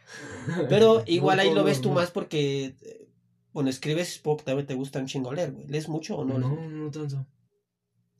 Pero 0.69 1.03
igual 1.07 1.39
ahí 1.39 1.53
lo 1.53 1.63
ves 1.63 1.81
tú 1.81 1.91
más 1.91 2.11
porque, 2.11 2.75
eh, 2.81 3.09
bueno, 3.53 3.69
escribes 3.69 4.17
poco, 4.19 4.43
también 4.43 4.67
te 4.67 4.75
gusta 4.75 4.99
un 4.99 5.07
chingo 5.07 5.33
leer, 5.33 5.51
güey. 5.51 5.67
¿Lees 5.67 5.89
mucho 5.89 6.17
o 6.17 6.25
no? 6.25 6.37
No, 6.37 6.69
no 6.69 6.91
tanto. 6.91 7.25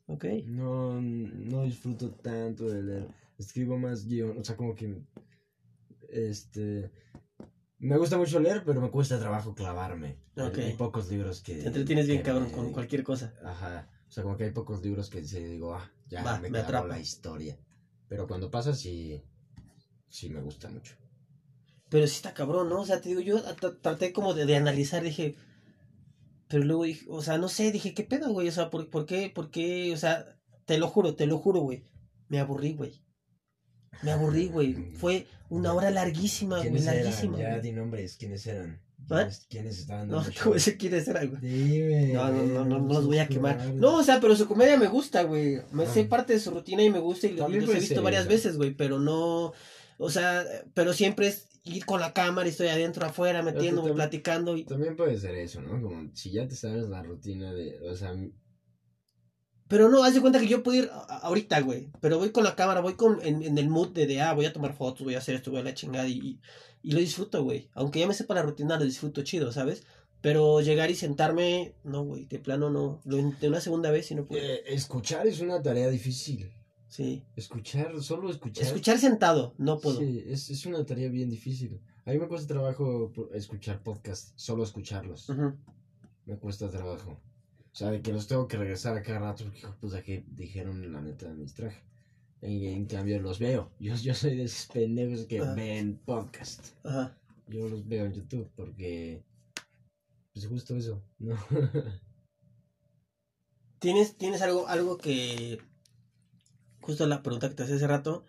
Ok. 0.06 0.24
No, 0.46 1.00
no 1.00 1.62
disfruto 1.64 2.10
tanto 2.10 2.68
de 2.68 2.82
leer. 2.82 3.08
Escribo 3.38 3.78
más 3.78 4.06
guion, 4.06 4.38
o 4.38 4.44
sea, 4.44 4.56
como 4.56 4.74
que. 4.74 5.02
Este. 6.08 6.90
Me 7.78 7.98
gusta 7.98 8.16
mucho 8.16 8.40
leer, 8.40 8.62
pero 8.64 8.80
me 8.80 8.90
cuesta 8.90 9.18
trabajo 9.18 9.54
clavarme. 9.54 10.18
Hay- 10.36 10.46
Ok. 10.48 10.58
Hay, 10.58 10.72
pocos 10.74 11.10
libros 11.10 11.42
que. 11.42 11.54
Te 11.56 11.66
entretienes 11.66 12.06
bien, 12.06 12.18
que 12.18 12.24
cabrón, 12.24 12.46
me- 12.48 12.52
con 12.52 12.72
cualquier 12.72 13.02
cosa. 13.02 13.34
Ajá. 13.44 13.90
O 14.16 14.18
sea, 14.18 14.22
como 14.24 14.38
que 14.38 14.44
hay 14.44 14.50
pocos 14.50 14.82
libros 14.82 15.10
que 15.10 15.22
se 15.22 15.40
digo, 15.46 15.74
ah, 15.74 15.92
ya 16.08 16.22
Va, 16.22 16.40
me, 16.40 16.48
me 16.48 16.60
atrapa. 16.60 16.86
la 16.88 16.98
historia. 16.98 17.58
Pero 18.08 18.26
cuando 18.26 18.50
pasa, 18.50 18.72
sí. 18.74 19.22
Sí 20.08 20.30
me 20.30 20.40
gusta 20.40 20.70
mucho. 20.70 20.94
Pero 21.90 22.06
sí 22.06 22.16
está 22.16 22.32
cabrón, 22.32 22.70
¿no? 22.70 22.80
O 22.80 22.86
sea, 22.86 23.02
te 23.02 23.10
digo, 23.10 23.20
yo 23.20 23.44
tra- 23.56 23.78
traté 23.78 24.14
como 24.14 24.32
de, 24.32 24.46
de 24.46 24.56
analizar, 24.56 25.02
dije. 25.02 25.36
Pero 26.48 26.64
luego 26.64 26.84
dije, 26.84 27.04
o 27.10 27.20
sea, 27.20 27.36
no 27.36 27.50
sé, 27.50 27.70
dije, 27.72 27.92
¿qué 27.92 28.04
pedo, 28.04 28.32
güey? 28.32 28.48
O 28.48 28.52
sea, 28.52 28.70
¿por, 28.70 28.88
por 28.88 29.04
qué? 29.04 29.28
¿Por 29.34 29.50
qué? 29.50 29.92
O 29.92 29.98
sea, 29.98 30.38
te 30.64 30.78
lo 30.78 30.88
juro, 30.88 31.14
te 31.14 31.26
lo 31.26 31.36
juro, 31.36 31.60
güey. 31.60 31.84
Me 32.28 32.38
aburrí, 32.40 32.72
güey. 32.72 33.02
Me 34.02 34.12
aburrí, 34.12 34.46
güey. 34.48 34.92
Fue 34.94 35.26
una 35.50 35.74
hora 35.74 35.90
larguísima, 35.90 36.56
güey, 36.56 36.70
¿Quiénes 36.70 36.86
larguísima. 36.86 37.38
eran? 37.38 37.52
Ya 37.52 37.58
güey. 37.58 37.70
di 37.70 37.76
nombres, 37.76 38.16
¿quiénes 38.16 38.46
eran? 38.46 38.80
¿Ah? 39.10 39.28
¿Quiénes, 39.48 39.78
estaban 39.78 40.08
No, 40.08 40.22
te 40.22 40.32
voy 40.44 40.52
a 40.52 40.54
decir 40.54 40.76
quiénes 40.76 41.06
eran, 41.06 41.30
güey. 41.30 41.40
Dime. 41.40 42.12
No, 42.12 42.28
no, 42.30 42.42
no, 42.42 42.64
no, 42.64 42.78
no 42.80 42.94
los 42.94 43.06
voy 43.06 43.18
a 43.18 43.28
quemar. 43.28 43.74
No, 43.74 43.96
o 43.96 44.02
sea, 44.02 44.20
pero 44.20 44.34
su 44.34 44.46
comedia 44.48 44.76
me 44.76 44.88
gusta, 44.88 45.22
güey. 45.22 45.60
Me 45.72 45.84
Ah. 45.84 45.90
sé 45.92 46.04
parte 46.04 46.32
de 46.32 46.40
su 46.40 46.50
rutina 46.50 46.82
y 46.82 46.90
me 46.90 46.98
gusta 46.98 47.26
y 47.28 47.36
los 47.36 47.50
he 47.52 47.78
visto 47.78 48.02
varias 48.02 48.26
veces, 48.26 48.56
güey, 48.56 48.74
pero 48.74 48.98
no, 48.98 49.52
o 49.98 50.10
sea, 50.10 50.44
pero 50.74 50.92
siempre 50.92 51.28
es 51.28 51.48
ir 51.62 51.84
con 51.84 52.00
la 52.00 52.12
cámara 52.12 52.46
y 52.46 52.50
estoy 52.50 52.68
adentro, 52.68 53.06
afuera, 53.06 53.42
metiéndome, 53.42 53.92
platicando 53.92 54.56
y... 54.56 54.64
También 54.64 54.96
puede 54.96 55.18
ser 55.18 55.34
eso, 55.36 55.60
¿no? 55.60 55.80
Como 55.80 56.10
si 56.14 56.30
ya 56.32 56.46
te 56.46 56.54
sabes 56.54 56.88
la 56.88 57.02
rutina 57.02 57.52
de, 57.52 57.80
o 57.88 57.94
sea, 57.96 58.14
Pero 59.68 59.88
no, 59.88 60.04
haz 60.04 60.14
de 60.14 60.20
cuenta 60.20 60.38
que 60.38 60.46
yo 60.46 60.62
puedo 60.62 60.78
ir 60.82 60.90
ahorita, 60.92 61.60
güey, 61.60 61.90
pero 62.00 62.18
voy 62.18 62.30
con 62.30 62.44
la 62.44 62.54
cámara, 62.54 62.80
voy 62.80 62.94
con, 62.94 63.20
en, 63.22 63.42
en 63.42 63.58
el 63.58 63.68
mood 63.68 63.88
de, 63.88 64.06
de, 64.06 64.20
ah, 64.20 64.32
voy 64.32 64.46
a 64.46 64.52
tomar 64.52 64.74
fotos, 64.74 65.04
voy 65.04 65.16
a 65.16 65.18
hacer 65.18 65.34
esto, 65.34 65.50
voy 65.50 65.60
a 65.60 65.64
la 65.64 65.74
chingada 65.74 66.06
y, 66.06 66.40
y, 66.86 66.92
lo 66.92 67.00
disfruto, 67.00 67.42
güey. 67.42 67.68
Aunque 67.74 68.00
ya 68.00 68.06
me 68.06 68.14
sepa 68.14 68.34
la 68.34 68.42
rutina, 68.42 68.78
lo 68.78 68.84
disfruto 68.84 69.22
chido, 69.22 69.52
¿sabes? 69.52 69.82
Pero 70.20 70.60
llegar 70.60 70.90
y 70.90 70.94
sentarme, 70.94 71.74
no, 71.84 72.04
güey, 72.04 72.26
de 72.26 72.38
plano 72.38 72.70
no. 72.70 73.00
Lo 73.04 73.18
intenté 73.18 73.48
una 73.48 73.60
segunda 73.60 73.90
vez 73.90 74.10
y 74.10 74.14
no 74.14 74.26
pude. 74.26 74.54
eh, 74.54 74.62
escuchar 74.66 75.26
es 75.26 75.40
una 75.40 75.60
tarea 75.62 75.88
difícil. 75.88 76.52
Sí. 76.88 77.24
Escuchar, 77.34 78.00
solo 78.02 78.30
escuchar. 78.30 78.64
Escuchar 78.64 78.98
sentado, 78.98 79.54
no 79.58 79.80
puedo. 79.80 79.98
Sí, 79.98 80.24
es, 80.26 80.48
es 80.50 80.64
una 80.66 80.84
tarea 80.86 81.08
bien 81.08 81.28
difícil. 81.28 81.80
A 82.04 82.12
mí 82.12 82.18
me 82.18 82.28
cuesta 82.28 82.46
trabajo 82.46 83.12
escuchar 83.34 83.82
podcasts, 83.82 84.32
solo 84.36 84.62
escucharlos. 84.62 85.28
Me 86.24 86.38
cuesta 86.38 86.70
trabajo. 86.70 87.20
O 87.72 87.78
sea, 87.78 87.90
de 87.90 88.00
que 88.00 88.12
los 88.12 88.28
tengo 88.28 88.46
que 88.46 88.56
regresar 88.56 88.96
a 88.96 89.02
cada 89.02 89.18
rato 89.18 89.44
porque, 89.44 89.66
pues, 89.80 89.92
que 90.04 90.24
dijeron 90.28 90.92
la 90.92 91.00
neta 91.00 91.28
me 91.28 91.42
distraje. 91.42 91.82
En, 92.42 92.62
en 92.62 92.86
cambio, 92.86 93.20
los 93.20 93.38
veo. 93.38 93.72
Yo, 93.80 93.94
yo 93.94 94.14
soy 94.14 94.36
de 94.36 94.44
esos 94.44 94.66
pendejos 94.72 95.26
que 95.26 95.40
ven 95.40 95.98
podcast. 96.04 96.68
Ajá. 96.84 97.18
Yo 97.48 97.68
los 97.68 97.86
veo 97.86 98.06
en 98.06 98.12
YouTube 98.12 98.50
porque. 98.54 99.22
Pues 100.32 100.46
justo 100.46 100.76
eso, 100.76 101.02
¿no? 101.18 101.36
¿Tienes, 103.78 104.16
tienes 104.16 104.42
algo, 104.42 104.68
algo 104.68 104.98
que. 104.98 105.60
Justo 106.80 107.06
la 107.06 107.22
pregunta 107.22 107.48
que 107.48 107.54
te 107.54 107.62
hace 107.62 107.74
hace 107.74 107.86
rato. 107.86 108.26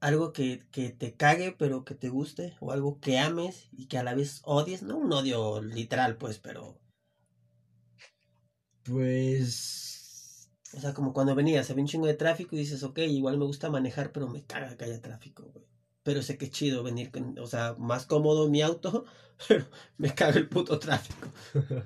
Algo 0.00 0.32
que, 0.32 0.66
que 0.70 0.90
te 0.90 1.14
cague, 1.14 1.52
pero 1.52 1.84
que 1.84 1.94
te 1.94 2.08
guste. 2.08 2.56
O 2.60 2.72
algo 2.72 3.00
que 3.00 3.18
ames 3.18 3.68
y 3.72 3.86
que 3.86 3.98
a 3.98 4.02
la 4.02 4.14
vez 4.14 4.40
odies. 4.44 4.82
No 4.82 4.96
un 4.96 5.12
odio 5.12 5.62
literal, 5.62 6.16
pues, 6.16 6.38
pero. 6.38 6.80
pues. 8.84 9.87
O 10.76 10.80
sea, 10.80 10.92
como 10.92 11.12
cuando 11.12 11.34
venías, 11.34 11.70
había 11.70 11.82
un 11.82 11.88
chingo 11.88 12.06
de 12.06 12.14
tráfico 12.14 12.54
y 12.54 12.58
dices, 12.58 12.82
ok, 12.82 12.98
igual 12.98 13.38
me 13.38 13.44
gusta 13.46 13.70
manejar, 13.70 14.12
pero 14.12 14.28
me 14.28 14.44
caga 14.44 14.76
que 14.76 14.84
haya 14.84 15.00
tráfico, 15.00 15.50
güey. 15.52 15.64
Pero 16.02 16.22
sé 16.22 16.38
que 16.38 16.46
es 16.46 16.50
chido 16.50 16.82
venir, 16.82 17.10
con, 17.10 17.38
o 17.38 17.46
sea, 17.46 17.74
más 17.78 18.06
cómodo 18.06 18.48
mi 18.48 18.62
auto, 18.62 19.04
pero 19.48 19.66
me 19.96 20.14
caga 20.14 20.38
el 20.38 20.48
puto 20.48 20.78
tráfico. 20.78 21.28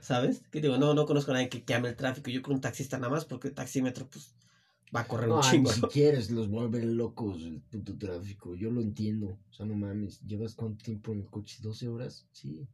¿Sabes? 0.01 0.43
Que 0.51 0.61
digo, 0.61 0.79
no, 0.79 0.95
no 0.95 1.07
conozco 1.07 1.31
a 1.31 1.35
nadie 1.35 1.49
que, 1.49 1.63
que 1.65 1.75
ame 1.75 1.89
el 1.91 1.97
tráfico. 1.97 2.31
Yo 2.31 2.43
creo 2.43 2.55
un 2.55 2.61
taxista 2.61 2.99
nada 2.99 3.11
más, 3.11 3.25
porque 3.25 3.49
el 3.49 3.55
taxímetro, 3.55 4.09
pues, 4.09 4.35
va 4.95 5.01
a 5.01 5.07
correr 5.09 5.29
un 5.31 5.37
No, 5.37 5.43
chingo. 5.43 5.71
ni 5.71 5.77
si 5.77 5.83
quieres, 5.83 6.31
los 6.31 6.49
vuelven 6.49 6.97
locos 6.97 7.41
el 7.43 7.61
puto 7.63 7.97
tráfico. 7.97 8.55
Yo 8.55 8.71
lo 8.71 8.81
entiendo. 8.81 9.39
O 9.51 9.53
sea, 9.53 9.65
no 9.67 9.75
mames. 9.75 10.21
¿Llevas 10.27 10.55
cuánto 10.55 10.85
tiempo 10.85 11.13
en 11.13 11.21
el 11.21 11.27
coche? 11.31 11.59
¿12 11.63 11.89
horas? 11.89 12.27
Sí. 12.33 12.67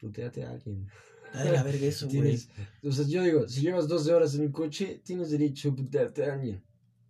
Puteate 0.00 0.44
a 0.44 0.50
alguien. 0.52 0.88
Está 1.32 1.44
de 1.44 1.52
la 1.52 1.62
verga 1.62 1.86
eso, 1.86 2.08
güey. 2.08 2.38
O 2.82 2.92
sea, 2.92 3.06
yo 3.06 3.22
digo, 3.22 3.48
si 3.48 3.60
llevas 3.60 3.86
12 3.88 4.12
horas 4.14 4.34
en 4.34 4.42
el 4.44 4.52
coche, 4.52 5.00
tienes 5.04 5.30
derecho 5.30 5.70
a 5.70 5.76
putearte 5.76 6.24
a 6.24 6.34
alguien. 6.34 6.64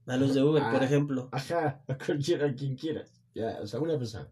A 0.07 0.16
los 0.16 0.35
de 0.35 0.42
Uber, 0.42 0.62
por 0.62 0.83
Ah. 0.83 0.85
ejemplo. 0.85 1.28
Ajá, 1.33 1.85
a 1.87 1.98
cualquiera, 1.98 2.46
a 2.48 2.54
quien 2.54 2.76
quieras. 2.76 3.12
Ya, 3.35 3.59
o 3.62 3.66
sea, 3.66 3.78
una 3.81 3.98
persona. 3.98 4.31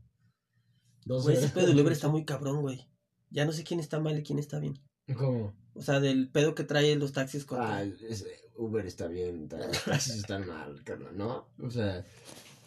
12 1.05 1.25
Güey, 1.25 1.37
ese 1.37 1.49
pedo 1.51 1.67
del 1.69 1.81
Uber 1.81 1.93
está 1.93 2.09
muy 2.09 2.25
cabrón, 2.25 2.63
güey. 2.63 2.89
Ya 3.31 3.45
no 3.45 3.53
sé 3.53 3.63
quién 3.65 3.81
está 3.81 4.01
mal 4.01 4.19
y 4.19 4.23
quién 4.23 4.39
está 4.39 4.59
bien. 4.59 4.79
¿Cómo? 5.17 5.55
O 5.75 5.83
sea, 5.83 6.01
del 6.01 6.31
pedo 6.31 6.55
que 6.55 6.65
traen 6.65 6.99
los 6.99 7.13
taxis 7.13 7.45
con... 7.45 7.61
Ah, 7.61 7.83
es- 7.83 8.27
Uber 8.59 8.87
está 8.87 9.07
bien, 9.07 9.49
los 9.51 9.85
taxis 9.85 10.15
están 10.17 10.47
mal, 10.47 10.83
carnal, 10.83 11.17
¿no? 11.17 11.49
O 11.63 11.71
sea, 11.71 12.05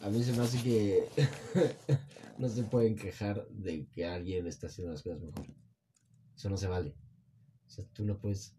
A 0.02 0.10
mí 0.10 0.24
se 0.24 0.32
me 0.34 0.44
hace 0.44 0.62
que 0.62 1.04
no 2.38 2.48
se 2.48 2.64
pueden 2.64 2.96
quejar 2.96 3.46
de 3.50 3.88
que 3.88 4.06
alguien 4.06 4.46
está 4.48 4.68
haciendo 4.68 4.94
las 4.94 5.02
cosas 5.02 5.20
mejor. 5.20 5.48
Eso 6.38 6.50
no 6.50 6.56
se 6.58 6.68
vale. 6.68 6.96
O 7.70 7.72
sea, 7.72 7.86
tú 7.94 8.04
no 8.04 8.18
puedes. 8.18 8.56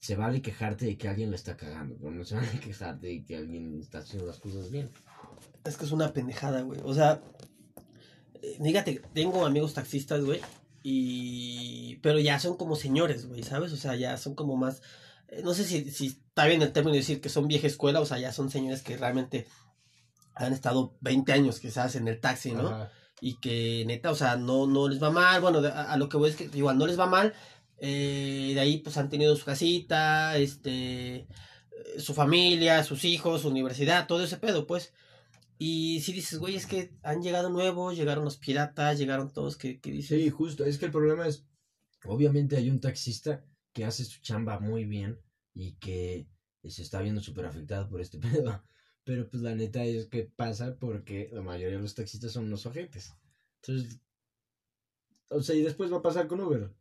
Se 0.00 0.14
vale 0.14 0.40
quejarte 0.42 0.86
de 0.86 0.96
que 0.96 1.08
alguien 1.08 1.30
le 1.30 1.36
está 1.36 1.56
cagando, 1.56 1.96
pero 1.98 2.12
no 2.12 2.24
se 2.24 2.36
vale 2.36 2.60
quejarte 2.60 3.08
de 3.08 3.24
que 3.24 3.36
alguien 3.36 3.80
está 3.80 3.98
haciendo 3.98 4.26
las 4.26 4.38
cosas 4.38 4.70
bien. 4.70 4.90
Es 5.64 5.76
que 5.76 5.84
es 5.86 5.90
una 5.92 6.12
pendejada, 6.12 6.60
güey. 6.62 6.80
O 6.84 6.94
sea, 6.94 7.20
eh, 8.42 8.58
fíjate, 8.62 9.02
tengo 9.12 9.44
amigos 9.44 9.74
taxistas, 9.74 10.22
güey. 10.24 10.40
Y. 10.82 11.96
Pero 12.02 12.18
ya 12.20 12.38
son 12.38 12.56
como 12.56 12.76
señores, 12.76 13.26
güey, 13.26 13.42
¿sabes? 13.42 13.72
O 13.72 13.76
sea, 13.76 13.96
ya 13.96 14.16
son 14.16 14.34
como 14.34 14.56
más. 14.56 14.82
eh, 15.28 15.42
No 15.42 15.54
sé 15.54 15.64
si, 15.64 15.90
si 15.90 16.06
está 16.08 16.46
bien 16.46 16.62
el 16.62 16.72
término 16.72 16.92
de 16.92 17.00
decir 17.00 17.20
que 17.20 17.28
son 17.28 17.48
vieja 17.48 17.66
escuela, 17.66 18.00
o 18.00 18.06
sea, 18.06 18.18
ya 18.18 18.32
son 18.32 18.50
señores 18.50 18.82
que 18.82 18.96
realmente 18.96 19.46
han 20.34 20.52
estado 20.52 20.96
20 21.00 21.32
años 21.32 21.58
quizás 21.58 21.96
en 21.96 22.06
el 22.06 22.20
taxi, 22.20 22.52
¿no? 22.52 22.68
Ajá. 22.68 22.92
y 23.20 23.40
que 23.40 23.82
neta, 23.88 24.12
o 24.12 24.14
sea, 24.14 24.36
no, 24.36 24.68
no 24.68 24.88
les 24.88 25.02
va 25.02 25.10
mal, 25.10 25.40
bueno, 25.40 25.58
a, 25.66 25.92
a 25.92 25.96
lo 25.96 26.08
que 26.08 26.16
voy 26.16 26.30
es 26.30 26.36
que 26.36 26.48
igual 26.54 26.78
no 26.78 26.86
les 26.86 26.96
va 26.96 27.06
mal, 27.06 27.34
eh, 27.80 28.52
de 28.54 28.60
ahí 28.60 28.78
pues 28.78 28.96
han 28.96 29.08
tenido 29.08 29.36
su 29.36 29.44
casita, 29.44 30.36
este, 30.36 31.16
eh, 31.16 31.26
su 31.98 32.14
familia, 32.14 32.82
sus 32.84 33.04
hijos, 33.04 33.42
su 33.42 33.48
universidad, 33.48 34.06
todo 34.06 34.24
ese 34.24 34.38
pedo, 34.38 34.66
pues. 34.66 34.92
Y 35.58 36.00
si 36.00 36.12
dices, 36.12 36.38
güey, 36.38 36.54
es 36.56 36.66
que 36.66 36.92
han 37.02 37.22
llegado 37.22 37.50
nuevos, 37.50 37.96
llegaron 37.96 38.24
los 38.24 38.36
piratas, 38.36 38.98
llegaron 38.98 39.32
todos 39.32 39.56
que, 39.56 39.80
que 39.80 39.90
dices, 39.90 40.20
Sí, 40.20 40.30
justo. 40.30 40.64
Es 40.64 40.78
que 40.78 40.86
el 40.86 40.92
problema 40.92 41.26
es, 41.26 41.46
obviamente 42.04 42.56
hay 42.56 42.70
un 42.70 42.80
taxista 42.80 43.44
que 43.72 43.84
hace 43.84 44.04
su 44.04 44.20
chamba 44.20 44.60
muy 44.60 44.84
bien 44.84 45.20
y 45.54 45.76
que 45.76 46.28
se 46.64 46.82
está 46.82 47.00
viendo 47.00 47.20
súper 47.20 47.46
afectado 47.46 47.88
por 47.88 48.00
este 48.00 48.18
pedo. 48.18 48.62
Pero 49.04 49.28
pues 49.28 49.42
la 49.42 49.54
neta 49.54 49.84
es 49.84 50.06
que 50.06 50.24
pasa 50.24 50.76
porque 50.78 51.30
la 51.32 51.42
mayoría 51.42 51.76
de 51.76 51.82
los 51.82 51.94
taxistas 51.94 52.32
son 52.32 52.44
unos 52.44 52.66
ojetes. 52.66 53.14
Entonces, 53.62 54.00
o 55.30 55.42
sea, 55.42 55.54
y 55.56 55.62
después 55.62 55.92
va 55.92 55.98
a 55.98 56.02
pasar 56.02 56.28
con 56.28 56.40
Uber. 56.40 56.74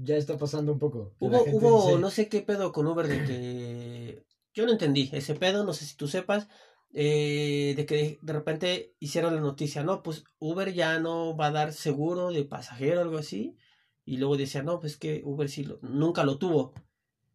Ya 0.00 0.16
está 0.16 0.38
pasando 0.38 0.72
un 0.72 0.78
poco. 0.78 1.14
Hubo, 1.18 1.42
hubo 1.50 1.70
dice, 1.88 1.98
no 1.98 2.10
sé 2.10 2.28
qué 2.28 2.40
pedo 2.40 2.72
con 2.72 2.86
Uber 2.86 3.08
de 3.08 3.24
que 3.24 4.24
yo 4.54 4.64
no 4.64 4.72
entendí 4.72 5.10
ese 5.12 5.34
pedo, 5.34 5.64
no 5.64 5.72
sé 5.72 5.84
si 5.86 5.96
tú 5.96 6.06
sepas, 6.06 6.48
eh, 6.94 7.74
de 7.76 7.84
que 7.86 8.18
de, 8.22 8.32
repente 8.32 8.94
hicieron 9.00 9.34
la 9.34 9.40
noticia, 9.40 9.82
no, 9.82 10.02
pues 10.02 10.24
Uber 10.38 10.72
ya 10.72 10.98
no 11.00 11.36
va 11.36 11.46
a 11.46 11.50
dar 11.50 11.72
seguro 11.72 12.30
de 12.30 12.44
pasajero, 12.44 13.00
algo 13.00 13.18
así, 13.18 13.56
y 14.04 14.18
luego 14.18 14.36
decían, 14.36 14.66
no, 14.66 14.78
pues 14.80 14.96
que 14.96 15.22
Uber 15.24 15.48
sí 15.48 15.64
lo- 15.64 15.78
nunca 15.82 16.24
lo 16.24 16.38
tuvo, 16.38 16.72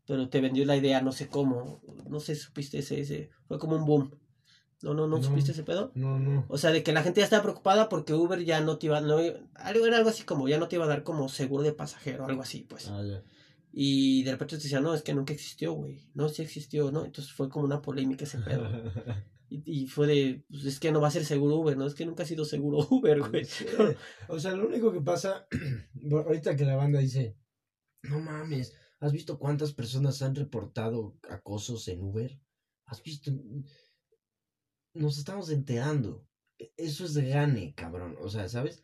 pero 0.07 0.29
te 0.29 0.41
vendió 0.41 0.65
la 0.65 0.77
idea, 0.77 1.01
no 1.01 1.11
sé 1.11 1.27
cómo, 1.27 1.81
no 2.09 2.19
sé, 2.19 2.35
supiste 2.35 2.79
ese, 2.79 3.01
ese, 3.01 3.29
fue 3.47 3.59
como 3.59 3.75
un 3.75 3.85
boom, 3.85 4.11
no, 4.83 4.93
no, 4.93 5.07
no, 5.07 5.17
No. 5.17 5.23
supiste 5.23 5.53
ese 5.53 5.63
pedo. 5.63 5.91
No, 5.95 6.19
no. 6.19 6.45
O 6.49 6.57
sea, 6.59 6.71
de 6.71 6.83
que 6.83 6.93
la 6.93 7.01
gente 7.01 7.21
ya 7.21 7.25
estaba 7.25 7.41
preocupada 7.41 7.89
porque 7.89 8.13
Uber 8.13 8.43
ya 8.43 8.61
no 8.61 8.77
te 8.77 8.85
iba, 8.87 9.01
no, 9.01 9.17
algo 9.55 9.85
era 9.87 9.97
algo 9.97 10.09
así 10.09 10.23
como 10.23 10.47
ya 10.47 10.59
no 10.59 10.67
te 10.67 10.75
iba 10.75 10.85
a 10.85 10.89
dar 10.89 11.03
como 11.03 11.27
seguro 11.29 11.63
de 11.63 11.73
pasajero, 11.73 12.25
algo 12.25 12.41
así, 12.43 12.65
pues. 12.69 12.89
Ah, 12.89 13.01
ya. 13.03 13.23
Y 13.71 14.21
de 14.23 14.31
repente 14.33 14.57
te 14.57 14.63
decían, 14.63 14.83
no, 14.83 14.93
es 14.93 15.01
que 15.01 15.15
nunca 15.15 15.33
existió, 15.33 15.73
güey. 15.73 16.07
No, 16.13 16.29
sí 16.29 16.43
existió, 16.43 16.91
¿no? 16.91 17.05
Entonces 17.05 17.33
fue 17.33 17.49
como 17.49 17.65
una 17.65 17.81
polémica 17.81 18.25
ese 18.25 18.37
pedo. 18.39 18.63
Y, 19.49 19.83
y 19.83 19.87
fue 19.87 20.07
de, 20.07 20.43
pues 20.49 20.65
es 20.65 20.79
que 20.79 20.91
no 20.91 20.99
va 20.99 21.09
a 21.09 21.11
ser 21.11 21.25
seguro 21.25 21.57
Uber, 21.57 21.77
¿no? 21.77 21.85
Es 21.85 21.93
que 21.93 22.07
nunca 22.07 22.23
ha 22.23 22.25
sido 22.25 22.43
seguro 22.43 22.79
Uber, 22.89 23.19
güey. 23.19 23.45
Sí. 23.45 23.65
O 24.27 24.39
sea, 24.39 24.55
lo 24.55 24.65
único 24.67 24.91
que 24.91 25.01
pasa, 25.01 25.45
ahorita 26.11 26.55
que 26.55 26.65
la 26.65 26.75
banda 26.75 26.97
dice, 26.99 27.37
no 28.01 28.19
mames, 28.19 28.73
¿has 28.99 29.11
visto 29.11 29.37
cuántas 29.37 29.71
personas 29.73 30.23
han 30.23 30.33
reportado 30.33 31.17
acosos 31.29 31.87
en 31.87 32.01
Uber? 32.01 32.39
¿Has 32.85 33.03
visto? 33.03 33.31
Nos 34.93 35.17
estamos 35.17 35.49
enterando. 35.49 36.25
E- 36.59 36.71
Eso 36.77 37.05
es 37.05 37.17
gane, 37.17 37.73
cabrón. 37.75 38.15
O 38.21 38.29
sea, 38.29 38.47
¿sabes? 38.49 38.83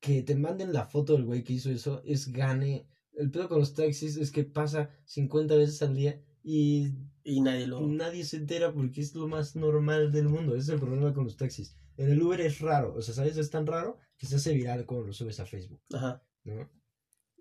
Que 0.00 0.22
te 0.22 0.34
manden 0.36 0.72
la 0.72 0.86
foto 0.86 1.14
del 1.14 1.24
güey 1.24 1.42
que 1.44 1.54
hizo 1.54 1.70
eso 1.70 2.02
es 2.04 2.32
gane. 2.32 2.86
El 3.12 3.30
pedo 3.30 3.48
con 3.48 3.58
los 3.58 3.74
taxis 3.74 4.16
es 4.16 4.30
que 4.30 4.44
pasa 4.44 4.90
50 5.06 5.56
veces 5.56 5.82
al 5.82 5.94
día 5.96 6.22
y 6.42 6.94
Y 7.24 7.40
nadie 7.40 7.66
lo... 7.66 7.80
nadie 7.86 8.24
se 8.24 8.36
entera 8.36 8.72
porque 8.72 9.00
es 9.00 9.14
lo 9.14 9.26
más 9.26 9.56
normal 9.56 10.12
del 10.12 10.28
mundo. 10.28 10.52
Ese 10.54 10.62
es 10.62 10.68
el 10.70 10.80
problema 10.80 11.12
con 11.12 11.24
los 11.24 11.36
taxis. 11.36 11.74
En 11.96 12.10
el 12.10 12.22
Uber 12.22 12.40
es 12.40 12.60
raro, 12.60 12.94
o 12.94 13.02
sea, 13.02 13.12
¿sabes? 13.12 13.36
Es 13.36 13.50
tan 13.50 13.66
raro 13.66 13.98
que 14.16 14.26
se 14.26 14.36
hace 14.36 14.54
viral 14.54 14.86
cuando 14.86 15.08
lo 15.08 15.12
subes 15.12 15.40
a 15.40 15.46
Facebook, 15.46 15.82
Ajá. 15.92 16.22
¿no? 16.44 16.70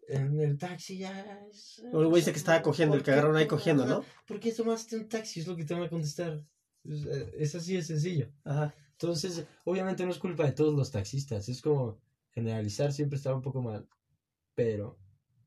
En 0.07 0.39
el 0.39 0.57
taxi 0.57 0.97
ya 0.97 1.45
es... 1.51 1.83
O 1.93 2.01
el 2.01 2.07
güey 2.07 2.21
dice 2.21 2.31
que 2.31 2.39
estaba 2.39 2.63
cogiendo, 2.63 2.95
el 2.95 3.03
que 3.03 3.11
agarraron 3.11 3.35
ahí 3.35 3.45
cogiendo, 3.45 3.85
¿no? 3.85 4.03
¿Por 4.25 4.39
qué 4.39 4.51
tomaste 4.51 4.95
un 4.97 5.07
taxi? 5.07 5.41
Es 5.41 5.47
lo 5.47 5.55
que 5.55 5.63
te 5.65 5.75
van 5.75 5.83
a 5.83 5.89
contestar. 5.89 6.43
Es, 6.87 7.05
eh, 7.05 7.33
es 7.37 7.55
así 7.55 7.75
de 7.75 7.83
sencillo. 7.83 8.29
Ajá. 8.43 8.73
Entonces, 8.93 9.45
obviamente 9.65 10.05
no 10.05 10.11
es 10.11 10.17
culpa 10.17 10.45
de 10.45 10.53
todos 10.53 10.73
los 10.73 10.91
taxistas. 10.91 11.49
Es 11.49 11.61
como 11.61 11.99
generalizar 12.31 12.91
siempre 12.93 13.17
está 13.17 13.33
un 13.33 13.41
poco 13.41 13.61
mal, 13.61 13.87
pero 14.55 14.97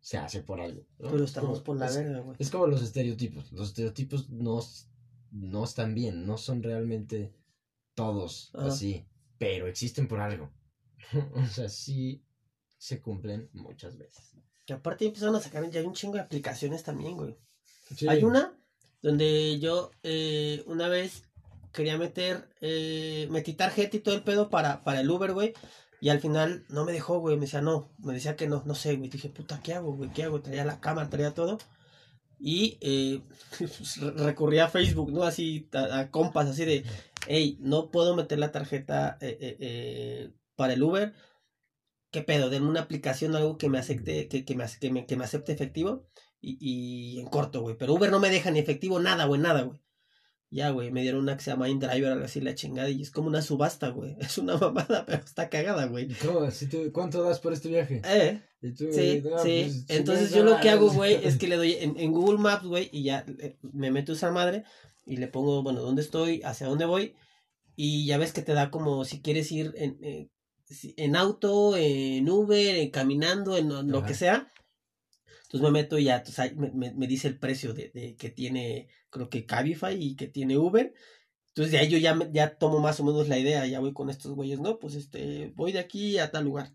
se 0.00 0.18
hace 0.18 0.42
por 0.42 0.61
algo. 0.61 0.87
¿no? 0.98 1.11
Pero 1.11 1.24
Es 1.24 1.31
estamos 1.31 1.50
como- 1.59 1.64
por 1.64 1.76
la 1.79 1.87
es- 1.87 1.96
verga, 1.96 2.20
güey. 2.20 2.37
es 2.38 2.50
como 2.50 2.66
los 2.66 2.83
estereotipos. 2.83 3.53
Los 3.53 3.68
estereotipos 3.68 4.31
no, 4.31 4.61
no 5.33 5.64
están 5.64 5.94
bien, 5.94 6.26
no 6.26 6.38
son 6.38 6.62
realmente 6.62 7.33
todos 7.94 8.50
Ajá. 8.55 8.68
así, 8.68 9.05
pero 9.38 9.66
existen 9.66 10.07
por 10.09 10.20
algo. 10.20 10.50
o 11.35 11.46
sea, 11.46 11.68
sí 11.68 12.22
se 12.79 13.00
cumplen 13.00 13.50
muchas 13.53 13.98
veces. 13.98 14.35
Y 14.66 14.72
aparte 14.72 15.05
empezaron 15.07 15.35
a 15.35 15.40
sacar 15.40 15.68
ya 15.70 15.83
un 15.83 15.92
chingo 15.94 16.14
de 16.14 16.20
aplicaciones 16.20 16.83
también, 16.85 17.16
güey. 17.16 17.37
Sí. 17.96 18.07
Hay 18.09 18.22
una 18.22 18.57
donde 19.03 19.59
yo 19.59 19.90
eh, 20.05 20.62
una 20.66 20.88
vez 20.88 21.24
quería 21.72 21.98
meter, 21.98 22.48
eh, 22.61 23.28
metí 23.30 23.52
tarjeta 23.54 23.96
y 23.96 24.00
todo 24.00 24.14
el 24.14 24.22
pedo 24.22 24.50
para, 24.50 24.83
para 24.85 25.00
el 25.00 25.11
Uber, 25.11 25.33
güey. 25.33 25.54
Y 26.00 26.09
al 26.09 26.20
final 26.20 26.64
no 26.70 26.85
me 26.85 26.92
dejó, 26.92 27.18
güey. 27.20 27.37
Me 27.37 27.42
decía, 27.42 27.61
no, 27.61 27.92
me 27.98 28.14
decía 28.14 28.37
que 28.37 28.46
no, 28.48 28.62
no 28.66 28.74
sé, 28.74 28.96
güey. 28.96 29.11
Dije, 29.11 29.28
puta, 29.28 29.61
¿qué 29.62 29.74
hago, 29.74 29.94
güey? 29.94 30.11
¿Qué 30.12 30.22
hago? 30.24 30.40
Traía 30.40 30.64
la 30.64 30.80
cámara, 30.80 31.11
traía 31.11 31.35
todo. 31.35 31.59
Y 32.38 32.78
eh, 32.80 33.20
pues, 33.59 34.00
re- 34.00 34.12
recurrí 34.12 34.59
a 34.59 34.68
Facebook, 34.68 35.12
¿no? 35.12 35.24
Así, 35.24 35.68
a, 35.74 36.11
compas, 36.11 36.48
así 36.48 36.64
de, 36.64 36.85
hey, 37.26 37.59
no 37.61 37.90
puedo 37.90 38.16
meter 38.16 38.38
la 38.38 38.50
tarjeta 38.52 39.18
eh, 39.20 39.37
eh, 39.40 39.56
eh, 39.61 40.30
para 40.56 40.72
el 40.74 40.83
Uber. 40.83 41.12
¿Qué 42.11 42.22
pedo? 42.22 42.50
Denme 42.50 42.68
una 42.68 42.80
aplicación, 42.80 43.37
algo 43.37 43.56
que 43.59 43.68
me 43.68 43.78
acepte, 43.78 44.26
que, 44.28 44.44
que 44.44 44.56
me, 44.56 44.64
que 44.80 44.90
me, 44.90 45.06
que 45.06 45.16
me 45.16 45.24
acepte 45.24 45.52
efectivo. 45.52 46.09
Y, 46.40 46.56
y 46.61 47.20
en 47.20 47.26
corto, 47.26 47.61
güey. 47.61 47.76
Pero 47.76 47.94
Uber 47.94 48.11
no 48.11 48.18
me 48.20 48.30
deja 48.30 48.50
ni 48.50 48.59
efectivo, 48.59 48.98
nada, 49.00 49.26
güey, 49.26 49.40
nada, 49.40 49.62
güey. 49.62 49.80
Ya, 50.52 50.70
güey, 50.70 50.90
me 50.90 51.02
dieron 51.02 51.20
una 51.20 51.36
que 51.36 51.44
se 51.44 51.52
llama 51.52 51.68
InDriver, 51.68 52.10
algo 52.12 52.24
así, 52.24 52.40
la 52.40 52.56
chingada. 52.56 52.90
Y 52.90 53.02
es 53.02 53.10
como 53.12 53.28
una 53.28 53.40
subasta, 53.40 53.88
güey. 53.90 54.16
Es 54.20 54.36
una 54.38 54.56
mamada, 54.56 55.04
pero 55.06 55.22
está 55.24 55.48
cagada, 55.48 55.86
güey. 55.86 56.08
Si 56.50 56.66
¿Cuánto 56.92 57.22
das 57.22 57.38
por 57.38 57.52
este 57.52 57.68
viaje? 57.68 58.02
Eh, 58.04 58.42
Y 58.60 58.72
tú, 58.72 58.86
sí, 58.92 59.22
no, 59.24 59.38
sí. 59.38 59.62
pues, 59.86 59.98
Entonces 59.98 60.30
50 60.30 60.36
yo 60.36 60.44
lo 60.44 60.60
que 60.60 60.70
hago, 60.70 60.90
güey, 60.90 61.14
es 61.24 61.36
que 61.38 61.46
le 61.48 61.56
doy 61.56 61.74
en, 61.74 61.96
en 61.98 62.12
Google 62.12 62.38
Maps, 62.38 62.64
güey, 62.66 62.88
y 62.92 63.04
ya 63.04 63.24
eh, 63.38 63.58
me 63.62 63.90
meto 63.92 64.12
esa 64.12 64.32
madre 64.32 64.64
y 65.06 65.18
le 65.18 65.28
pongo, 65.28 65.62
bueno, 65.62 65.80
dónde 65.82 66.02
estoy, 66.02 66.42
hacia 66.42 66.66
dónde 66.66 66.84
voy. 66.84 67.14
Y 67.76 68.06
ya 68.06 68.18
ves 68.18 68.32
que 68.32 68.42
te 68.42 68.52
da 68.52 68.70
como 68.70 69.04
si 69.04 69.22
quieres 69.22 69.50
ir 69.52 69.72
en, 69.76 69.98
eh, 70.02 70.28
en 70.96 71.14
auto, 71.16 71.76
en 71.76 72.28
Uber, 72.28 72.76
en 72.76 72.90
caminando, 72.90 73.56
en 73.56 73.68
lo 73.90 74.04
que 74.04 74.14
sea. 74.14 74.52
Entonces 75.44 75.62
me 75.62 75.70
meto 75.70 75.96
y 75.98 76.04
ya 76.04 76.16
entonces 76.18 76.56
me, 76.56 76.70
me- 76.72 76.92
me 76.94 77.06
dice 77.06 77.28
el 77.28 77.38
precio 77.38 77.72
de, 77.72 77.90
de 77.94 78.16
que 78.16 78.30
tiene, 78.30 78.88
creo 79.10 79.28
que 79.28 79.46
Cabify 79.46 79.94
y 79.94 80.16
que 80.16 80.28
tiene 80.28 80.58
Uber. 80.58 80.94
Entonces 81.48 81.72
de 81.72 81.78
ahí 81.78 81.88
yo 81.88 81.98
ya, 81.98 82.18
ya 82.32 82.56
tomo 82.56 82.80
más 82.80 83.00
o 83.00 83.04
menos 83.04 83.28
la 83.28 83.38
idea, 83.38 83.66
ya 83.66 83.80
voy 83.80 83.92
con 83.92 84.10
estos 84.10 84.32
güeyes, 84.32 84.60
¿no? 84.60 84.78
Pues 84.78 84.94
este, 84.94 85.52
voy 85.56 85.72
de 85.72 85.80
aquí 85.80 86.18
a 86.18 86.30
tal 86.30 86.44
lugar. 86.44 86.72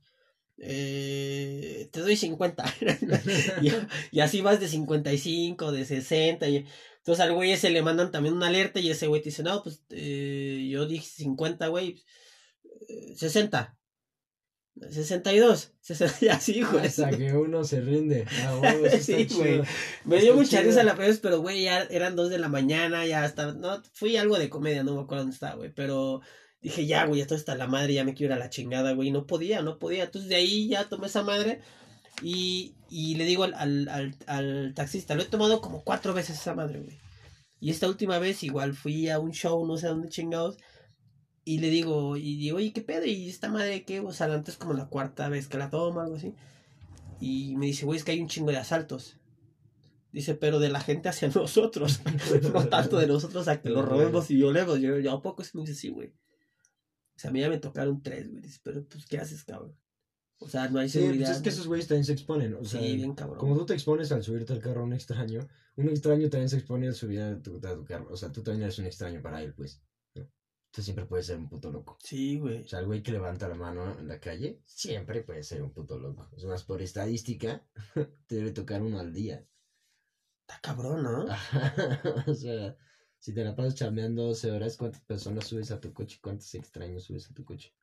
Eh, 0.57 1.89
te 1.91 2.01
doy 2.01 2.15
50. 2.15 2.65
y, 3.61 3.71
y 4.11 4.19
así 4.19 4.41
vas 4.41 4.59
de 4.59 4.67
55, 4.67 5.71
de 5.71 5.85
60. 5.85 6.47
Y, 6.49 6.65
entonces 7.05 7.23
al 7.23 7.33
güey 7.33 7.51
ese 7.51 7.69
le 7.69 7.83
mandan 7.83 8.11
también 8.11 8.35
una 8.35 8.47
alerta 8.47 8.79
y 8.79 8.89
ese 8.89 9.07
güey 9.07 9.21
te 9.21 9.29
dice, 9.29 9.43
no, 9.43 9.61
pues 9.63 9.83
eh, 9.91 10.67
yo 10.71 10.87
dije 10.87 11.05
50, 11.05 11.67
güey. 11.67 12.03
eh, 12.87 13.15
60. 13.15 13.77
62. 14.81 15.71
60, 15.81 16.17
y 16.25 16.27
así, 16.27 16.61
güey. 16.71 16.85
Hasta 16.87 17.09
que 17.11 17.33
uno 17.33 17.63
se 17.63 17.81
rinde. 17.81 18.25
Ah, 18.45 18.73
Sí, 18.99 19.27
güey. 19.35 19.61
Me 20.03 20.17
dio 20.19 20.33
Está 20.33 20.35
mucha 20.35 20.49
chido. 20.57 20.63
risa 20.63 20.83
la 20.83 20.91
primera 20.93 21.09
vez, 21.11 21.19
pero 21.19 21.39
güey, 21.41 21.63
ya 21.63 21.83
eran 21.83 22.15
dos 22.15 22.29
de 22.29 22.37
la 22.39 22.49
mañana, 22.49 23.05
ya 23.05 23.23
hasta, 23.23 23.53
no, 23.53 23.81
fui 23.93 24.17
algo 24.17 24.37
de 24.37 24.49
comedia, 24.49 24.83
no 24.83 24.95
me 24.95 25.01
acuerdo 25.01 25.23
dónde 25.23 25.33
estaba, 25.33 25.55
güey, 25.55 25.71
pero 25.73 26.21
dije, 26.61 26.85
ya, 26.87 27.05
güey, 27.05 27.21
esto 27.21 27.35
está 27.35 27.55
la 27.55 27.67
madre, 27.67 27.93
ya 27.93 28.03
me 28.03 28.13
quiero 28.13 28.33
ir 28.33 28.41
a 28.41 28.43
la 28.43 28.49
chingada, 28.49 28.93
güey, 28.93 29.11
no 29.11 29.25
podía, 29.27 29.61
no 29.61 29.77
podía, 29.79 30.03
entonces 30.05 30.29
de 30.29 30.35
ahí 30.35 30.67
ya 30.67 30.89
tomé 30.89 31.07
esa 31.07 31.23
madre 31.23 31.61
y, 32.21 32.75
y 32.89 33.15
le 33.15 33.25
digo 33.25 33.43
al, 33.43 33.53
al, 33.53 33.87
al, 33.89 34.15
al 34.27 34.73
taxista, 34.75 35.15
lo 35.15 35.21
he 35.21 35.25
tomado 35.25 35.61
como 35.61 35.83
cuatro 35.83 36.13
veces 36.13 36.39
esa 36.39 36.53
madre, 36.55 36.79
güey, 36.79 36.97
y 37.59 37.69
esta 37.69 37.87
última 37.87 38.19
vez 38.19 38.43
igual 38.43 38.73
fui 38.73 39.09
a 39.09 39.19
un 39.19 39.31
show, 39.31 39.65
no 39.65 39.77
sé 39.77 39.87
a 39.87 39.91
dónde 39.91 40.09
chingados, 40.09 40.57
y 41.45 41.59
le 41.59 41.69
digo, 41.69 42.17
y 42.17 42.35
digo, 42.37 42.57
oye, 42.57 42.73
¿qué 42.73 42.81
pedo? 42.81 43.05
¿Y 43.05 43.29
esta 43.29 43.49
madre 43.49 43.85
qué? 43.85 43.99
O 44.01 44.11
sea, 44.11 44.33
antes 44.33 44.57
como 44.57 44.73
la 44.73 44.87
cuarta 44.87 45.29
vez 45.29 45.47
que 45.47 45.57
la 45.57 45.69
toma, 45.69 46.03
algo 46.03 46.15
así. 46.15 46.33
Y 47.21 47.55
me 47.55 47.67
dice, 47.67 47.85
güey, 47.85 47.97
es 47.99 48.03
que 48.03 48.11
hay 48.11 48.19
un 48.19 48.27
chingo 48.27 48.51
de 48.51 48.57
asaltos. 48.57 49.17
Dice, 50.11 50.33
pero 50.35 50.59
de 50.59 50.69
la 50.69 50.79
gente 50.81 51.07
hacia 51.09 51.27
nosotros. 51.35 52.01
no 52.53 52.67
tanto 52.67 52.97
de 52.97 53.07
nosotros 53.07 53.47
a 53.47 53.61
que 53.61 53.69
lo 53.69 53.81
robemos 53.83 54.29
y 54.31 54.35
violemos. 54.35 54.79
Yo, 54.79 54.97
yo, 54.99 55.11
¿a 55.13 55.21
poco 55.21 55.41
es? 55.43 55.53
Me 55.55 55.61
dice, 55.61 55.75
sí, 55.75 55.89
güey. 55.89 56.09
O 56.09 57.19
sea, 57.19 57.29
a 57.29 57.33
mí 57.33 57.39
ya 57.39 57.49
me 57.49 57.59
tocaron 57.59 58.01
tres, 58.01 58.29
güey. 58.29 58.41
Dice, 58.41 58.59
pero 58.63 58.83
pues, 58.87 59.05
¿qué 59.05 59.19
haces, 59.19 59.43
cabrón? 59.43 59.75
O 60.39 60.49
sea, 60.49 60.67
no 60.69 60.79
hay 60.79 60.89
Sí, 60.89 60.97
pues 60.97 61.05
seguridad. 61.07 61.31
es 61.31 61.41
que 61.41 61.49
esos 61.49 61.67
güeyes 61.67 61.87
también 61.87 62.03
se 62.05 62.11
exponen. 62.13 62.55
O 62.55 62.65
sea, 62.65 62.81
Sí, 62.81 62.95
bien 62.97 63.13
cabrón. 63.13 63.37
como 63.39 63.55
tú 63.57 63.65
te 63.67 63.73
expones 63.73 64.11
al 64.11 64.21
subirte 64.23 64.51
al 64.51 64.59
carro 64.59 64.81
a 64.81 64.83
un 64.83 64.91
extraño, 64.93 65.47
un 65.77 65.87
extraño 65.89 66.29
también 66.29 66.49
se 66.49 66.57
expone 66.57 66.87
al 66.87 66.95
subir 66.95 67.21
a 67.21 67.41
tu, 67.41 67.55
a 67.57 67.73
tu 67.75 67.85
carro. 67.85 68.07
O 68.11 68.17
sea, 68.17 68.31
tú 68.31 68.43
también 68.43 68.63
eres 68.63 68.77
un 68.79 68.85
extraño 68.85 69.21
para 69.21 69.41
él, 69.41 69.53
pues. 69.53 69.81
Tú 70.75 70.81
siempre 70.81 71.05
puedes 71.05 71.27
ser 71.27 71.37
un 71.37 71.47
puto 71.47 71.71
loco. 71.71 71.97
Sí, 72.03 72.37
güey. 72.37 72.63
O 72.63 72.67
sea, 72.67 72.79
el 72.79 72.85
güey 72.85 73.01
que 73.01 73.13
levanta 73.13 73.47
la 73.47 73.55
mano 73.55 73.97
en 73.97 74.09
la 74.09 74.19
calle 74.19 74.59
siempre 74.65 75.21
puede 75.23 75.41
ser 75.41 75.63
un 75.63 75.71
puto 75.71 75.97
loco. 75.97 76.29
Es 76.35 76.43
más, 76.43 76.65
por 76.65 76.81
estadística, 76.81 77.65
te 78.27 78.35
debe 78.35 78.51
tocar 78.51 78.81
uno 78.81 78.99
al 78.99 79.13
día. 79.13 79.47
Está 80.41 80.59
cabrón, 80.59 81.03
¿no? 81.03 81.27
o 82.27 82.33
sea, 82.33 82.75
si 83.19 83.33
te 83.33 83.45
la 83.45 83.55
pasas 83.55 83.75
chameando 83.75 84.23
12 84.23 84.51
horas, 84.51 84.75
¿cuántas 84.75 84.99
personas 84.99 85.47
subes 85.47 85.71
a 85.71 85.79
tu 85.79 85.93
coche? 85.93 86.19
¿Cuántos 86.21 86.53
extraños 86.55 87.05
subes 87.05 87.31
a 87.31 87.33
tu 87.33 87.45
coche? 87.45 87.73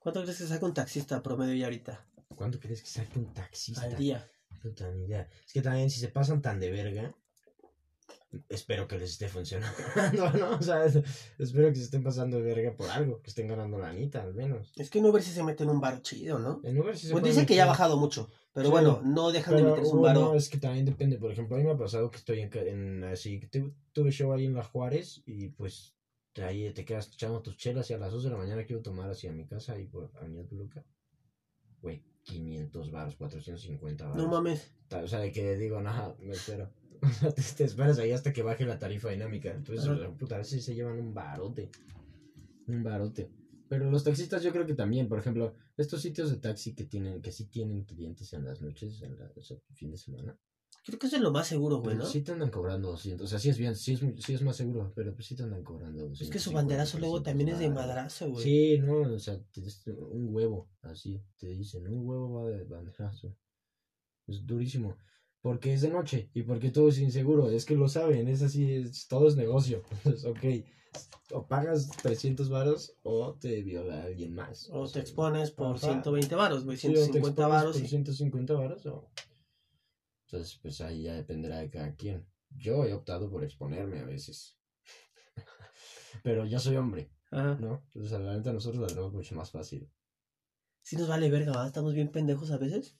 ¿Cuánto 0.00 0.22
crees 0.22 0.38
que 0.38 0.46
saca 0.46 0.66
un 0.66 0.74
taxista 0.74 1.22
promedio 1.22 1.54
ya 1.54 1.66
ahorita? 1.66 2.04
¿Cuánto 2.34 2.58
crees 2.58 2.80
que 2.80 2.88
saque 2.88 3.20
un 3.20 3.32
taxista? 3.32 3.82
Al 3.82 3.96
día. 3.96 4.28
Puta 4.60 4.90
ni 4.90 5.04
idea. 5.04 5.30
Es 5.46 5.52
que 5.52 5.62
también 5.62 5.88
si 5.88 6.00
se 6.00 6.08
pasan 6.08 6.42
tan 6.42 6.58
de 6.58 6.72
verga, 6.72 7.14
espero 8.48 8.88
que 8.88 8.98
les 8.98 9.10
esté 9.10 9.28
funcionando, 9.28 9.76
¿no? 10.38 10.56
O 10.56 10.62
sea, 10.62 10.84
espero 10.86 11.68
que 11.68 11.74
se 11.76 11.82
estén 11.82 12.02
pasando 12.02 12.36
de 12.38 12.42
verga 12.42 12.74
por 12.76 12.88
algo, 12.90 13.20
que 13.22 13.30
estén 13.30 13.48
ganando 13.48 13.78
la 13.78 13.88
anita 13.90 14.22
al 14.22 14.34
menos. 14.34 14.72
Es 14.76 14.90
que 14.90 14.98
en 15.00 15.06
Uber 15.06 15.22
sí 15.22 15.30
se 15.32 15.42
mete 15.42 15.64
en 15.64 15.70
un 15.70 15.80
bar 15.80 16.02
chido, 16.02 16.38
¿no? 16.38 16.60
En 16.64 16.78
Uber 16.78 16.96
sí 16.96 17.06
se 17.06 17.12
Pues 17.12 17.24
dicen 17.24 17.46
que 17.46 17.54
ya 17.54 17.64
ha 17.64 17.68
bajado 17.68 17.96
mucho. 17.96 18.30
Pero 18.54 18.66
Sí. 18.66 18.70
bueno, 18.70 19.00
no 19.04 19.32
dejan 19.32 19.56
de 19.56 19.62
meterse 19.62 19.92
un 19.92 20.00
bueno, 20.00 20.20
varo. 20.26 20.34
es 20.34 20.48
que 20.50 20.58
también 20.58 20.84
depende. 20.84 21.16
Por 21.18 21.32
ejemplo, 21.32 21.56
a 21.56 21.58
mí 21.58 21.64
me 21.64 21.70
ha 21.72 21.76
pasado 21.78 22.10
que 22.10 22.18
estoy 22.18 22.40
en, 22.40 22.50
en 22.54 23.04
así, 23.04 23.40
que 23.40 23.46
tu- 23.46 23.74
tuve 23.92 24.10
show 24.10 24.30
ahí 24.32 24.44
en 24.44 24.54
La 24.54 24.62
Juárez 24.64 25.22
y 25.24 25.48
pues 25.48 25.94
ahí 26.42 26.70
te 26.72 26.84
quedas 26.84 27.08
echando 27.12 27.40
tus 27.40 27.56
chelas 27.56 27.88
y 27.90 27.94
a 27.94 27.98
las 27.98 28.12
2 28.12 28.24
de 28.24 28.30
la 28.30 28.36
mañana 28.36 28.64
quiero 28.64 28.82
tomar 28.82 29.08
hacia 29.10 29.32
mi 29.32 29.46
casa 29.46 29.78
y 29.78 29.86
por 29.86 30.10
Avenida 30.16 30.44
Toluca. 30.46 30.84
Güey, 31.80 32.02
500 32.24 32.90
baros, 32.90 33.16
450 33.16 34.04
baros. 34.04 34.22
No 34.22 34.28
mames. 34.30 34.70
O 34.90 35.06
sea, 35.08 35.20
de 35.20 35.32
que 35.32 35.56
digo, 35.56 35.80
nada, 35.80 36.14
me 36.20 36.32
espero. 36.34 36.70
O 37.02 37.08
sea, 37.10 37.32
te, 37.32 37.64
esperas 37.64 37.98
ahí 37.98 38.12
hasta 38.12 38.32
que 38.32 38.42
baje 38.42 38.64
la 38.64 38.78
tarifa 38.78 39.10
dinámica. 39.10 39.50
Entonces, 39.50 39.84
Ajá. 39.84 39.94
o 39.94 39.98
sea, 39.98 40.10
puta, 40.10 40.36
a 40.36 40.38
veces 40.38 40.64
se 40.64 40.74
llevan 40.74 40.98
un 40.98 41.12
barote. 41.12 41.70
Un 42.68 42.82
barote. 42.82 43.28
Pero 43.68 43.90
los 43.90 44.04
taxistas 44.04 44.42
yo 44.42 44.52
creo 44.52 44.66
que 44.66 44.74
también, 44.74 45.08
por 45.08 45.18
ejemplo, 45.18 45.54
estos 45.76 46.02
sitios 46.02 46.30
de 46.30 46.36
taxi 46.36 46.74
que 46.74 46.84
tienen, 46.84 47.20
que 47.22 47.32
sí 47.32 47.46
tienen 47.46 47.84
clientes 47.84 48.32
en 48.34 48.44
las 48.44 48.60
noches, 48.60 49.00
en 49.02 49.18
la, 49.18 49.30
o 49.34 49.42
sea, 49.42 49.56
fin 49.72 49.90
de 49.90 49.96
semana. 49.96 50.38
Creo 50.84 50.98
que 50.98 51.06
eso 51.06 51.16
es 51.16 51.22
lo 51.22 51.30
más 51.30 51.46
seguro, 51.46 51.78
güey, 51.78 51.96
¿no? 51.96 52.04
sí 52.04 52.22
te 52.22 52.32
andan 52.32 52.50
cobrando 52.50 52.90
200. 52.90 53.24
O 53.24 53.28
sea, 53.28 53.38
sí 53.38 53.50
es 53.50 53.56
bien, 53.56 53.76
sí 53.76 53.92
es, 53.92 54.00
sí 54.24 54.34
es 54.34 54.42
más 54.42 54.56
seguro, 54.56 54.92
pero 54.96 55.14
pues 55.14 55.26
sí 55.26 55.36
te 55.36 55.44
andan 55.44 55.62
cobrando 55.62 56.00
200. 56.00 56.20
Es 56.22 56.30
que 56.30 56.38
su 56.38 56.52
banderazo 56.52 56.98
luego 56.98 57.22
también 57.22 57.50
es 57.50 57.60
de 57.60 57.70
madrazo, 57.70 58.30
güey. 58.30 58.42
Sí, 58.44 58.78
no, 58.78 59.02
o 59.02 59.18
sea, 59.18 59.40
te- 59.52 59.92
un 59.92 60.34
huevo, 60.34 60.68
así, 60.82 61.22
te 61.38 61.48
dicen, 61.48 61.86
un 61.88 62.06
huevo 62.06 62.32
va 62.32 62.50
de 62.50 62.64
banderazo. 62.64 63.36
Es 64.26 64.44
durísimo. 64.44 64.96
Porque 65.42 65.74
es 65.74 65.82
de 65.82 65.90
noche 65.90 66.30
y 66.34 66.42
porque 66.44 66.70
todo 66.70 66.88
es 66.88 66.98
inseguro. 66.98 67.50
Es 67.50 67.64
que 67.64 67.74
lo 67.74 67.88
saben, 67.88 68.28
es 68.28 68.42
así, 68.42 68.72
es, 68.74 69.08
todo 69.08 69.28
es 69.28 69.36
negocio. 69.36 69.82
Entonces, 69.90 70.24
ok, 70.24 70.38
o 71.32 71.46
pagas 71.46 71.88
300 72.02 72.48
varos 72.48 72.96
o 73.02 73.34
te 73.34 73.62
viola 73.62 74.04
alguien 74.04 74.34
más. 74.34 74.70
O 74.72 74.84
te 74.86 74.92
sea, 74.94 75.02
expones 75.02 75.50
por 75.50 75.76
ajá. 75.76 75.86
120 75.86 76.34
varos, 76.36 76.64
güey. 76.64 76.76
sí, 76.76 76.88
o 76.88 76.90
te 76.92 76.96
150 77.04 77.28
expones 77.42 77.50
varos. 77.62 77.76
por 77.76 77.84
y- 77.84 77.88
150 77.88 78.54
varos 78.54 78.86
o... 78.86 79.10
Entonces, 80.26 80.58
pues 80.62 80.80
ahí 80.80 81.02
ya 81.02 81.14
dependerá 81.14 81.58
de 81.58 81.70
cada 81.70 81.94
quien. 81.94 82.26
Yo 82.50 82.84
he 82.84 82.92
optado 82.94 83.28
por 83.30 83.42
exponerme 83.44 83.98
a 84.00 84.04
veces. 84.04 84.58
Pero 86.22 86.46
yo 86.46 86.58
soy 86.58 86.76
hombre, 86.76 87.10
Ajá. 87.30 87.56
¿no? 87.60 87.82
Entonces, 87.86 88.12
a 88.12 88.18
la 88.18 88.36
neta, 88.36 88.52
nosotros 88.52 88.80
la 88.80 88.86
tenemos 88.88 89.12
mucho 89.12 89.34
más 89.34 89.50
fácil. 89.50 89.90
Sí 90.82 90.96
nos 90.96 91.08
vale 91.08 91.30
verga, 91.30 91.50
¿verdad? 91.52 91.66
Estamos 91.66 91.94
bien 91.94 92.10
pendejos 92.10 92.50
a 92.50 92.58
veces. 92.58 92.96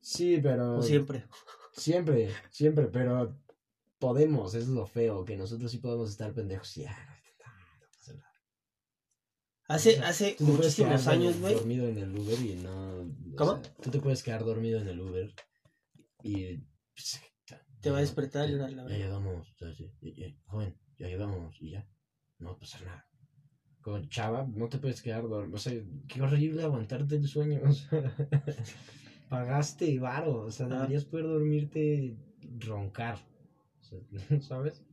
Sí, 0.00 0.38
pero... 0.42 0.78
O 0.78 0.82
siempre. 0.82 1.24
Siempre, 1.72 2.30
siempre, 2.50 2.86
pero 2.86 3.38
podemos, 3.98 4.54
es 4.54 4.68
lo 4.68 4.86
feo, 4.86 5.24
que 5.24 5.36
nosotros 5.36 5.70
sí 5.70 5.78
podemos 5.78 6.10
estar 6.10 6.32
pendejos 6.34 6.76
y... 6.78 6.84
ah, 6.86 7.18
no 7.80 7.86
pasa 7.92 8.12
nada. 8.14 8.30
Hace, 9.68 9.90
O 9.90 9.94
sea, 10.00 10.08
hace 10.08 10.36
muchísimos 10.40 11.06
años, 11.06 11.38
güey. 11.40 11.54
dormido 11.54 11.86
en 11.88 11.98
el 11.98 12.16
Uber 12.18 12.40
y 12.40 12.54
no... 12.56 13.00
o 13.02 13.36
¿Cómo? 13.36 13.62
sea, 13.62 13.74
tú 13.82 13.90
te 13.90 14.00
puedes 14.00 14.22
quedar 14.22 14.44
dormido 14.44 14.80
en 14.80 14.88
el 14.88 15.00
Uber 15.00 15.32
y... 16.22 16.56
pues, 16.94 17.20
Te 17.80 17.90
va 17.90 17.98
a 17.98 18.00
ya- 18.00 18.06
despertar 18.06 18.48
y 18.48 18.52
ya- 18.52 18.58
llorar, 18.58 18.72
la 18.72 18.82
Ya 18.82 18.88
verdad. 18.88 18.98
llegamos, 18.98 19.54
ya- 19.58 19.72
ya- 20.16 20.36
joven, 20.46 20.78
ya 20.98 21.06
llegamos 21.08 21.56
y 21.60 21.70
ya, 21.70 21.88
no 22.38 22.48
va 22.50 22.54
a 22.56 22.58
pasar 22.58 22.82
nada. 22.82 23.06
Con 23.82 24.08
chava, 24.10 24.46
no 24.46 24.68
te 24.68 24.76
puedes 24.78 25.00
quedar 25.00 25.22
dormido. 25.26 25.56
O 25.56 25.58
sea, 25.58 25.72
qué 26.08 26.20
horrible 26.20 26.62
aguantarte 26.64 27.16
el 27.16 27.26
sueño. 27.26 27.60
O 27.66 27.72
sea, 27.72 28.14
pagaste 29.30 29.98
varo. 29.98 30.42
O 30.42 30.50
sea, 30.50 30.66
deberías 30.68 31.06
poder 31.06 31.26
dormirte, 31.26 32.18
roncar. 32.58 33.16
O 33.80 33.82
sea, 33.82 33.98
¿Sabes? 34.42 34.84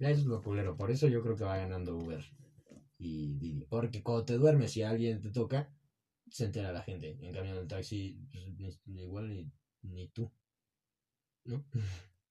Ya 0.00 0.10
eso 0.10 0.20
es 0.22 0.26
lo 0.26 0.42
culero. 0.42 0.76
Por 0.76 0.90
eso 0.90 1.06
yo 1.06 1.22
creo 1.22 1.36
que 1.36 1.44
va 1.44 1.56
ganando 1.56 1.96
Uber 1.96 2.24
y 2.98 3.34
Didi. 3.38 3.66
Porque 3.66 4.02
cuando 4.02 4.24
te 4.24 4.34
duermes 4.34 4.76
y 4.76 4.82
alguien 4.82 5.20
te 5.20 5.30
toca, 5.30 5.72
se 6.28 6.46
entera 6.46 6.72
la 6.72 6.82
gente. 6.82 7.16
En 7.20 7.32
cambio, 7.32 7.52
en 7.52 7.58
el 7.60 7.68
taxi, 7.68 8.18
pues, 8.58 8.80
ni- 8.86 9.02
igual 9.02 9.28
ni, 9.28 9.50
ni 9.82 10.08
tú. 10.08 10.32
¿No? 11.44 11.64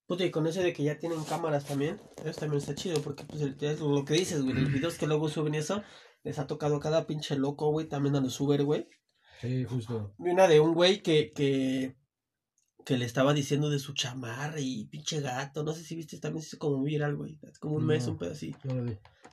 Puta, 0.05 0.23
y 0.25 0.31
con 0.31 0.47
eso 0.47 0.61
de 0.61 0.71
que 0.73 0.83
ya 0.83 0.99
tienen 0.99 1.23
cámaras 1.25 1.65
también, 1.65 1.99
eso 2.23 2.39
también 2.39 2.59
está 2.61 2.75
chido, 2.75 3.01
porque 3.01 3.23
pues 3.25 3.41
el- 3.41 3.57
es 3.59 3.79
lo 3.81 4.05
que 4.05 4.13
dices, 4.13 4.41
güey, 4.41 4.53
los 4.55 4.71
videos 4.71 4.97
que 4.97 5.07
luego 5.07 5.27
suben 5.27 5.55
y 5.55 5.57
eso, 5.57 5.83
les 6.23 6.39
ha 6.39 6.47
tocado 6.47 6.77
a 6.77 6.79
cada 6.79 7.07
pinche 7.07 7.37
loco, 7.37 7.71
güey, 7.71 7.87
también 7.89 8.15
a 8.15 8.21
los 8.21 8.39
Uber, 8.39 8.63
güey. 8.63 8.87
Sí, 9.41 9.63
justo. 9.65 10.13
Vi 10.17 10.31
una 10.31 10.47
de 10.47 10.59
un 10.59 10.73
güey 10.73 11.01
que, 11.03 11.31
que, 11.31 11.95
que 12.85 12.97
le 12.97 13.05
estaba 13.05 13.33
diciendo 13.33 13.69
de 13.69 13.79
su 13.79 13.93
chamarra 13.93 14.59
y 14.59 14.85
pinche 14.85 15.21
gato, 15.21 15.63
no 15.63 15.73
sé 15.73 15.83
si 15.83 15.95
viste, 15.95 16.19
también 16.19 16.41
se 16.41 16.47
hizo 16.49 16.57
como 16.59 16.81
viral, 16.83 17.15
güey, 17.15 17.39
como 17.59 17.75
un 17.75 17.85
mes, 17.85 18.07
un 18.07 18.17
pedo 18.17 18.31
así, 18.31 18.55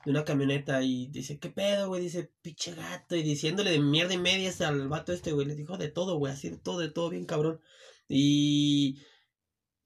de 0.05 0.11
una 0.11 0.23
camioneta 0.23 0.83
y 0.83 1.07
dice, 1.07 1.39
¿qué 1.39 1.49
pedo, 1.49 1.87
güey? 1.87 2.01
Dice, 2.03 2.31
pinche 2.41 2.75
gato, 2.75 3.15
y 3.15 3.23
diciéndole 3.23 3.71
de 3.71 3.79
mierda 3.79 4.13
y 4.13 4.17
medias 4.19 4.61
al 4.61 4.87
vato 4.87 5.11
este, 5.13 5.31
güey, 5.31 5.47
le 5.47 5.55
dijo 5.55 5.77
de 5.77 5.89
todo, 5.89 6.17
güey, 6.17 6.33
así 6.33 6.49
de 6.49 6.57
todo, 6.57 6.79
de 6.79 6.89
todo, 6.91 7.09
bien 7.09 7.25
cabrón. 7.25 7.59
Y 8.07 8.99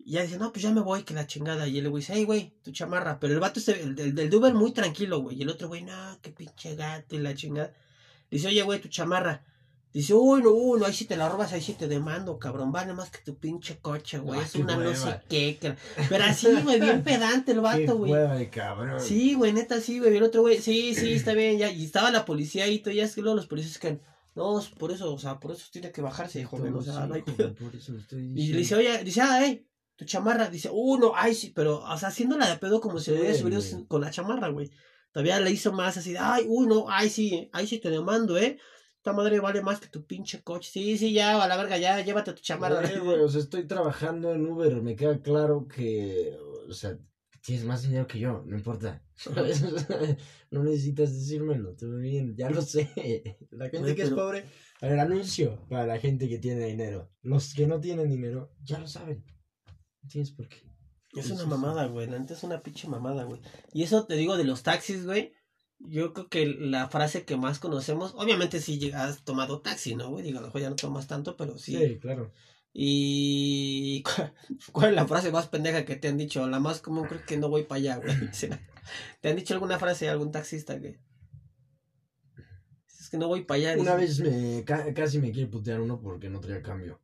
y 0.02 0.14
ya 0.14 0.22
dice, 0.24 0.38
no, 0.38 0.52
pues 0.52 0.64
ya 0.64 0.72
me 0.72 0.82
voy, 0.82 1.04
que 1.04 1.14
la 1.14 1.28
chingada. 1.28 1.68
Y 1.68 1.78
el 1.78 1.90
güey 1.90 2.02
dice, 2.02 2.14
hey, 2.16 2.24
güey, 2.24 2.54
tu 2.64 2.72
chamarra. 2.72 3.20
Pero 3.20 3.34
el 3.34 3.40
vato, 3.42 3.60
este, 3.60 3.82
el, 3.84 3.96
del- 3.96 4.16
del 4.16 4.30
de 4.30 4.38
Uber, 4.38 4.54
muy 4.54 4.72
tranquilo, 4.72 5.20
güey. 5.20 5.38
Y 5.38 5.42
el 5.44 5.50
otro 5.50 5.68
güey, 5.68 5.84
no, 5.84 6.18
qué 6.22 6.32
pinche 6.32 6.76
gato 6.76 7.16
y 7.16 7.20
la 7.20 7.36
chingada. 7.36 7.74
Dice, 8.32 8.48
oye, 8.48 8.62
güey, 8.64 8.80
tu 8.80 8.88
chamarra. 8.88 9.46
Dice, 9.92 10.14
uy, 10.14 10.44
no, 10.44 10.52
uy, 10.52 10.80
no, 10.80 10.86
ahí 10.86 10.94
si 10.94 11.06
te 11.06 11.18
la 11.18 11.28
robas, 11.30 11.52
ahí 11.52 11.62
sí 11.62 11.74
te 11.74 11.88
demando, 11.88 12.38
cabrón. 12.38 12.72
Vale 12.72 12.94
más 12.94 13.10
que 13.10 13.20
tu 13.24 13.38
pinche 13.38 13.80
coche, 13.80 14.20
güey. 14.20 14.40
Ah, 14.40 14.44
es 14.44 14.54
una 14.54 14.78
no 14.78 14.94
sé 14.96 15.20
qué. 15.28 15.58
que- 15.60 15.76
Pero 16.08 16.24
así, 16.26 16.48
güey, 16.64 16.80
bien 16.80 17.04
pedante 17.04 17.54
el 17.54 17.62
vato, 17.62 17.98
güey. 17.98 18.50
cabrón. 18.52 19.00
Sí, 19.02 19.34
güey, 19.34 19.52
neta, 19.52 19.82
sí, 19.82 19.98
güey. 20.00 20.16
El 20.16 20.22
otro 20.24 20.42
güey, 20.42 20.60
sí, 20.62 20.94
sí, 20.94 21.14
está 21.14 21.34
bien, 21.34 21.58
ya. 21.58 21.72
Y 21.72 21.86
estaba 21.86 22.12
la 22.12 22.24
policía 22.24 22.66
ahí, 22.66 22.80
todo, 22.80 22.94
ya 22.94 23.04
es 23.06 23.16
que 23.16 23.22
luego 23.22 23.36
los 23.36 23.48
policías 23.48 23.80
que, 23.80 24.00
no, 24.36 24.64
por 24.78 24.92
eso, 24.92 25.12
o 25.12 25.18
sea, 25.18 25.40
por 25.40 25.54
eso 25.54 25.66
tiene 25.72 25.92
que 25.92 26.02
bajarse, 26.02 26.44
joven, 26.46 26.76
o 26.76 26.82
sea, 26.84 26.94
Sí, 26.94 27.00
no 27.08 27.16
hay 27.16 27.22
por 27.24 27.76
eso 27.76 27.94
Y 28.16 28.48
le 28.54 28.58
dice, 28.60 28.76
oye, 28.76 29.04
dice, 29.04 29.22
ah, 29.22 29.40
hey, 29.44 29.66
tu 29.96 30.06
chamarra. 30.06 30.50
Dice, 30.52 30.70
uh, 30.72 30.98
no, 31.00 31.14
ay, 31.16 31.34
sí, 31.34 31.52
pero, 31.56 31.80
o 31.80 31.98
sea, 31.98 32.10
haciéndola 32.10 32.48
de 32.48 32.58
pedo 32.58 32.80
como 32.80 33.00
si 33.00 33.10
le 33.10 33.22
hubiera 33.22 33.34
Sí, 33.36 33.42
subido 33.42 33.88
con 33.88 34.02
la 34.02 34.12
chamarra, 34.12 34.50
güey. 34.50 34.70
Todavía 35.12 35.40
le 35.40 35.50
hizo 35.50 35.74
más 35.74 35.98
así, 35.98 36.16
ay, 36.16 36.46
uy, 36.48 36.68
no, 36.68 36.86
ay, 36.88 37.10
sí, 37.10 37.50
ay, 37.54 37.66
sí 37.66 37.80
te 37.80 37.90
demando, 37.90 38.38
¿eh? 38.38 38.60
Esta 39.00 39.14
madre 39.14 39.40
vale 39.40 39.62
más 39.62 39.80
que 39.80 39.88
tu 39.88 40.06
pinche 40.06 40.44
coche. 40.44 40.70
Sí, 40.72 40.98
sí, 40.98 41.14
ya, 41.14 41.42
a 41.42 41.48
la 41.48 41.56
verga, 41.56 41.78
ya, 41.78 42.02
llévate 42.02 42.34
tu 42.34 42.42
chamarra. 42.42 42.82
Güey, 42.82 43.22
o 43.22 43.30
sea, 43.30 43.40
estoy 43.40 43.66
trabajando 43.66 44.34
en 44.34 44.46
Uber, 44.46 44.82
me 44.82 44.98
queda 44.98 45.22
claro 45.22 45.70
que, 45.70 46.38
o 46.68 46.74
sea, 46.74 47.00
tienes 47.42 47.64
más 47.64 47.82
dinero 47.84 48.08
que 48.08 48.20
yo, 48.20 48.44
no 48.46 48.58
importa. 48.58 49.02
no 50.52 50.64
necesitas 50.64 51.14
decírmelo, 51.14 51.78
todo 51.78 51.98
bien, 52.00 52.36
ya 52.36 52.50
lo 52.50 52.62
sé. 52.62 52.90
La 53.52 53.70
gente 53.70 53.80
Güey, 53.80 53.96
que 53.96 54.02
es 54.02 54.10
pobre, 54.10 54.44
a 54.82 54.88
ver, 54.88 55.00
anuncio 55.00 55.66
para 55.70 55.86
la 55.86 55.98
gente 55.98 56.28
que 56.28 56.38
tiene 56.38 56.66
dinero. 56.66 57.10
Los 57.22 57.54
que 57.54 57.68
no 57.68 57.80
tienen 57.80 58.10
dinero, 58.10 58.52
ya 58.64 58.80
lo 58.80 58.88
saben. 58.88 59.24
No 60.02 60.10
tienes 60.10 60.32
por 60.32 60.50
qué. 60.50 60.58
Es 61.14 61.32
una 61.32 61.46
mamada, 61.46 61.88
güey. 61.88 62.08
Neta 62.08 62.34
es 62.34 62.44
una 62.44 62.62
pinche 62.62 62.90
mamada, 62.90 63.24
güey. 63.24 63.40
Y 63.72 63.84
eso 63.84 64.06
te 64.06 64.16
digo 64.16 64.36
de 64.36 64.44
los 64.44 64.64
taxis, 64.64 65.06
güey. 65.06 65.34
Yo 65.80 66.14
creo 66.14 66.28
que 66.30 66.46
la 66.46 66.90
frase 66.90 67.24
que 67.26 67.38
más 67.38 67.60
conocemos, 67.60 68.14
obviamente 68.16 68.60
si 68.60 68.92
has 68.92 69.24
tomado 69.24 69.62
taxi, 69.62 69.96
¿no, 69.96 70.10
güey? 70.10 70.24
Digo, 70.26 70.42
ya 70.60 70.70
no 70.70 70.76
tomas 70.76 71.08
tanto, 71.08 71.38
pero 71.38 71.58
sí. 71.58 71.78
Sí, 71.78 72.00
claro. 72.00 72.32
Y 72.74 74.04
¿cuál- 74.04 74.34
¿cuál 74.74 74.90
es 74.90 74.96
la 74.96 75.08
frase 75.08 75.32
más 75.32 75.48
pendeja 75.48 75.86
que 75.86 75.96
te 75.96 76.10
han 76.10 76.18
dicho? 76.18 76.46
La 76.48 76.60
más 76.60 76.82
común 76.82 77.08
creo 77.08 77.26
que 77.26 77.38
no 77.38 77.50
voy 77.50 77.64
para 77.64 77.80
allá, 77.80 77.96
güey. 77.98 78.14
¿Te 79.22 79.30
han 79.30 79.36
dicho 79.38 79.54
alguna 79.54 79.80
frase 79.80 80.06
de 80.06 80.12
algún 80.12 80.32
taxista 80.32 80.80
que 80.80 81.00
es 83.00 83.10
que 83.10 83.18
no 83.18 83.28
voy 83.28 83.44
para 83.46 83.60
allá? 83.72 83.82
Una 83.82 83.96
vez 83.96 84.20
me, 84.20 84.64
ca- 84.66 84.94
casi 84.94 85.20
me 85.20 85.32
quiere 85.32 85.50
putear 85.50 85.80
uno 85.80 86.00
porque 86.02 86.30
no 86.30 86.40
traía 86.42 86.62
cambio. 86.62 87.02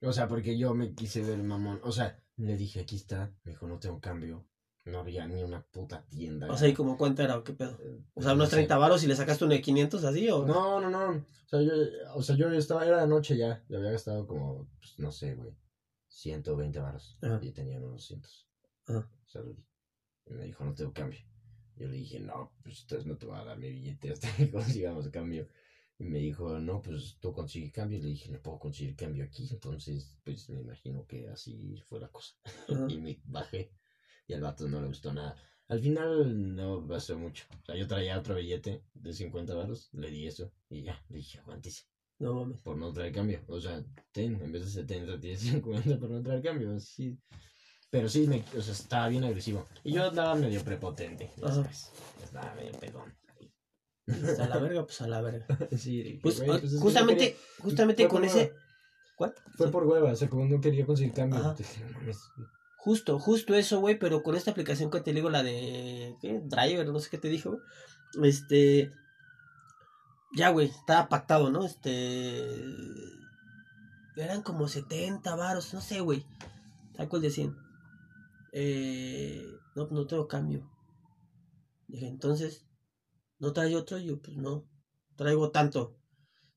O 0.00 0.12
sea, 0.12 0.26
porque 0.28 0.56
yo 0.56 0.74
me 0.74 0.94
quise 0.94 1.22
ver 1.22 1.38
mamón. 1.42 1.80
O 1.82 1.92
sea, 1.92 2.18
le 2.36 2.56
dije, 2.56 2.80
aquí 2.80 2.96
está. 2.96 3.32
Me 3.44 3.52
dijo, 3.52 3.66
no 3.68 3.78
tengo 3.78 4.00
cambio. 4.00 4.47
No 4.90 5.00
había 5.00 5.26
ni 5.26 5.42
una 5.42 5.62
puta 5.62 6.04
tienda. 6.08 6.50
O 6.50 6.56
sea, 6.56 6.68
¿y 6.68 6.74
como 6.74 6.96
cuánto 6.96 7.22
era 7.22 7.36
o 7.36 7.44
qué 7.44 7.52
pedo? 7.52 7.78
O 8.14 8.22
sea, 8.22 8.32
unos 8.32 8.46
no 8.46 8.50
sé. 8.50 8.56
30 8.56 8.78
varos 8.78 9.04
y 9.04 9.06
le 9.06 9.16
sacaste 9.16 9.44
uno 9.44 9.54
de 9.54 9.60
500 9.60 10.04
así 10.04 10.28
o... 10.30 10.46
No, 10.46 10.80
no, 10.80 10.88
no. 10.90 11.10
O 11.10 11.48
sea, 11.48 11.60
yo, 11.62 11.72
o 12.14 12.22
sea, 12.22 12.36
yo 12.36 12.50
estaba, 12.52 12.86
era 12.86 13.00
de 13.00 13.06
noche 13.06 13.36
ya. 13.36 13.64
Le 13.68 13.76
había 13.76 13.90
gastado 13.90 14.26
como, 14.26 14.68
pues, 14.78 14.98
no 14.98 15.12
sé, 15.12 15.34
güey. 15.34 15.54
120 16.08 16.78
baros. 16.78 17.18
Ajá. 17.22 17.38
Y 17.42 17.52
tenía 17.52 17.78
unos 17.78 17.92
200. 17.92 18.48
Ajá. 18.86 19.10
O 19.26 19.28
sea, 19.28 19.42
y 20.26 20.32
me 20.34 20.44
dijo, 20.44 20.64
no 20.64 20.74
tengo 20.74 20.92
cambio. 20.92 21.20
Yo 21.76 21.86
le 21.86 21.96
dije, 21.96 22.18
no, 22.18 22.52
pues 22.62 22.80
entonces 22.82 23.06
no 23.06 23.16
te 23.16 23.26
voy 23.26 23.38
a 23.38 23.44
dar 23.44 23.58
mi 23.58 23.70
billete 23.70 24.10
hasta 24.12 24.34
que 24.36 24.50
consigamos 24.50 25.08
cambio. 25.08 25.48
Y 25.98 26.04
me 26.04 26.18
dijo, 26.18 26.58
no, 26.60 26.80
pues 26.80 27.18
tú 27.20 27.32
consigues 27.32 27.72
cambio. 27.72 27.98
Y 27.98 28.02
le 28.02 28.08
dije, 28.08 28.30
no 28.30 28.40
puedo 28.40 28.58
conseguir 28.58 28.96
cambio 28.96 29.24
aquí. 29.24 29.48
Entonces, 29.50 30.16
pues 30.24 30.48
me 30.48 30.60
imagino 30.60 31.06
que 31.06 31.28
así 31.28 31.82
fue 31.86 32.00
la 32.00 32.08
cosa. 32.08 32.34
Ajá. 32.44 32.86
Y 32.88 32.98
me 32.98 33.20
bajé. 33.24 33.72
Y 34.28 34.34
al 34.34 34.42
vato 34.42 34.68
no 34.68 34.80
le 34.80 34.86
gustó 34.88 35.12
nada. 35.12 35.34
Al 35.66 35.80
final 35.80 36.54
no 36.54 36.86
pasó 36.86 37.18
mucho. 37.18 37.44
O 37.62 37.64
sea, 37.66 37.74
yo 37.76 37.86
traía 37.88 38.18
otro 38.18 38.36
billete 38.36 38.84
de 38.94 39.12
50 39.12 39.54
baros. 39.54 39.88
Le 39.92 40.10
di 40.10 40.26
eso. 40.26 40.52
Y 40.70 40.82
ya, 40.82 41.02
le 41.08 41.16
dije, 41.16 41.40
aguántese. 41.40 41.84
No 42.20 42.34
mames. 42.34 42.60
Por 42.62 42.76
no 42.76 42.92
traer 42.92 43.12
cambio. 43.12 43.40
O 43.48 43.60
sea, 43.60 43.82
ten, 44.12 44.40
en 44.40 44.52
vez 44.52 44.64
de 44.64 44.70
70, 44.70 45.18
tienes 45.20 45.40
50 45.40 45.98
por 45.98 46.10
no 46.10 46.22
traer 46.22 46.42
cambio. 46.42 46.74
Así. 46.76 47.18
Pero 47.90 48.08
sí, 48.08 48.26
me, 48.26 48.44
o 48.56 48.60
sea, 48.62 48.72
estaba 48.72 49.08
bien 49.08 49.24
agresivo. 49.24 49.66
Y 49.82 49.92
yo 49.94 50.06
andaba 50.08 50.34
medio 50.34 50.62
prepotente. 50.62 51.32
ya 51.36 51.46
Ajá. 51.46 51.54
sabes. 51.56 51.90
Estaba 52.22 52.54
medio 52.54 52.72
pedón. 52.78 53.14
Pues 54.06 54.38
a 54.40 54.48
la 54.48 54.58
verga, 54.58 54.84
pues 54.86 55.00
a 55.02 55.08
la 55.08 55.20
verga. 55.20 55.46
Sí, 55.76 56.18
Pues, 56.22 56.40
güey, 56.42 56.60
pues 56.60 56.78
justamente, 56.78 57.24
quería- 57.32 57.38
justamente 57.60 58.08
con 58.08 58.24
ese... 58.24 58.52
Fue 59.56 59.70
por 59.70 59.84
hueva, 59.84 60.12
o 60.12 60.16
sea, 60.16 60.28
como 60.30 60.44
no 60.46 60.60
quería 60.60 60.86
conseguir 60.86 61.12
cambio. 61.12 61.40
Ajá. 61.40 61.54
dije, 61.54 61.84
no 61.84 61.90
mames. 61.98 62.18
Justo, 62.88 63.18
justo 63.18 63.54
eso, 63.54 63.80
güey, 63.80 63.98
pero 63.98 64.22
con 64.22 64.34
esta 64.34 64.50
aplicación 64.50 64.90
que 64.90 65.02
te 65.02 65.12
digo, 65.12 65.28
la 65.28 65.42
de... 65.42 66.16
¿Qué? 66.22 66.40
Driver, 66.42 66.88
no 66.88 66.98
sé 67.00 67.10
qué 67.10 67.18
te 67.18 67.28
dijo, 67.28 67.60
güey. 68.14 68.30
Este... 68.30 68.90
Ya, 70.34 70.48
güey, 70.48 70.68
estaba 70.68 71.10
pactado, 71.10 71.50
¿no? 71.50 71.66
Este... 71.66 72.46
Eran 74.16 74.40
como 74.40 74.68
70 74.68 75.36
varos, 75.36 75.74
no 75.74 75.82
sé, 75.82 76.00
güey. 76.00 76.24
Tal 76.94 77.10
cual 77.10 77.20
de 77.20 77.30
100. 77.30 77.54
Eh... 78.52 79.44
No, 79.74 79.86
no 79.88 80.06
tengo 80.06 80.26
cambio. 80.26 80.66
Dije, 81.88 82.06
entonces, 82.06 82.64
¿no 83.38 83.52
trae 83.52 83.76
otro? 83.76 83.98
Y 83.98 84.06
yo, 84.06 84.22
pues 84.22 84.38
no, 84.38 84.66
traigo 85.14 85.50
tanto. 85.50 85.98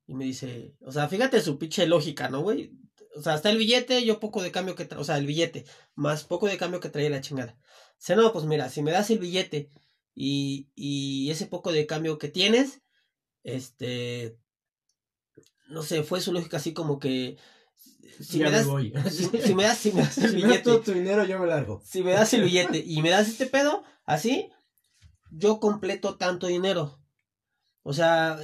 Y 0.08 0.16
me 0.16 0.24
dice, 0.24 0.78
o 0.80 0.94
sea, 0.94 1.10
fíjate 1.10 1.42
su 1.42 1.60
pinche 1.60 1.86
lógica, 1.88 2.30
¿no, 2.30 2.40
güey? 2.40 2.72
O 3.16 3.22
sea, 3.22 3.36
está 3.36 3.50
el 3.50 3.58
billete, 3.58 4.06
yo 4.06 4.20
poco 4.20 4.42
de 4.42 4.52
cambio 4.52 4.76
que 4.76 4.88
o 4.96 5.04
sea, 5.04 5.18
el 5.18 5.26
billete, 5.26 5.66
más 5.96 6.24
poco 6.24 6.48
de 6.48 6.58
cambio 6.58 6.80
que 6.80 6.90
traía 6.90 7.10
la 7.10 7.22
chingada. 7.22 7.58
Dice, 8.00 8.16
no, 8.16 8.32
pues 8.34 8.46
mira, 8.46 8.70
si 8.70 8.82
me 8.82 8.92
das 8.92 9.10
el 9.10 9.20
billete 9.20 9.70
y, 10.16 10.70
y 10.76 11.30
ese 11.30 11.46
poco 11.46 11.72
de 11.72 11.86
cambio 11.86 12.18
que 12.18 12.30
tienes, 12.30 12.82
este, 13.44 14.38
no 15.68 15.84
sé, 15.84 16.04
fue 16.04 16.22
su 16.22 16.32
lógica 16.32 16.58
así 16.58 16.74
como 16.74 17.00
que, 17.00 17.38
si 18.22 18.40
me 18.40 18.52
das, 18.52 18.68
si, 19.12 19.26
si 19.42 19.56
me 19.56 19.64
das, 19.64 19.78
si 19.78 19.92
me 19.92 20.02
das 20.02 20.18
el 20.18 20.30
Si 20.30 20.36
me 20.36 20.42
das 20.42 20.48
billete, 20.48 20.64
todo 20.64 20.82
tu 20.82 20.94
dinero, 20.94 21.26
yo 21.26 21.40
me 21.40 21.48
largo. 21.48 21.82
si 21.86 22.04
me 22.04 22.12
das 22.12 22.34
el 22.34 22.44
billete 22.44 22.84
y 22.86 23.02
me 23.02 23.10
das 23.10 23.28
este 23.28 23.46
pedo, 23.46 23.84
así, 24.06 24.50
yo 25.32 25.60
completo 25.60 26.18
tanto 26.18 26.48
dinero. 26.48 27.00
O 27.84 27.94
sea, 27.94 28.40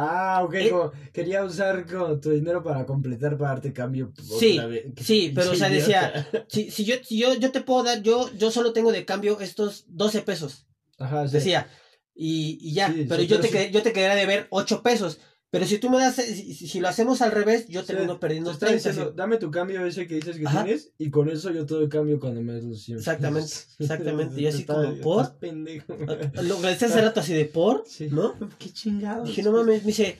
Ah, 0.00 0.42
ok, 0.44 0.54
Eh, 0.54 0.70
como 0.70 0.92
quería 1.12 1.44
usar 1.44 1.86
como 1.86 2.18
tu 2.20 2.30
dinero 2.30 2.62
para 2.62 2.86
completar, 2.86 3.36
para 3.36 3.50
darte 3.50 3.72
cambio. 3.72 4.12
Sí, 4.38 4.58
sí, 5.02 5.32
pero, 5.34 5.50
o 5.50 5.54
sea, 5.54 5.68
decía, 5.68 6.28
si, 6.48 6.70
si 6.70 6.84
yo, 6.84 6.96
si 7.02 7.18
yo, 7.18 7.34
yo 7.34 7.50
te 7.50 7.60
puedo 7.60 7.82
dar, 7.82 8.02
yo, 8.02 8.30
yo 8.36 8.50
solo 8.50 8.72
tengo 8.72 8.92
de 8.92 9.04
cambio 9.04 9.40
estos 9.40 9.84
12 9.88 10.22
pesos, 10.22 10.66
Ajá, 10.98 11.26
sí. 11.26 11.34
decía, 11.34 11.68
y, 12.14 12.58
y 12.60 12.74
ya, 12.74 12.88
Sí, 12.92 13.06
pero 13.08 13.22
sí, 13.22 13.26
yo, 13.28 13.40
pero 13.40 13.50
te 13.52 13.70
yo 13.70 13.82
te 13.82 13.92
quedaría 13.92 14.16
de 14.16 14.26
ver 14.26 14.46
8 14.50 14.82
pesos, 14.82 15.18
pero 15.50 15.64
si 15.66 15.78
tú 15.78 15.88
me 15.90 15.98
das, 15.98 16.16
si, 16.16 16.54
si- 16.54 16.80
lo 16.80 16.88
hacemos 16.88 17.22
al 17.22 17.32
revés, 17.32 17.66
yo 17.68 17.80
Sí, 17.80 17.86
termino 17.88 18.20
perdiendo 18.20 18.50
te 18.50 18.54
está 18.54 18.66
30. 18.66 18.88
diciendo, 18.90 19.10
sí. 19.12 19.16
dame 19.16 19.36
tu 19.38 19.50
cambio 19.50 19.84
ese 19.86 20.06
que 20.06 20.16
dices 20.16 20.36
que 20.36 20.46
Ajá. 20.46 20.64
tienes 20.64 20.92
y 20.98 21.10
con 21.10 21.28
eso 21.30 21.50
yo 21.50 21.64
te 21.64 21.74
doy 21.74 21.88
cambio 21.88 22.20
cuando 22.20 22.42
me 22.42 22.52
des 22.54 22.64
los 22.64 22.82
100 22.82 22.98
Exactamente, 22.98 23.52
exactamente, 23.78 24.40
y 24.40 24.46
así 24.46 24.60
Está- 24.60 24.74
como, 24.74 25.00
¿por? 25.00 25.22
estás 25.22 25.36
pendejo. 25.38 25.94
Lo 26.42 26.60
que 26.60 26.66
hace 26.68 26.88
rato 27.00 27.20
así 27.20 27.32
de 27.34 27.44
por, 27.46 27.84
Sí. 27.86 28.08
¿no? 28.10 28.34
Qué 28.58 28.70
chingado. 28.72 29.24
Dije, 29.24 29.42
no 29.42 29.52
mames, 29.52 29.82
me 29.82 29.88
dice, 29.88 30.18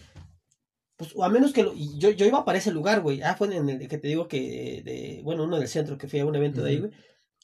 pues, 0.96 1.12
o 1.14 1.22
a 1.24 1.28
menos 1.28 1.52
que 1.52 1.62
lo, 1.62 1.74
y 1.74 1.98
yo, 1.98 2.10
yo 2.10 2.26
iba 2.26 2.44
para 2.44 2.58
ese 2.58 2.72
lugar, 2.72 3.02
güey. 3.02 3.22
Ah, 3.22 3.34
fue 3.36 3.54
en 3.54 3.68
el 3.68 3.86
que 3.88 3.98
te 3.98 4.08
digo 4.08 4.26
que, 4.28 4.82
de, 4.84 5.20
bueno, 5.22 5.44
uno 5.44 5.58
del 5.58 5.68
centro, 5.68 5.96
que 5.98 6.08
fui 6.08 6.18
a 6.20 6.26
un 6.26 6.34
evento 6.34 6.62
de 6.62 6.70
ahí, 6.70 6.78
güey. 6.80 6.90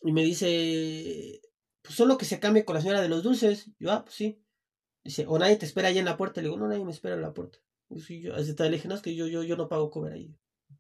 Y 0.03 0.13
me 0.13 0.25
dice, 0.25 1.41
pues 1.83 1.95
solo 1.95 2.19
que 2.19 2.25
se 2.25 2.41
cambie 2.41 2.65
con 2.65 2.75
la 2.75 2.81
señora 2.81 3.01
de 3.01 3.09
los 3.09 3.23
dulces. 3.23 3.71
Yo, 3.79 3.93
ah, 3.93 4.03
pues 4.05 4.17
sí. 4.17 4.41
Dice, 5.05 5.25
o 5.29 5.39
nadie 5.39 5.57
te 5.57 5.67
espera 5.67 5.89
ahí 5.89 5.99
en 5.99 6.05
la 6.05 6.17
puerta. 6.17 6.41
Le 6.41 6.49
digo, 6.49 6.59
no, 6.59 6.67
nadie 6.67 6.85
me 6.85 6.91
espera 6.91 7.15
en 7.15 7.23
la 7.23 7.33
puerta. 7.33 7.59
Sí, 7.99 8.21
yo, 8.21 8.35
así 8.35 8.55
te 8.55 8.65
le 8.65 8.71
dije, 8.77 8.89
no, 8.89 8.95
es 8.95 9.03
que 9.03 9.15
yo, 9.15 9.27
yo, 9.27 9.43
yo 9.43 9.57
no 9.57 9.69
pago 9.69 9.91
cover 9.91 10.13
ahí. 10.15 10.37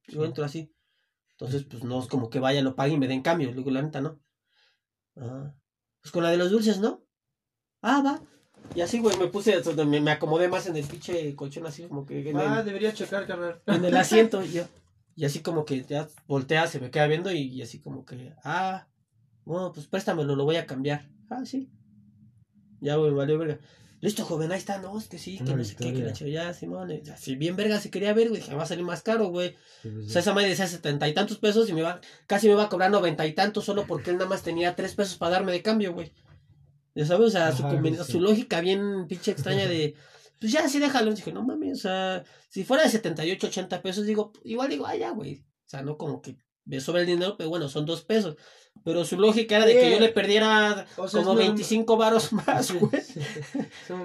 Yo 0.08 0.20
Sí. 0.22 0.26
entro 0.26 0.44
así. 0.44 0.72
Entonces, 1.32 1.64
pues 1.64 1.82
no 1.84 2.00
es 2.00 2.06
como 2.06 2.30
que 2.30 2.38
vaya, 2.40 2.62
lo 2.62 2.76
pague 2.76 2.94
y 2.94 2.98
me 2.98 3.08
den 3.08 3.22
cambio. 3.22 3.48
Le 3.50 3.56
digo, 3.56 3.70
la 3.70 3.82
neta, 3.82 4.00
no. 4.00 4.20
Ah, 5.16 5.54
pues 6.00 6.12
con 6.12 6.22
la 6.22 6.30
de 6.30 6.36
los 6.36 6.50
dulces, 6.50 6.78
¿no? 6.80 7.04
Ah, 7.82 8.02
va. 8.04 8.22
Y 8.74 8.80
así, 8.80 8.98
güey, 8.98 9.16
me 9.18 9.26
puse, 9.28 9.60
me, 9.84 10.00
me 10.00 10.10
acomodé 10.10 10.48
más 10.48 10.66
en 10.66 10.76
el 10.76 10.84
pinche 10.86 11.34
colchón, 11.36 11.66
así 11.66 11.84
como 11.86 12.06
que 12.06 12.28
en, 12.30 12.36
Ah, 12.36 12.60
el, 12.60 12.64
debería 12.66 12.94
checar, 12.94 13.26
carnal. 13.26 13.60
en 13.66 13.84
el 13.84 13.96
asiento. 13.96 14.42
Y, 14.44 14.52
yo, 14.52 14.64
y 15.16 15.24
así 15.24 15.40
como 15.40 15.64
que 15.64 15.82
ya 15.84 16.08
voltea, 16.26 16.66
se 16.66 16.80
me 16.80 16.90
queda 16.90 17.06
viendo 17.06 17.30
y, 17.30 17.38
y 17.42 17.62
así 17.62 17.80
como 17.80 18.04
que, 18.04 18.32
ah, 18.42 18.88
bueno, 19.44 19.72
pues 19.72 19.86
préstamelo, 19.86 20.34
lo 20.34 20.44
voy 20.44 20.56
a 20.56 20.66
cambiar. 20.66 21.08
Ah, 21.28 21.44
sí. 21.44 21.70
Ya, 22.80 22.96
güey, 22.96 23.12
valió 23.12 23.38
verga. 23.38 23.58
Listo, 24.04 24.22
joven, 24.26 24.52
ahí 24.52 24.58
está, 24.58 24.76
no, 24.82 24.98
es 24.98 25.08
que 25.08 25.16
sí, 25.16 25.38
que 25.38 25.54
no 25.54 25.64
sé 25.64 25.76
qué, 25.76 25.90
que 25.94 26.02
la 26.02 26.12
chido, 26.12 26.28
ya, 26.28 26.52
Simón, 26.52 26.90
eh, 26.90 27.00
ya, 27.02 27.16
si 27.16 27.36
bien 27.36 27.56
verga 27.56 27.80
se 27.80 27.90
quería 27.90 28.12
ver, 28.12 28.28
güey, 28.28 28.42
dije, 28.42 28.54
va 28.54 28.64
a 28.64 28.66
salir 28.66 28.84
más 28.84 29.00
caro, 29.00 29.28
güey. 29.28 29.56
Sí, 29.80 29.88
pues, 29.88 30.06
O 30.06 30.10
sea, 30.10 30.20
esa 30.20 30.34
madre 30.34 30.50
decía 30.50 30.66
setenta 30.66 31.08
y 31.08 31.14
tantos 31.14 31.38
pesos 31.38 31.70
y 31.70 31.72
me 31.72 31.80
va, 31.80 32.02
casi 32.26 32.46
me 32.46 32.54
va 32.54 32.64
a 32.64 32.68
cobrar 32.68 32.90
noventa 32.90 33.26
y 33.26 33.32
tantos 33.32 33.64
solo 33.64 33.86
porque 33.86 34.10
él 34.10 34.18
nada 34.18 34.28
más 34.28 34.42
tenía 34.42 34.76
tres 34.76 34.94
pesos 34.94 35.16
para 35.16 35.32
darme 35.32 35.52
de 35.52 35.62
cambio, 35.62 35.94
güey. 35.94 36.12
Ya 36.94 37.06
sabes, 37.06 37.28
o 37.28 37.30
sea, 37.30 37.50
su, 37.52 37.64
Ajá, 37.64 37.80
sí. 37.82 38.12
su 38.12 38.20
lógica 38.20 38.60
bien 38.60 39.06
pinche 39.08 39.30
extraña 39.30 39.66
de, 39.66 39.94
pues 40.38 40.52
ya, 40.52 40.68
sí 40.68 40.80
déjalo. 40.80 41.10
Dije, 41.14 41.32
no 41.32 41.42
mames, 41.42 41.78
o 41.78 41.80
sea, 41.80 42.24
si 42.50 42.62
fuera 42.62 42.82
de 42.82 42.90
78, 42.90 43.46
80 43.46 43.80
pesos, 43.80 44.04
digo, 44.04 44.32
igual 44.44 44.68
digo, 44.68 44.86
ah, 44.86 44.96
ya, 44.96 45.12
güey. 45.12 45.36
O 45.36 45.70
sea, 45.70 45.80
no 45.80 45.96
como 45.96 46.20
que 46.20 46.36
me 46.66 46.78
sobra 46.78 47.00
el 47.00 47.06
dinero, 47.06 47.36
pero 47.38 47.48
bueno, 47.48 47.70
son 47.70 47.86
dos 47.86 48.02
pesos. 48.02 48.36
Pero 48.82 49.04
su 49.04 49.16
lógica 49.18 49.56
era 49.56 49.66
de 49.66 49.74
que 49.78 49.90
yo 49.92 50.00
le 50.00 50.08
perdiera 50.10 50.86
o 50.96 51.08
sea, 51.08 51.20
es 51.20 51.26
como 51.26 51.34
norm- 51.40 51.46
25 51.46 51.96
varos 51.96 52.32
más, 52.32 52.72
güey. 52.72 53.02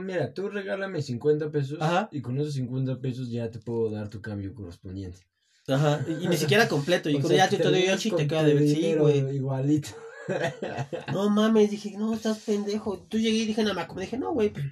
mira, 0.02 0.34
tú 0.34 0.48
regálame 0.50 1.02
50 1.02 1.50
pesos 1.52 1.78
Ajá. 1.82 2.08
y 2.12 2.22
con 2.22 2.38
esos 2.40 2.54
50 2.54 3.00
pesos 3.00 3.30
ya 3.30 3.50
te 3.50 3.60
puedo 3.60 3.90
dar 3.90 4.10
tu 4.10 4.22
cambio 4.22 4.54
correspondiente. 4.54 5.20
Ajá, 5.68 6.04
y, 6.08 6.26
y 6.26 6.28
ni 6.28 6.38
siquiera 6.38 6.68
completo. 6.68 7.10
Y 7.10 7.16
O 7.18 7.22
con 7.22 7.30
sea, 7.30 7.46
ya 7.46 7.52
yo 7.52 7.58
te 7.58 7.64
doy 7.64 7.74
terminas 7.74 8.00
8 8.00 8.08
y 8.08 8.12
te 8.18 8.28
queda 8.28 8.44
de 8.44 8.54
ver, 8.54 8.68
sí, 8.70 8.94
güey. 8.96 9.36
Igualito. 9.36 9.90
No 11.12 11.30
mames, 11.32 11.72
dije, 11.72 11.98
no, 11.98 12.14
estás 12.14 12.38
pendejo. 12.40 13.00
Tú 13.10 13.18
llegué 13.18 13.38
y 13.40 13.46
dije, 13.48 13.64
nada 13.64 13.74
más, 13.74 13.88
como 13.88 14.00
dije, 14.02 14.16
no, 14.18 14.32
güey, 14.34 14.50
pues, 14.52 14.66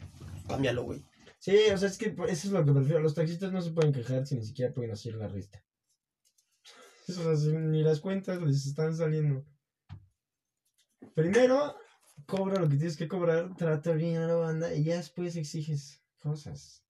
cámbialo, 0.47 0.83
güey. 0.83 1.03
Sí, 1.39 1.55
o 1.73 1.77
sea, 1.77 1.89
es 1.89 1.97
que 1.97 2.15
eso 2.29 2.47
es 2.47 2.51
lo 2.51 2.63
que 2.63 2.71
prefiero. 2.73 2.99
Los 2.99 3.15
taxistas 3.15 3.51
no 3.51 3.61
se 3.61 3.71
pueden 3.71 3.91
quejar 3.91 4.25
si 4.27 4.35
ni 4.35 4.43
siquiera 4.45 4.71
pueden 4.73 4.91
hacer 4.91 5.15
la 5.15 5.27
rista. 5.27 5.63
O 7.09 7.11
sea, 7.11 7.35
si 7.35 7.47
ni 7.53 7.81
las 7.83 7.99
cuentas 8.01 8.39
les 8.41 8.67
están 8.67 8.95
saliendo. 8.95 9.43
Primero, 11.15 11.75
cobra 12.25 12.59
lo 12.59 12.67
que 12.69 12.75
tienes 12.77 12.97
que 12.97 13.07
cobrar, 13.07 13.55
trata 13.55 13.93
bien 13.93 14.17
a 14.17 14.27
la 14.27 14.35
banda 14.35 14.73
y 14.73 14.83
ya 14.83 14.95
después 14.97 15.35
exiges 15.35 16.03
cosas. 16.21 16.83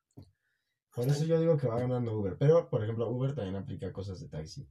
Por 0.93 1.07
eso 1.07 1.25
yo 1.25 1.39
digo 1.39 1.57
que 1.57 1.67
va 1.67 1.79
ganando 1.79 2.17
Uber. 2.17 2.37
Pero, 2.39 2.69
por 2.69 2.83
ejemplo, 2.83 3.07
Uber 3.09 3.35
también 3.35 3.55
aplica 3.55 3.91
cosas 3.93 4.19
de 4.19 4.29
taxi. 4.29 4.67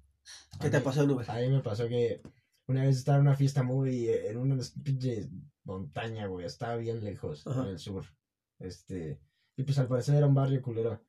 ¿Qué 0.60 0.70
te 0.70 0.78
mí- 0.78 0.84
pasó 0.84 1.02
en 1.04 1.10
Uber? 1.10 1.30
A 1.30 1.36
mí 1.36 1.48
me 1.48 1.60
pasó 1.60 1.86
que 1.86 2.20
una 2.66 2.82
vez 2.84 2.96
estaba 2.96 3.18
en 3.18 3.22
una 3.22 3.36
fiesta 3.36 3.62
muy. 3.62 4.08
en 4.08 4.36
una 4.36 4.56
pinche 4.82 5.28
montaña, 5.62 6.26
güey. 6.26 6.44
Estaba 6.46 6.76
bien 6.76 7.04
lejos, 7.04 7.46
Ajá. 7.46 7.62
en 7.62 7.68
el 7.68 7.78
sur. 7.78 8.04
Este. 8.58 9.20
Y 9.56 9.62
pues 9.62 9.78
al 9.78 9.86
parecer 9.86 10.16
era 10.16 10.26
un 10.26 10.34
barrio 10.34 10.60
culero. 10.62 11.00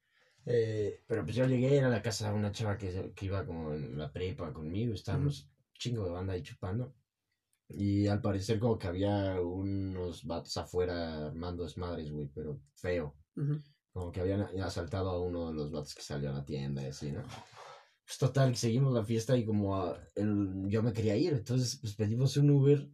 Eh, 0.46 1.04
pero 1.08 1.24
pues 1.24 1.36
yo 1.36 1.46
llegué, 1.48 1.78
era 1.78 1.90
la 1.90 2.02
casa 2.04 2.30
de 2.32 2.36
una 2.38 2.52
chava 2.52 2.78
que, 2.78 3.12
que 3.16 3.26
iba 3.26 3.44
como 3.46 3.74
en 3.74 3.98
la 3.98 4.14
prepa 4.14 4.54
conmigo. 4.54 4.94
Estábamos 4.94 5.50
chingo 5.74 6.06
de 6.06 6.12
banda 6.12 6.34
ahí 6.34 6.44
chupando. 6.44 6.94
Y 7.70 8.08
al 8.08 8.22
parecer 8.22 8.60
como 8.60 8.78
que 8.78 8.88
había 8.88 9.42
unos 9.42 10.24
vatos 10.24 10.56
afuera 10.58 11.26
armando 11.28 11.64
desmadres, 11.64 12.12
güey, 12.12 12.28
pero 12.34 12.62
feo. 12.74 13.18
Como 13.92 14.12
que 14.12 14.22
habían 14.22 14.42
asaltado 14.62 15.10
a 15.10 15.20
uno 15.20 15.48
de 15.48 15.54
los 15.54 15.72
vatos 15.72 15.94
que 15.96 16.02
salió 16.04 16.30
a 16.30 16.34
la 16.34 16.46
tienda 16.46 16.84
y 16.84 16.88
así, 16.88 17.12
¿no? 17.12 17.24
Pues 18.06 18.18
total, 18.18 18.56
seguimos 18.56 18.94
la 18.94 19.04
fiesta 19.04 19.36
y 19.36 19.44
como 19.46 19.94
el- 20.16 20.66
yo 20.70 20.82
me 20.82 20.94
quería 20.94 21.16
ir, 21.18 21.34
entonces 21.34 21.78
pues 21.82 21.96
pedimos 21.96 22.38
un 22.38 22.50
Uber 22.52 22.90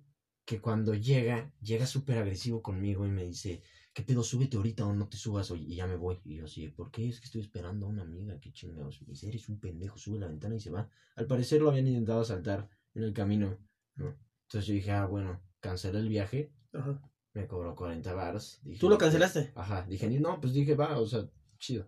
que 0.45 0.59
cuando 0.59 0.93
llega, 0.95 1.53
llega 1.61 1.86
súper 1.86 2.17
agresivo 2.17 2.61
conmigo 2.61 3.05
y 3.05 3.09
me 3.09 3.24
dice, 3.24 3.61
¿qué 3.93 4.01
pedo? 4.03 4.24
Súbete 4.24 4.57
ahorita 4.57 4.86
o 4.86 4.91
no 4.93 5.07
te 5.07 5.17
subas 5.17 5.51
oye, 5.51 5.65
y 5.67 5.76
ya 5.76 5.86
me 5.86 5.95
voy. 5.95 6.19
Y 6.26 6.36
yo 6.38 6.45
así, 6.45 6.67
¿por 6.69 6.91
qué? 6.91 7.07
Es 7.07 7.19
que 7.19 7.26
estoy 7.26 7.41
esperando 7.41 7.86
a 7.86 7.89
una 7.89 8.01
amiga, 8.01 8.39
qué 8.39 8.51
chingados. 8.51 9.01
Me 9.01 9.11
dice, 9.11 9.28
eres 9.28 9.47
un 9.49 9.59
pendejo, 9.59 9.97
sube 9.97 10.19
la 10.19 10.28
ventana 10.28 10.55
y 10.55 10.59
se 10.59 10.69
va. 10.71 10.89
Al 11.15 11.28
parecer 11.28 11.61
lo 11.61 11.69
habían 11.69 11.88
intentado 11.88 12.21
asaltar 12.21 12.67
en 12.93 13.03
el 13.03 13.13
camino, 13.13 13.57
¿no? 13.95 14.17
Entonces 14.54 14.68
yo 14.68 14.76
dije, 14.76 14.91
ah, 14.91 15.08
bueno, 15.08 15.41
cancelé 15.62 15.97
el 15.97 16.10
viaje, 16.10 16.54
Ajá. 16.74 17.01
me 17.34 17.47
cobró 17.47 17.76
40 17.76 18.14
bars. 18.14 18.60
Dije, 18.64 18.80
¿Tú 18.80 18.88
lo 18.88 18.99
cancelaste? 18.99 19.51
Ajá, 19.56 19.84
dije, 19.89 20.08
no, 20.20 20.39
pues 20.39 20.54
dije, 20.54 20.76
va, 20.76 20.99
o 20.99 21.08
sea, 21.08 21.28
chido. 21.58 21.88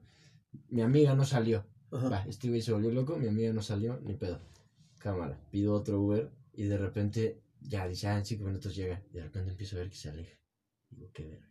Mi 0.70 0.82
amiga 0.82 1.14
no 1.14 1.26
salió. 1.26 1.64
Ajá. 1.92 2.10
Va, 2.10 2.26
este 2.28 2.50
güey 2.50 2.64
se 2.64 2.74
volvió 2.74 2.90
loco, 2.90 3.18
mi 3.18 3.28
amiga 3.28 3.54
no 3.54 3.62
salió, 3.62 4.00
ni 4.02 4.16
pedo. 4.16 4.42
Cámara, 4.98 5.40
pido 5.52 5.76
otro 5.76 6.02
Uber 6.02 6.32
y 6.54 6.64
de 6.64 6.80
repente, 6.80 7.44
ya 7.62 7.88
dice, 7.88 8.08
ah, 8.08 8.18
en 8.18 8.26
cinco 8.26 8.46
minutos 8.46 8.76
llega. 8.76 9.04
Y 9.12 9.18
de 9.18 9.22
repente 9.22 9.52
empiezo 9.52 9.76
a 9.76 9.80
ver 9.82 9.92
que 9.92 9.98
se 9.98 10.10
aleja. 10.10 10.36
Digo, 10.90 11.12
qué 11.14 11.28
verga. 11.28 11.48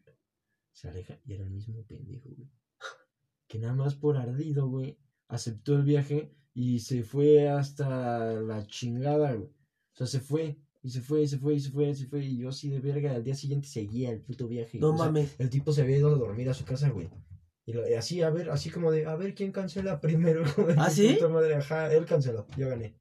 Se 0.72 0.88
aleja 0.88 1.20
y 1.24 1.34
era 1.34 1.44
el 1.44 1.50
mismo 1.50 1.86
pendejo, 1.86 2.28
güey. 2.30 2.50
Que 3.46 3.60
nada 3.60 3.74
más 3.74 3.94
por 3.94 4.16
ardido, 4.16 4.66
güey, 4.66 4.98
aceptó 5.28 5.76
el 5.76 5.84
viaje 5.84 6.34
y 6.54 6.80
se 6.80 7.04
fue 7.04 7.48
hasta 7.48 8.32
la 8.32 8.66
chingada, 8.66 9.32
güey. 9.34 9.46
O 9.46 9.96
sea, 9.96 10.08
se 10.08 10.18
fue, 10.18 10.58
y 10.84 10.90
se 10.90 11.00
fue, 11.00 11.22
y 11.22 11.26
se 11.28 11.38
fue, 11.38 11.54
y 11.54 11.60
se 11.60 11.70
fue, 11.70 11.94
se 11.94 12.06
fue. 12.06 12.22
Y 12.24 12.36
yo 12.38 12.50
así 12.50 12.68
de 12.68 12.78
verga, 12.78 13.12
al 13.14 13.24
día 13.24 13.34
siguiente 13.34 13.66
seguía 13.66 14.10
el 14.10 14.20
puto 14.20 14.46
viaje. 14.46 14.78
No 14.78 14.90
O 14.90 14.96
sea, 14.96 15.06
mames. 15.06 15.34
el 15.38 15.48
tipo 15.50 15.72
se 15.72 15.82
había 15.82 15.96
ido 15.96 16.08
a 16.08 16.14
dormir 16.14 16.48
a 16.50 16.54
su 16.54 16.64
casa, 16.64 16.90
güey. 16.90 17.08
Y, 17.66 17.72
lo- 17.72 17.88
y 17.88 17.94
así, 17.94 18.20
a 18.22 18.28
ver, 18.30 18.50
así 18.50 18.68
como 18.70 18.92
de, 18.92 19.06
a 19.06 19.16
ver 19.16 19.34
quién 19.34 19.50
cancela 19.50 20.00
primero. 20.00 20.44
¿Ah, 20.76 20.90
sí? 20.90 21.14
puta 21.14 21.28
madre, 21.28 21.54
ajá, 21.56 21.92
él 21.92 22.04
canceló, 22.04 22.46
yo 22.58 22.68
gané. 22.68 22.94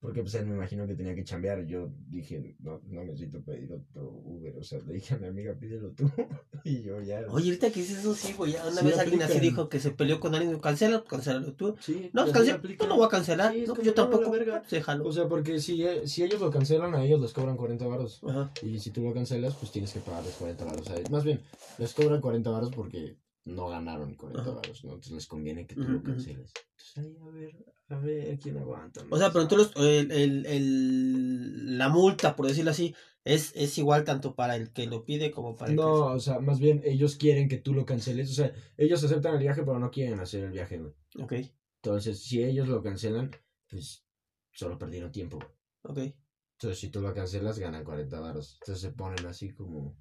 Porque 0.00 0.20
pues 0.22 0.32
él 0.34 0.46
me 0.46 0.54
imagino 0.54 0.86
que 0.86 0.94
tenía 0.94 1.14
que 1.14 1.24
chambear. 1.24 1.66
Yo 1.66 1.90
dije, 2.08 2.54
no, 2.60 2.80
no 2.86 3.02
necesito 3.02 3.42
pedir 3.42 3.72
otro 3.72 4.08
Uber. 4.08 4.56
O 4.56 4.62
sea, 4.62 4.78
le 4.86 4.94
dije 4.94 5.14
a 5.14 5.18
mi 5.18 5.26
amiga, 5.26 5.54
pídelo 5.54 5.90
tú. 5.90 6.08
y 6.64 6.82
yo 6.82 7.00
ya. 7.00 7.20
Oye, 7.28 7.46
ahorita 7.48 7.70
que 7.72 7.80
dices 7.80 7.98
eso, 7.98 8.14
sí, 8.14 8.32
güey. 8.34 8.54
Una 8.54 8.70
Sí 8.70 8.86
vez 8.86 8.98
alguien 8.98 9.22
así 9.22 9.40
dijo 9.40 9.68
que 9.68 9.80
se 9.80 9.90
peleó 9.90 10.20
con 10.20 10.36
alguien. 10.36 10.60
Cancela, 10.60 11.02
cancélalo 11.02 11.52
tú. 11.54 11.74
sí, 11.80 12.10
No, 12.12 12.22
pues 12.22 12.32
cancela. 12.32 12.62
Yo 12.62 12.86
no 12.86 12.96
voy 12.96 13.06
a 13.06 13.08
cancelar. 13.08 13.52
Sí, 13.52 13.64
no, 13.66 13.82
yo 13.82 13.92
tampoco. 13.92 14.30
pues, 14.30 14.70
déjalo. 14.70 15.04
O 15.04 15.12
sea, 15.12 15.26
porque 15.26 15.58
si, 15.58 15.84
eh, 15.84 16.06
si 16.06 16.22
ellos 16.22 16.40
lo 16.40 16.52
cancelan, 16.52 16.94
a 16.94 17.04
ellos 17.04 17.20
les 17.20 17.32
cobran 17.32 17.56
40 17.56 17.86
baros. 17.86 18.20
Ajá. 18.28 18.52
Y 18.62 18.78
si 18.78 18.90
tú 18.90 19.02
lo 19.02 19.12
cancelas, 19.12 19.56
pues 19.56 19.72
tienes 19.72 19.92
que 19.92 19.98
pagarles 19.98 20.34
40 20.34 20.64
baros 20.64 20.88
a 20.90 20.94
ellos. 20.94 21.10
Más 21.10 21.24
bien, 21.24 21.40
les 21.78 21.92
cobran 21.92 22.20
40 22.20 22.50
baros 22.50 22.70
porque 22.70 23.16
no 23.48 23.68
ganaron 23.68 24.14
40 24.14 24.42
Ajá. 24.42 24.52
baros, 24.52 24.84
¿no? 24.84 24.90
Entonces 24.90 25.12
les 25.12 25.26
conviene 25.26 25.66
que 25.66 25.74
tú 25.74 25.88
lo 25.88 26.02
canceles. 26.02 26.52
Entonces 26.56 26.98
ahí, 26.98 27.16
a 27.20 27.30
ver, 27.30 27.56
a 27.88 27.98
ver 27.98 28.38
quién 28.38 28.56
aguanta. 28.58 29.02
O 29.10 29.18
sea, 29.18 29.28
pero 29.30 29.42
entonces 29.42 29.72
el, 29.76 30.12
el, 30.12 30.46
el- 30.46 31.78
la 31.78 31.88
multa, 31.88 32.36
por 32.36 32.46
decirlo 32.46 32.70
así, 32.70 32.94
es, 33.24 33.52
es 33.54 33.76
igual 33.78 34.04
tanto 34.04 34.34
para 34.34 34.56
el 34.56 34.72
que 34.72 34.86
lo 34.86 35.04
pide 35.04 35.30
como 35.30 35.56
para 35.56 35.70
el 35.72 35.76
No, 35.76 36.06
o 36.06 36.20
sea, 36.20 36.38
más 36.40 36.58
bien 36.58 36.82
ellos 36.84 37.16
quieren 37.16 37.48
que 37.48 37.58
tú 37.58 37.74
lo 37.74 37.84
canceles. 37.84 38.30
O 38.30 38.34
sea, 38.34 38.52
ellos 38.76 39.02
aceptan 39.04 39.34
el 39.34 39.40
viaje, 39.40 39.62
pero 39.62 39.78
no 39.78 39.90
quieren 39.90 40.18
hacer 40.20 40.44
el 40.44 40.50
viaje, 40.52 40.78
güey. 40.78 40.92
que... 41.10 41.22
Ok, 41.22 41.32
Entonces, 41.82 42.22
si 42.22 42.42
ellos 42.42 42.68
lo 42.68 42.82
cancelan, 42.82 43.30
pues 43.68 44.04
solo 44.52 44.78
perdieron 44.78 45.12
tiempo. 45.12 45.38
ok. 45.82 45.98
Entonces, 46.60 46.80
si 46.80 46.88
tú 46.90 47.00
lo 47.00 47.14
cancelas, 47.14 47.58
ganan 47.58 47.84
40 47.84 48.18
baros. 48.18 48.58
Entonces 48.60 48.82
se 48.82 48.90
ponen 48.90 49.24
así 49.26 49.50
como, 49.50 49.96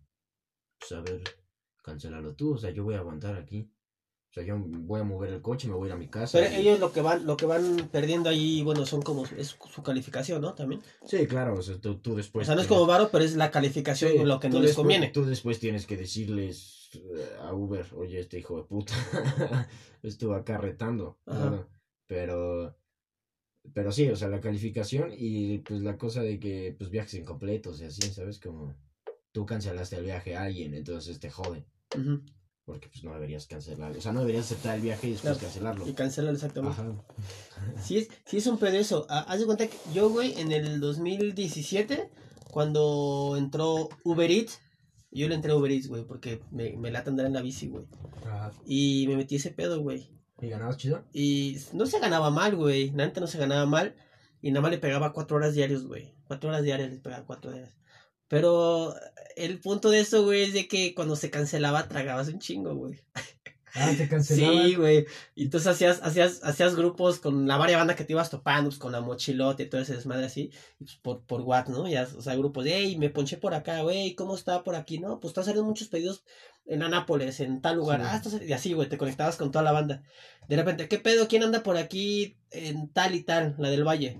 pues 0.79 0.91
a 0.93 1.01
ver, 1.01 1.21
cancélalo 1.87 2.35
tú. 2.35 2.53
O 2.53 2.57
sea, 2.57 2.69
yo 2.71 2.83
voy 2.83 2.95
a 2.95 2.99
aguantar 2.99 3.35
aquí. 3.35 3.71
O 4.29 4.33
sea, 4.33 4.43
yo 4.43 4.57
voy 4.59 4.99
a 4.99 5.03
mover 5.03 5.31
el 5.33 5.41
coche, 5.41 5.67
me 5.69 5.73
voy 5.73 5.85
a 5.85 5.89
ir 5.91 5.93
a 5.93 5.97
mi 5.97 6.09
casa. 6.09 6.37
Pero 6.37 6.51
y- 6.53 6.57
ellos 6.67 6.79
lo 6.79 6.91
que 6.91 7.01
van, 7.01 7.25
lo 7.25 7.37
que 7.37 7.45
van 7.45 7.89
perdiendo 7.91 8.29
ahí, 8.29 8.61
bueno, 8.61 8.85
son 8.85 9.01
como, 9.01 9.23
es 9.37 9.57
su 9.73 9.81
calificación, 9.81 10.41
¿no? 10.41 10.53
También. 10.53 10.81
Sí, 11.05 11.25
claro, 11.27 11.55
o 11.55 11.61
sea, 11.61 11.79
tú, 11.79 11.95
tú 11.99 12.13
después... 12.15 12.43
o 12.43 12.45
sea, 12.45 12.55
no 12.55 12.61
es 12.61 12.67
como 12.67 12.85
varo, 12.85 13.09
pero 13.11 13.23
es 13.23 13.35
la 13.35 13.49
calificación 13.51 14.11
Sí, 14.11 14.19
lo 14.23 14.39
que 14.39 14.49
no 14.49 14.55
les 14.59 14.71
después- 14.71 14.75
conviene. 14.83 15.07
Tú 15.07 15.25
después 15.25 15.59
tienes 15.59 15.87
que 15.87 15.95
decirles 15.97 16.89
eh, 16.93 17.35
a 17.41 17.53
Uber, 17.53 17.85
oye, 17.95 18.19
este 18.19 18.37
hijo 18.39 18.57
de 18.57 18.63
puta 18.63 18.93
estuvo 20.03 20.33
acá 20.35 20.57
retando. 20.57 21.17
Pero, 22.05 22.77
pero 23.73 23.91
sí, 23.91 24.09
o 24.09 24.15
sea, 24.15 24.27
la 24.27 24.39
calificación 24.41 25.11
y 25.17 25.59
pues 25.59 25.81
la 25.81 25.97
cosa 25.97 26.21
de 26.21 26.39
que 26.39 26.75
pues 26.77 26.89
viajes 26.89 27.13
incompletos 27.15 27.81
y 27.81 27.85
así, 27.85 28.01
¿sabes? 28.13 28.39
Como 28.39 28.75
tú 29.31 29.45
cancelaste 29.45 29.95
el 29.97 30.03
viaje 30.05 30.35
a 30.35 30.43
alguien, 30.43 30.73
entonces 30.73 31.19
te 31.19 31.29
joden. 31.29 31.65
Porque 32.65 32.89
pues 32.89 33.03
no 33.03 33.13
deberías 33.13 33.47
cancelar, 33.47 33.95
o 33.95 34.01
sea, 34.01 34.11
no 34.11 34.19
deberías 34.19 34.45
aceptar 34.45 34.75
el 34.75 34.81
viaje 34.81 35.07
y 35.07 35.11
después 35.11 35.37
cancelarlo. 35.37 35.87
Y 35.87 35.93
cancelan 35.93 36.35
exactamente. 36.35 36.81
Ajá. 36.81 36.91
Sí 37.81 37.97
es, 37.97 38.09
sí 38.25 38.37
es 38.37 38.47
un 38.47 38.57
pedo 38.57 38.77
eso. 38.77 39.05
Ah, 39.09 39.25
Haz 39.29 39.39
de 39.39 39.45
cuenta 39.45 39.67
que 39.67 39.77
yo, 39.93 40.09
güey, 40.09 40.37
en 40.37 40.51
el 40.51 40.81
2017, 40.81 42.09
cuando 42.51 43.35
entró 43.37 43.87
Uber 44.03 44.29
Eats, 44.29 44.59
yo 45.11 45.29
le 45.29 45.35
entré 45.35 45.53
a 45.53 45.55
Uber 45.55 45.71
Eats, 45.71 45.87
güey, 45.87 46.03
porque 46.03 46.41
me, 46.51 46.75
me 46.75 46.91
lata 46.91 47.09
andar 47.09 47.25
en 47.25 47.33
la 47.33 47.41
bici, 47.41 47.67
güey. 47.67 47.85
Ajá. 48.25 48.51
Y 48.65 49.05
me 49.07 49.15
metí 49.15 49.37
ese 49.37 49.51
pedo, 49.51 49.79
güey. 49.79 50.09
¿Y 50.41 50.49
ganabas 50.49 50.77
chido? 50.77 51.03
Y 51.13 51.57
no 51.73 51.85
se 51.85 51.99
ganaba 51.99 52.29
mal, 52.29 52.55
güey. 52.55 52.91
Neta 52.91 53.21
no 53.21 53.27
se 53.27 53.37
ganaba 53.37 53.65
mal. 53.65 53.95
Y 54.41 54.51
nada 54.51 54.61
más 54.61 54.71
le 54.71 54.77
pegaba 54.77 55.13
cuatro 55.13 55.37
horas 55.37 55.55
diarias, 55.55 55.83
güey. 55.83 56.13
Cuatro 56.27 56.49
horas 56.49 56.63
diarias 56.63 56.91
le 56.91 56.99
pegaba 56.99 57.25
cuatro 57.25 57.51
horas. 57.51 57.77
Pero 58.27 58.95
el 59.35 59.59
punto 59.59 59.89
de 59.89 59.99
eso, 59.99 60.23
güey, 60.23 60.43
es 60.43 60.53
de 60.53 60.67
que 60.67 60.93
cuando 60.93 61.15
se 61.15 61.29
cancelaba 61.29 61.87
tragabas 61.87 62.27
un 62.27 62.39
chingo, 62.39 62.75
güey. 62.75 62.99
Ah, 63.79 63.93
te 63.95 64.23
Sí, 64.23 64.75
güey. 64.75 65.05
Y 65.35 65.43
entonces 65.43 65.67
hacías, 65.67 65.99
hacías, 66.01 66.43
hacías 66.43 66.75
grupos 66.75 67.19
con 67.19 67.47
la 67.47 67.57
varia 67.57 67.77
banda 67.77 67.95
que 67.95 68.03
te 68.03 68.13
ibas 68.13 68.29
topando, 68.29 68.69
pues 68.69 68.79
con 68.79 68.91
la 68.91 69.01
mochilote 69.01 69.63
y 69.63 69.69
todo 69.69 69.81
ese 69.81 69.95
desmadre 69.95 70.25
así, 70.25 70.51
pues, 70.79 70.95
por, 70.95 71.21
por 71.23 71.41
WhatsApp, 71.41 71.69
¿no? 71.75 71.87
Ya, 71.87 72.07
o 72.17 72.21
sea, 72.21 72.35
grupos 72.35 72.63
de, 72.63 72.73
hey, 72.75 72.97
me 72.97 73.09
ponché 73.09 73.37
por 73.37 73.53
acá, 73.53 73.81
güey, 73.81 74.15
¿cómo 74.15 74.35
está 74.35 74.63
por 74.63 74.75
aquí? 74.75 74.99
No, 74.99 75.19
pues 75.19 75.31
están 75.31 75.43
saliendo 75.43 75.67
muchos 75.67 75.89
pedidos 75.89 76.23
en 76.65 76.81
Anápolis, 76.81 77.39
en 77.39 77.61
tal 77.61 77.77
lugar. 77.77 77.99
Sí. 78.01 78.07
Ah, 78.09 78.21
sali- 78.23 78.47
y 78.47 78.53
así, 78.53 78.73
güey, 78.73 78.89
te 78.89 78.97
conectabas 78.97 79.35
con 79.35 79.51
toda 79.51 79.63
la 79.63 79.73
banda. 79.73 80.01
De 80.47 80.55
repente, 80.55 80.87
¿qué 80.87 80.97
pedo? 80.97 81.27
¿Quién 81.27 81.43
anda 81.43 81.61
por 81.61 81.77
aquí 81.77 82.37
en 82.51 82.89
tal 82.89 83.13
y 83.15 83.21
tal, 83.21 83.55
la 83.59 83.69
del 83.69 83.83
Valle? 83.87 84.19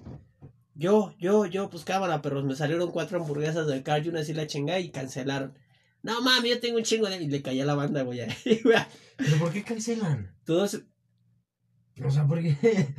Yo, 0.80 1.16
yo, 1.18 1.46
yo, 1.48 1.70
pues 1.72 1.84
cámara, 1.84 2.22
perros, 2.22 2.46
me 2.46 2.56
salieron 2.56 2.92
cuatro 2.92 3.20
hamburguesas 3.20 3.66
del 3.66 3.82
car 3.82 4.06
y 4.06 4.10
una 4.10 4.20
así 4.20 4.34
la 4.34 4.46
chingada 4.46 4.80
y 4.80 4.92
cancelaron. 4.92 5.58
No 6.04 6.22
mami, 6.22 6.50
yo 6.50 6.60
tengo 6.60 6.78
un 6.78 6.84
chingo 6.84 7.10
de. 7.10 7.22
Y 7.22 7.28
le 7.28 7.42
caía 7.42 7.66
la 7.66 7.74
banda, 7.74 8.04
güey. 8.04 8.20
¿Pero 8.44 9.38
por 9.40 9.52
qué 9.52 9.64
cancelan? 9.64 10.36
Todos, 10.46 10.84
O 12.06 12.12
sea, 12.12 12.28
porque 12.28 12.56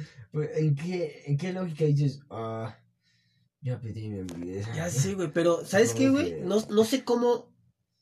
¿en 0.57 0.75
qué, 0.75 1.23
¿en 1.27 1.37
qué 1.39 1.53
lógica 1.53 1.85
dices, 1.85 2.21
ah, 2.31 2.77
ya 3.61 3.81
pedí 3.81 4.09
mi 4.09 4.21
hamburguesa? 4.21 4.75
Ya 4.75 4.91
sé, 4.91 5.15
güey, 5.15 5.33
pero 5.33 5.65
¿sabes 5.65 5.95
qué, 5.95 6.11
güey? 6.11 6.31
que- 6.31 6.41
No, 6.41 6.61
no 6.71 6.85
sé 6.85 7.05
cómo 7.05 7.55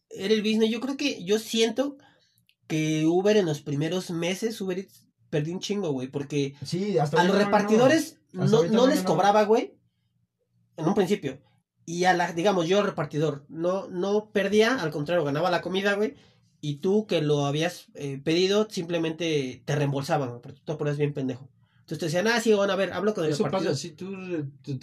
era 0.09 0.33
el 0.33 0.41
business. 0.43 0.71
Yo 0.71 0.81
creo 0.81 0.97
que, 0.97 1.23
yo 1.23 1.39
siento 1.39 1.99
que 2.67 3.05
Uber 3.07 3.37
en 3.37 3.47
los 3.47 3.61
primeros 3.61 4.11
meses, 4.11 4.59
Uber 4.61 4.79
Eats, 4.79 5.07
perdió 5.29 5.53
un 5.53 5.61
chingo, 5.61 5.91
güey, 5.93 6.09
porque 6.09 6.55
Sí, 6.65 6.99
hasta 6.99 7.21
a 7.21 7.25
los 7.25 7.37
repartidores 7.37 8.19
no, 8.33 8.47
no 8.65 8.87
les 8.87 9.03
cobraba, 9.03 9.45
güey, 9.45 9.75
en 10.77 10.87
un 10.87 10.95
principio. 10.95 11.41
Y 11.85 12.05
a 12.05 12.15
la, 12.15 12.33
digamos, 12.33 12.67
yo 12.67 12.83
repartidor, 12.83 13.47
no, 13.49 13.89
no 13.89 14.31
perdía, 14.33 14.81
al 14.81 14.91
contrario, 14.91 15.25
ganaba 15.25 15.51
la 15.51 15.63
comida, 15.63 15.95
güey. 15.95 16.15
Y 16.61 16.77
tú 16.77 17.07
que 17.07 17.23
lo 17.23 17.47
habías 17.47 17.87
eh, 17.95 18.21
pedido, 18.23 18.67
simplemente 18.69 19.63
te 19.65 19.77
reembolsaban, 19.77 20.31
güey, 20.31 20.41
porque 20.43 20.61
tú 20.61 20.73
te 20.73 20.79
pones 20.79 20.97
bien 20.97 21.13
pendejo. 21.15 21.49
Entonces 21.81 21.99
te 21.99 22.07
decían, 22.07 22.27
ah, 22.27 22.41
sí, 22.41 22.53
bueno, 22.55 22.73
a 22.73 22.77
ver, 22.77 22.93
hablo 22.93 23.15
con 23.15 23.25
el 23.25 23.31
Eso 23.31 23.45
repartidor. 23.45 23.75
pasa, 23.75 23.81
si 23.81 23.91
tú, 23.93 24.13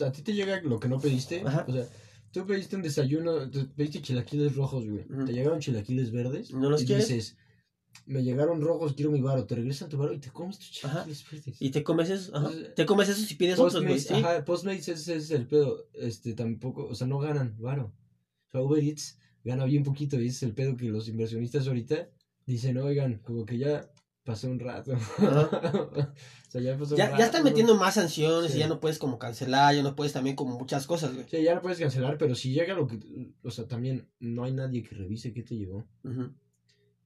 a 0.05 0.11
ti 0.13 0.21
te 0.21 0.33
llega 0.33 0.61
lo 0.61 0.79
que 0.79 0.87
no 0.87 0.99
pediste, 0.99 1.43
Ajá. 1.45 1.65
o 1.67 1.73
sea, 1.73 1.83
tú 2.31 2.45
pediste 2.45 2.77
un 2.77 2.81
desayuno, 2.83 3.49
te 3.49 3.65
pediste 3.65 4.01
chilaquiles 4.01 4.55
rojos, 4.55 4.87
güey, 4.87 5.05
Ujú. 5.11 5.25
te 5.25 5.33
llegaron 5.33 5.59
chilaquiles 5.59 6.11
verdes, 6.13 6.51
¿No 6.53 6.69
los 6.69 6.83
y 6.83 6.85
quieres? 6.85 7.09
dices, 7.09 7.35
me 8.05 8.23
llegaron 8.23 8.61
rojos, 8.61 8.93
quiero 8.93 9.11
mi 9.11 9.21
varo, 9.21 9.45
te 9.45 9.55
regresan 9.55 9.89
tu 9.89 9.97
varo 9.97 10.13
y 10.13 10.19
te 10.19 10.29
comes 10.31 10.59
tus 10.59 10.83
Ajá. 10.85 11.03
chilaquiles 11.05 11.31
verdes. 11.31 11.61
Y 11.61 11.69
te 11.71 11.83
comes 11.83 12.09
eso, 12.09 12.35
ajá. 12.35 12.47
Entonces, 12.47 12.75
Te 12.75 12.85
comes 12.85 13.09
eso 13.09 13.21
si 13.25 13.35
pides 13.35 13.59
otros, 13.59 13.83
güey, 13.83 13.99
sí. 13.99 14.13
ajá, 14.13 14.43
Postmates 14.45 14.87
ese 14.89 15.15
es 15.15 15.31
el 15.31 15.47
pedo, 15.47 15.87
este, 15.93 16.33
tampoco, 16.33 16.85
o 16.87 16.95
sea, 16.95 17.07
no 17.07 17.19
ganan 17.19 17.55
varo. 17.59 17.93
O 18.47 18.51
sea, 18.51 18.61
Uber 18.61 18.83
Eats 18.83 19.17
gana 19.43 19.65
bien 19.65 19.83
poquito 19.83 20.19
y 20.19 20.27
ese 20.27 20.37
es 20.37 20.43
el 20.43 20.53
pedo 20.53 20.75
que 20.77 20.85
los 20.89 21.07
inversionistas 21.07 21.67
ahorita 21.67 22.09
dicen, 22.45 22.77
oigan, 22.77 23.19
como 23.19 23.45
que 23.45 23.57
ya 23.57 23.89
pasó 24.23 24.47
un 24.49 24.59
rato. 24.59 24.93
o 25.19 26.49
sea, 26.49 26.61
ya 26.61 26.77
pasó 26.77 26.91
un 26.93 26.97
Ya, 26.97 27.05
rato. 27.07 27.17
ya 27.19 27.25
están 27.25 27.43
metiendo 27.43 27.75
más 27.75 27.95
sanciones 27.95 28.51
Sí. 28.51 28.57
y 28.57 28.59
ya 28.61 28.67
no 28.67 28.79
puedes 28.79 28.99
como 28.99 29.19
cancelar, 29.19 29.75
ya 29.75 29.83
no 29.83 29.95
puedes 29.95 30.13
también 30.13 30.35
como 30.35 30.57
muchas 30.57 30.85
cosas, 30.87 31.13
güey. 31.13 31.25
Sí, 31.29 31.43
ya 31.43 31.55
lo 31.55 31.61
puedes 31.61 31.79
cancelar, 31.79 32.17
pero 32.17 32.35
si 32.35 32.53
llega 32.53 32.73
lo 32.73 32.87
que, 32.87 32.99
o 33.43 33.51
sea, 33.51 33.67
también 33.67 34.07
no 34.19 34.43
hay 34.45 34.53
nadie 34.53 34.83
que 34.83 34.95
revise 34.95 35.33
qué 35.33 35.43
te 35.43 35.55
llegó. 35.55 35.85
Ujú. 36.03 36.31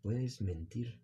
Puedes 0.01 0.41
mentir. 0.41 0.99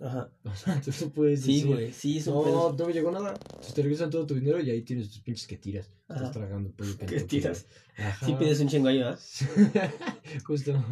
Ajá. 0.00 0.28
O 0.44 0.54
sea, 0.56 0.80
tú 0.80 0.90
no 1.00 1.10
puedes 1.10 1.42
Sí, 1.42 1.54
decir, 1.62 1.66
güey, 1.68 1.92
sí, 1.92 2.18
un 2.26 2.34
No, 2.34 2.42
pedo. 2.42 2.76
no 2.78 2.86
me 2.86 2.92
llegó 2.92 3.10
nada. 3.12 3.34
Entonces 3.34 3.74
te 3.74 3.82
regresan 3.82 4.10
todo 4.10 4.26
tu 4.26 4.34
dinero 4.34 4.60
y 4.60 4.70
ahí 4.70 4.82
tienes 4.82 5.08
tus 5.08 5.20
pinches 5.20 5.46
que 5.46 5.56
tiras. 5.56 5.90
Ajá. 6.08 6.16
Estás 6.26 6.32
tragando 6.32 6.70
pollo 6.72 6.92
¿Qué 6.98 7.06
Kentucky, 7.06 7.26
tiras? 7.40 7.66
güey. 7.96 8.08
Ajá. 8.08 8.26
Sí 8.26 8.34
pides 8.38 8.60
un 8.60 8.68
chingo 8.68 8.88
ahí, 8.88 8.98
¿verdad? 8.98 9.18
Justo. 10.44 10.84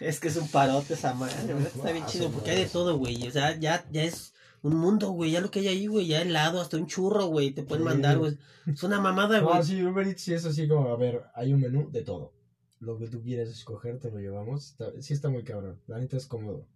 Es 0.00 0.20
que 0.20 0.28
es 0.28 0.36
un 0.36 0.48
parote 0.48 0.94
esa 0.94 1.14
madre. 1.14 1.34
Está 1.64 1.92
bien 1.92 2.04
ah, 2.04 2.10
chido 2.10 2.30
porque 2.30 2.50
hay 2.50 2.64
de 2.64 2.68
todo, 2.68 2.98
güey. 2.98 3.26
O 3.26 3.30
sea, 3.30 3.58
ya, 3.58 3.86
ya 3.90 4.04
es 4.04 4.34
un 4.62 4.76
mundo, 4.76 5.10
güey. 5.10 5.30
Ya 5.32 5.40
lo 5.40 5.50
que 5.50 5.60
hay 5.60 5.68
ahí, 5.68 5.86
güey. 5.86 6.06
Ya 6.06 6.20
helado, 6.22 6.60
hasta 6.60 6.76
un 6.76 6.86
churro, 6.86 7.26
güey. 7.26 7.50
Te 7.52 7.62
pueden 7.62 7.84
mandar, 7.84 8.18
güey. 8.18 8.36
Es 8.66 8.82
una 8.82 9.00
mamada, 9.00 9.40
güey. 9.40 9.54
No, 9.56 9.62
sí, 9.62 9.82
Uber 9.82 10.06
Eats 10.06 10.22
sí 10.22 10.34
es 10.34 10.44
así 10.44 10.68
como, 10.68 10.88
a 10.90 10.96
ver, 10.96 11.22
hay 11.34 11.52
un 11.52 11.60
menú 11.60 11.90
de 11.90 12.02
todo. 12.02 12.32
Lo 12.80 12.98
que 12.98 13.08
tú 13.08 13.22
quieras 13.22 13.48
escoger, 13.48 13.98
te 13.98 14.10
lo 14.10 14.18
llevamos. 14.18 14.70
Está, 14.70 15.00
sí 15.00 15.14
está 15.14 15.28
muy 15.28 15.44
cabrón. 15.44 15.80
La 15.86 15.98
neta 15.98 16.16
es 16.16 16.26
cómodo. 16.26 16.68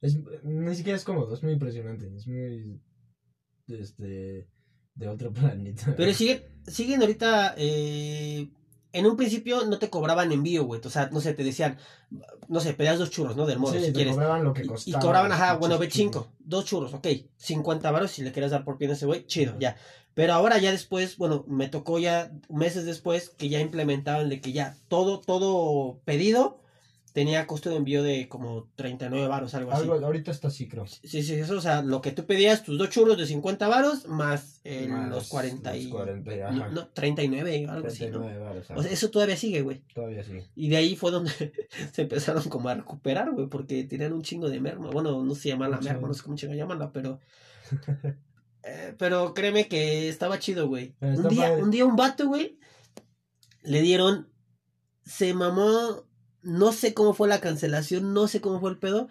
Es, 0.00 0.18
ni 0.42 0.74
siquiera 0.74 0.96
es 0.96 1.04
cómodo, 1.04 1.32
es 1.32 1.42
muy 1.42 1.52
impresionante. 1.52 2.12
Es 2.14 2.26
muy. 2.26 2.80
Este. 3.68 4.48
De 4.94 5.08
otro 5.08 5.32
planeta. 5.32 5.94
Pero 5.96 6.12
siguen, 6.12 6.42
siguen 6.66 7.00
ahorita. 7.00 7.54
Eh, 7.56 8.48
en 8.94 9.06
un 9.06 9.16
principio 9.16 9.66
no 9.66 9.78
te 9.78 9.90
cobraban 9.90 10.32
envío, 10.32 10.64
güey. 10.64 10.80
O 10.82 10.88
sea, 10.88 11.10
no 11.12 11.20
sé, 11.20 11.34
te 11.34 11.44
decían, 11.44 11.76
no 12.48 12.60
sé, 12.60 12.72
pedías 12.74 12.98
dos 12.98 13.10
churros, 13.10 13.36
¿no? 13.36 13.44
Del 13.44 13.58
modo, 13.58 13.74
sí, 13.74 13.80
si 13.80 13.86
te 13.86 13.92
quieres. 13.92 14.14
cobraban 14.14 14.44
lo 14.44 14.54
que 14.54 14.66
costaba. 14.66 14.98
Y 14.98 15.00
cobraban, 15.00 15.32
ajá, 15.32 15.56
bueno, 15.56 15.78
pinches 15.78 16.06
B5, 16.06 16.26
dos 16.38 16.64
churros, 16.64 16.94
ok, 16.94 17.06
50 17.36 17.90
varos 17.90 18.12
si 18.12 18.22
le 18.22 18.32
querías 18.32 18.52
dar 18.52 18.64
por 18.64 18.78
pie 18.78 18.88
a 18.88 18.92
ese 18.92 19.06
güey, 19.06 19.26
chido, 19.26 19.54
ya. 19.58 19.76
Pero 20.14 20.32
ahora 20.32 20.58
ya 20.58 20.70
después, 20.70 21.16
bueno, 21.18 21.44
me 21.48 21.68
tocó 21.68 21.98
ya 21.98 22.30
meses 22.48 22.86
después 22.86 23.30
que 23.30 23.48
ya 23.48 23.60
implementaban 23.60 24.28
de 24.28 24.40
que 24.40 24.52
ya 24.52 24.76
todo, 24.86 25.20
todo 25.20 25.98
pedido 26.04 26.60
tenía 27.14 27.46
costo 27.46 27.70
de 27.70 27.76
envío 27.76 28.02
de 28.02 28.28
como 28.28 28.68
39 28.74 29.28
varos, 29.28 29.54
algo 29.54 29.70
así. 29.70 29.88
Ahorita 29.88 30.32
está 30.32 30.48
así, 30.48 30.66
creo. 30.66 30.84
Sí, 30.88 31.22
sí, 31.22 31.34
eso, 31.34 31.56
o 31.56 31.60
sea, 31.60 31.80
lo 31.80 32.02
que 32.02 32.10
tú 32.10 32.26
pedías, 32.26 32.64
tus 32.64 32.76
dos 32.76 32.90
churros 32.90 33.16
de 33.16 33.24
50 33.24 33.68
varos 33.68 34.08
más 34.08 34.60
Más 34.88 35.10
los 35.10 35.28
40 35.28 35.76
y... 35.76 35.84
los 35.84 35.92
40, 35.92 36.50
no, 36.50 36.64
ajá. 36.64 36.68
no, 36.70 36.88
39, 36.88 37.66
algo 37.68 37.86
así, 37.86 38.06
¿no? 38.06 38.18
39 38.18 38.38
varos, 38.44 38.70
O 38.74 38.82
sea, 38.82 38.90
eso 38.90 39.10
todavía 39.10 39.36
sigue, 39.36 39.62
güey. 39.62 39.84
Todavía 39.94 40.24
sí. 40.24 40.40
Y 40.56 40.68
de 40.68 40.76
ahí 40.76 40.96
fue 40.96 41.12
donde 41.12 41.30
se 41.92 42.02
empezaron 42.02 42.42
como 42.48 42.68
a 42.68 42.74
recuperar, 42.74 43.30
güey, 43.30 43.46
porque 43.46 43.84
tenían 43.84 44.12
un 44.12 44.22
chingo 44.22 44.50
de 44.50 44.60
merma. 44.60 44.90
Bueno, 44.90 45.22
no 45.22 45.34
se 45.36 45.50
llama 45.50 45.68
la 45.68 45.80
merma, 45.80 46.08
no 46.08 46.14
sé 46.14 46.22
cómo 46.24 46.34
chingo 46.34 46.54
llamarla, 46.54 46.90
pero... 46.90 47.20
eh, 48.64 48.92
pero 48.98 49.34
créeme 49.34 49.68
que 49.68 50.08
estaba 50.08 50.40
chido, 50.40 50.66
güey. 50.66 50.96
Un 51.00 51.28
día, 51.28 51.50
padre. 51.50 51.62
un 51.62 51.70
día 51.70 51.84
un 51.84 51.94
vato, 51.94 52.26
güey, 52.26 52.58
le 53.62 53.82
dieron... 53.82 54.28
Se 55.04 55.32
mamó... 55.32 56.08
No 56.44 56.72
sé 56.72 56.94
cómo 56.94 57.14
fue 57.14 57.28
la 57.28 57.40
cancelación, 57.40 58.12
no 58.14 58.28
sé 58.28 58.40
cómo 58.40 58.60
fue 58.60 58.70
el 58.70 58.78
pedo. 58.78 59.08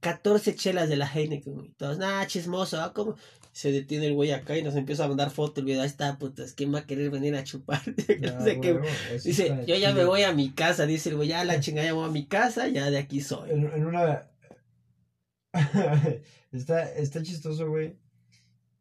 14 0.00 0.54
chelas 0.54 0.88
de 0.88 0.96
la 0.96 1.06
Heineken, 1.12 1.54
güey. 1.54 1.70
Todos, 1.78 1.98
nah, 1.98 2.24
chismoso, 2.26 2.80
¿ah? 2.80 2.92
¿Cómo? 2.92 3.16
Se 3.52 3.72
detiene 3.72 4.06
el 4.08 4.12
güey 4.14 4.30
acá 4.32 4.56
y 4.58 4.62
nos 4.62 4.76
empieza 4.76 5.04
a 5.04 5.08
mandar 5.08 5.30
fotos. 5.30 5.58
El 5.58 5.64
video, 5.64 5.80
ahí 5.80 5.86
está, 5.88 6.18
putas, 6.18 6.52
¿quién 6.52 6.72
va 6.74 6.80
a 6.80 6.86
querer 6.86 7.10
venir 7.10 7.34
a 7.34 7.42
chupar? 7.44 7.80
No 8.20 8.60
qué- 8.60 8.80
Dice, 9.24 9.64
yo 9.66 9.74
ya 9.76 9.94
me 9.94 10.04
voy 10.04 10.22
a 10.22 10.32
mi 10.34 10.50
casa, 10.52 10.84
dice 10.86 11.08
el 11.08 11.16
güey, 11.16 11.28
ya 11.28 11.42
la 11.44 11.60
chingada, 11.60 11.86
ya 11.88 11.94
voy 11.94 12.06
a 12.08 12.12
mi 12.12 12.26
casa, 12.26 12.68
ya 12.68 12.90
de 12.90 12.98
aquí 12.98 13.22
soy. 13.22 13.50
En, 13.50 13.66
en 13.72 13.86
una. 13.86 14.28
está, 16.52 16.92
está 16.92 17.22
chistoso, 17.22 17.68
güey. 17.68 17.96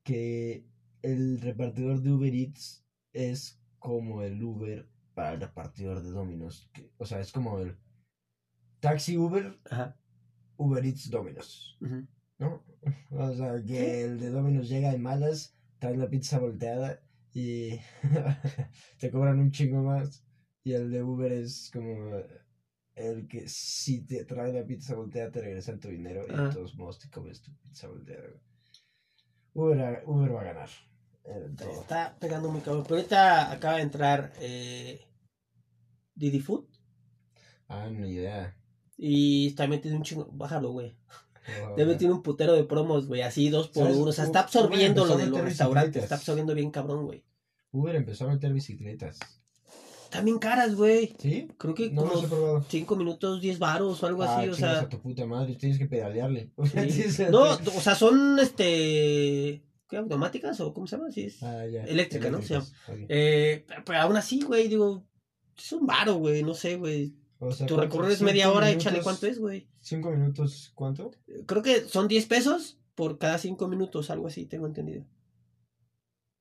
Que 0.03 0.65
el 1.01 1.39
repartidor 1.41 2.01
de 2.01 2.11
Uber 2.11 2.33
Eats 2.35 2.83
es 3.13 3.59
como 3.79 4.21
el 4.23 4.43
Uber 4.43 4.87
para 5.13 5.33
el 5.33 5.39
repartidor 5.39 6.03
de 6.03 6.11
Domino's. 6.11 6.69
que- 6.73 6.91
o 6.97 7.05
sea, 7.05 7.19
es 7.21 7.31
como 7.31 7.59
el 7.59 7.77
taxi 8.79 9.17
Uber, 9.17 9.59
Ajá. 9.69 9.97
Uber 10.57 10.85
Eats 10.85 11.09
Domino's. 11.09 11.77
¿No? 12.39 12.63
O 13.11 13.33
sea, 13.33 13.63
que 13.63 14.03
el 14.03 14.19
de 14.19 14.29
Domino's 14.29 14.69
llega 14.69 14.93
en 14.93 15.01
malas, 15.01 15.57
trae 15.79 15.97
la 15.97 16.07
pizza 16.07 16.37
volteada 16.37 17.01
y 17.33 17.79
te 18.99 19.09
cobran 19.09 19.39
un 19.39 19.51
chingo 19.51 19.81
más. 19.81 20.23
Y 20.63 20.73
el 20.73 20.91
de 20.91 21.01
Uber 21.01 21.31
es 21.31 21.71
como 21.73 22.11
el 22.95 23.27
que 23.27 23.47
si 23.49 24.05
te 24.05 24.23
trae 24.25 24.53
la 24.53 24.65
pizza 24.65 24.95
volteada 24.95 25.31
te 25.31 25.41
regresan 25.41 25.79
tu 25.79 25.89
dinero 25.89 26.25
y 26.27 26.31
de 26.31 26.49
todos 26.49 26.75
modos 26.75 26.99
te 26.99 27.09
comes 27.09 27.41
tu 27.41 27.51
pizza 27.57 27.87
volteada. 27.87 28.29
Uber, 29.53 30.03
Uber 30.05 30.35
va 30.35 30.41
a 30.41 30.45
ganar. 30.45 30.69
Está 31.23 32.15
pegando 32.19 32.51
muy 32.51 32.61
cabrón. 32.61 32.83
Pero 32.83 32.95
ahorita 32.97 33.51
acaba 33.51 33.77
de 33.77 33.81
entrar 33.81 34.33
eh, 34.39 35.01
Didi 36.13 36.39
Food 36.39 36.67
Ah, 37.67 37.89
ni 37.89 38.11
idea. 38.11 38.55
Y 38.97 39.51
también 39.51 39.81
tiene 39.81 39.97
un 39.97 40.03
chingo. 40.03 40.29
Bájalo, 40.31 40.71
güey. 40.71 40.95
No, 41.61 41.75
Debe 41.75 41.93
no. 41.93 41.97
tiene 41.97 42.13
un 42.13 42.23
putero 42.23 42.53
de 42.53 42.63
promos, 42.63 43.07
güey, 43.07 43.21
así 43.21 43.49
dos 43.49 43.69
por 43.69 43.83
¿Sabes? 43.83 43.97
uno. 43.97 44.09
O 44.09 44.13
sea, 44.13 44.25
está 44.25 44.39
absorbiendo 44.41 45.05
lo 45.05 45.17
de 45.17 45.27
los 45.27 45.41
restaurantes, 45.41 46.03
está 46.03 46.15
absorbiendo 46.15 46.55
bien 46.55 46.71
cabrón, 46.71 47.05
güey. 47.05 47.23
Uber 47.71 47.95
empezó 47.95 48.25
a 48.25 48.33
meter 48.33 48.53
bicicletas. 48.53 49.19
Bien 50.23 50.39
caras, 50.39 50.75
güey. 50.75 51.13
¿Sí? 51.19 51.47
Creo 51.57 51.75
que 51.75 51.89
No 51.89 52.03
como 52.03 52.13
los 52.13 52.23
he 52.23 52.27
probado. 52.27 52.65
5 52.69 52.95
minutos, 52.95 53.41
10 53.41 53.59
varos 53.59 54.01
o 54.01 54.07
algo 54.07 54.23
ah, 54.23 54.37
así, 54.37 54.49
o 54.49 54.55
sea. 54.55 54.79
a 54.81 54.89
tu 54.89 54.99
puta 54.99 55.25
madre, 55.25 55.55
tienes 55.55 55.77
que 55.77 55.87
pedalearle. 55.87 56.51
sí. 56.89 57.23
No, 57.29 57.43
o 57.43 57.81
sea, 57.81 57.95
son 57.95 58.39
este. 58.39 59.61
¿Qué? 59.89 59.97
¿Automáticas 59.97 60.59
o 60.61 60.73
cómo 60.73 60.87
se 60.87 60.97
llama? 60.97 61.11
Sí, 61.11 61.23
es. 61.23 61.43
Ah, 61.43 61.65
ya. 61.67 61.83
Eléctrica, 61.83 62.29
¿no? 62.29 62.37
Eléctricas, 62.37 62.73
ok. 62.87 62.95
Eh, 63.09 63.65
pero, 63.67 63.83
pero 63.85 63.99
aún 63.99 64.17
así, 64.17 64.41
güey, 64.41 64.67
digo, 64.67 65.05
es 65.57 65.71
un 65.73 65.85
varo, 65.85 66.15
güey, 66.15 66.43
no 66.43 66.53
sé, 66.53 66.77
güey. 66.77 67.13
O 67.39 67.51
sea, 67.51 67.67
Tu 67.67 67.75
recorrido 67.77 68.11
es 68.13 68.19
Cinco 68.19 68.31
media 68.31 68.51
hora, 68.51 68.67
minutos- 68.67 68.85
échale 68.87 69.03
cuánto 69.03 69.27
es, 69.27 69.39
güey. 69.39 69.67
Cinco 69.81 70.09
minutos, 70.11 70.71
¿cuánto? 70.75 71.11
Creo 71.45 71.61
que 71.61 71.81
son 71.81 72.07
10 72.07 72.25
pesos 72.27 72.79
por 72.95 73.17
cada 73.17 73.37
5 73.37 73.67
minutos, 73.67 74.09
algo 74.09 74.27
así, 74.27 74.45
tengo 74.45 74.67
entendido. 74.67 75.05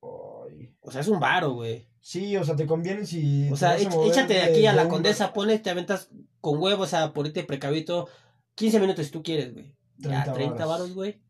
Ay. 0.03 0.75
O 0.81 0.91
sea, 0.91 1.01
es 1.01 1.09
un 1.09 1.19
varo, 1.21 1.53
güey. 1.53 1.89
Sí, 2.01 2.37
o 2.37 2.45
sea, 2.45 2.55
te 2.55 2.67
conviene 2.67 3.07
si. 3.07 3.49
O 3.51 3.57
sea, 3.57 3.77
échate 3.79 4.35
de 4.35 4.43
aquí 4.43 4.67
a 4.67 4.73
la 4.75 4.89
condesa, 4.89 5.33
pones, 5.33 5.63
te 5.63 5.71
aventas 5.71 6.11
con 6.41 6.61
huevos, 6.61 6.87
o 6.89 6.91
sea, 6.91 7.13
por 7.15 7.27
irte 7.27 7.45
precavito, 7.45 8.09
15 8.55 8.79
minutos 8.79 9.07
si 9.07 9.13
tú 9.13 9.23
quieres, 9.23 9.53
güey. 9.55 9.75
Ya, 9.97 10.09
30 10.25 10.33
30 10.35 10.55
varos. 10.67 10.69
varos, 10.69 10.95
güey. 10.95 11.21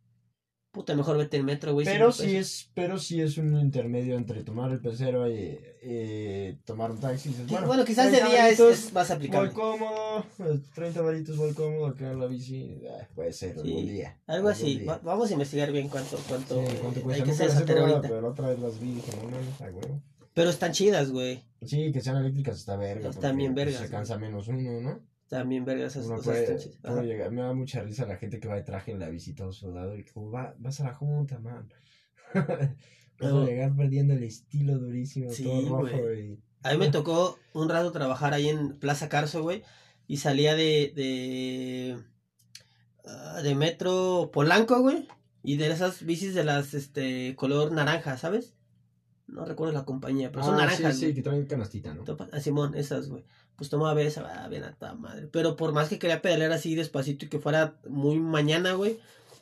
Puta, 0.74 0.96
mejor 0.96 1.16
vete 1.16 1.36
en 1.36 1.44
metro, 1.44 1.72
güey. 1.72 1.86
Pero 1.86 2.10
sí 2.10 2.34
es, 2.36 2.68
pero 2.74 2.98
sí 2.98 3.20
es 3.20 3.38
un 3.38 3.58
intermedio 3.60 4.16
entre 4.16 4.42
tomar 4.42 4.72
el 4.72 4.80
pecero 4.80 5.30
y, 5.30 5.56
y 5.82 6.54
tomar 6.64 6.90
un 6.90 6.98
taxi. 6.98 7.28
Dices, 7.28 7.46
Sí, 7.48 7.54
Bueno, 7.64 7.84
quizás 7.84 8.06
de 8.10 8.18
30 8.18 8.28
día 8.28 8.48
es, 8.48 8.58
es 8.58 8.92
más 8.92 9.06
Voy 9.08 9.16
aplicable. 9.16 9.52
cómodo, 9.52 10.26
eh, 10.40 10.58
30 10.74 11.00
varitos 11.00 11.36
voy 11.36 11.52
cómodo 11.54 11.86
acá 11.86 12.10
en 12.10 12.18
la 12.18 12.26
bici. 12.26 12.82
ah, 12.90 13.06
puede 13.14 13.32
ser, 13.32 13.54
Sí, 13.54 13.68
algún 13.70 13.86
día. 13.86 14.18
Algo 14.26 14.48
algún 14.48 14.50
así. 14.50 14.78
día. 14.80 14.92
Va- 14.92 15.00
vamos 15.04 15.30
a 15.30 15.32
investigar 15.34 15.70
bien 15.70 15.88
cuánto, 15.88 16.18
cuánto, 16.28 16.56
Sí, 16.56 16.66
eh, 16.66 16.78
¿cuánto 16.82 16.98
hay 16.98 17.04
cuesta? 17.04 17.24
que 17.24 17.30
esa 17.30 17.46
tarea 17.46 17.64
probado, 17.66 17.94
ahorita. 17.96 18.08
pero 18.14 18.28
otra 18.28 18.48
vez 18.48 18.58
las 18.58 18.80
vi 18.80 18.94
dije, 18.94 19.12
no 19.22 19.64
a 19.64 19.70
huevo. 19.70 20.02
Pero 20.34 20.50
están 20.50 20.72
chidas, 20.72 21.12
güey. 21.12 21.44
Sí, 21.64 21.92
que 21.92 22.00
sean 22.00 22.16
eléctricas 22.16 22.58
está 22.58 22.76
verga. 22.76 23.10
Están 23.10 23.36
bien 23.36 23.54
pues, 23.54 23.66
vergas, 23.66 23.82
Se 23.82 23.88
¿no? 23.88 23.96
cansa 23.96 24.18
menos 24.18 24.48
uno, 24.48 24.80
¿no? 24.80 25.00
También 25.28 25.64
vergas 25.64 25.96
esas 25.96 26.06
cosas 26.08 26.68
puede, 26.84 27.30
me 27.30 27.42
da 27.42 27.54
mucha 27.54 27.82
risa 27.82 28.06
la 28.06 28.16
gente 28.16 28.38
que 28.40 28.46
va 28.48 28.54
de 28.56 28.62
traje 28.62 28.92
en 28.92 29.00
la 29.00 29.08
bici 29.08 29.32
todo 29.34 29.52
sudado 29.52 29.96
y 29.96 30.04
como 30.04 30.30
va, 30.30 30.54
vas 30.58 30.80
a 30.80 30.84
la 30.84 30.94
junta, 30.94 31.38
man. 31.40 31.68
vas 32.34 32.58
No. 33.20 33.42
a 33.42 33.46
llegar 33.46 33.74
perdiendo 33.74 34.14
el 34.14 34.22
estilo 34.22 34.78
durísimo, 34.78 35.30
Sí, 35.30 35.44
todo 35.44 35.80
rojo 35.80 35.98
güey. 36.02 36.38
A 36.62 36.72
mí 36.72 36.78
me 36.78 36.90
tocó 36.90 37.38
un 37.52 37.68
rato 37.68 37.92
trabajar 37.92 38.32
ahí 38.34 38.48
en 38.48 38.78
Plaza 38.78 39.08
Carso, 39.08 39.42
güey. 39.42 39.62
Y 40.06 40.18
salía 40.18 40.54
de. 40.54 40.92
de. 40.94 41.98
ah, 43.06 43.40
de 43.42 43.54
Metro 43.54 44.30
Polanco, 44.32 44.80
güey. 44.80 45.06
Y 45.42 45.56
de 45.56 45.70
esas 45.70 46.04
bicis 46.04 46.34
de 46.34 46.44
las. 46.44 46.74
este. 46.74 47.34
color 47.36 47.72
naranja, 47.72 48.16
¿sabes? 48.16 48.54
No 49.26 49.44
recuerdo 49.44 49.72
la 49.74 49.84
compañía, 49.84 50.30
pero 50.30 50.44
son 50.44 50.54
Ah, 50.54 50.58
naranjas. 50.58 50.94
Sí, 50.94 51.00
sí, 51.00 51.04
güey. 51.06 51.14
que 51.14 51.22
traen 51.22 51.46
canastita, 51.46 51.94
¿no? 51.94 52.04
Ah, 52.32 52.40
Simón, 52.40 52.74
esas, 52.74 53.08
güey. 53.08 53.24
Pues 53.56 53.70
tomaba 53.70 53.92
a 53.92 53.94
ver 53.94 54.06
esa, 54.06 54.44
ah, 54.44 54.48
bien 54.48 54.64
a 54.64 54.74
toda 54.74 54.94
madre. 54.94 55.28
Pero 55.28 55.56
por 55.56 55.72
más 55.72 55.88
que 55.88 55.98
quería 55.98 56.20
pedalear 56.22 56.52
así 56.52 56.74
despacito 56.74 57.26
y 57.26 57.28
que 57.28 57.38
fuera 57.38 57.76
muy 57.88 58.18
mañana, 58.18 58.72
güey, 58.72 58.98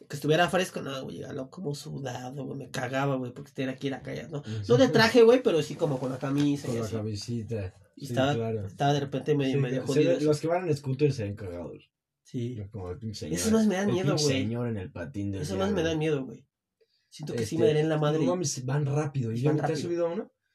que 0.09 0.17
estuviera 0.17 0.51
fresco, 0.51 0.83
no, 0.83 1.03
güey, 1.05 1.17
llegaba 1.17 1.49
como 1.49 1.75
sudado, 1.75 2.45
güey, 2.45 2.59
me 2.59 2.71
cagaba, 2.71 3.17
güey, 3.17 3.33
porque 3.33 3.53
tenía 3.53 3.77
que 3.77 3.87
ir 3.87 3.95
a 3.95 4.03
callar, 4.03 4.31
¿no? 4.31 4.43
No 4.69 4.77
de 4.77 4.89
traje, 4.89 5.23
güey, 5.23 5.43
pero 5.43 5.63
sí 5.63 5.75
como 5.77 5.99
con 5.99 6.11
la 6.13 6.19
camisa 6.19 6.67
Con 6.67 6.77
y 6.77 6.79
la 6.81 6.85
así. 6.85 6.97
camisita. 6.97 7.75
Y 7.97 8.07
Sí, 8.07 8.13
estaba, 8.13 8.35
claro. 8.35 8.67
estaba 8.67 8.93
de 8.95 9.01
repente 9.01 9.35
medio, 9.35 9.55
Sí, 9.55 9.61
medio 9.61 9.87
jodido. 9.87 10.13
eso. 10.13 10.25
los 10.27 10.41
que 10.41 10.47
van 10.49 10.69
en 10.69 10.77
scooter 10.77 11.13
se 11.13 11.25
ven 11.25 11.37
cagados. 11.37 11.91
Sí. 12.25 12.59
Como 12.71 12.91
el 12.91 12.99
pinche 12.99 13.21
señor. 13.21 13.39
Esos 13.39 13.53
más 13.53 13.67
me 13.67 13.75
dan 13.77 13.89
el 13.89 13.95
miedo, 13.95 14.13
güey. 14.15 14.27
señor 14.27 14.69
en 14.69 14.77
el 14.77 14.91
patín 14.91 15.33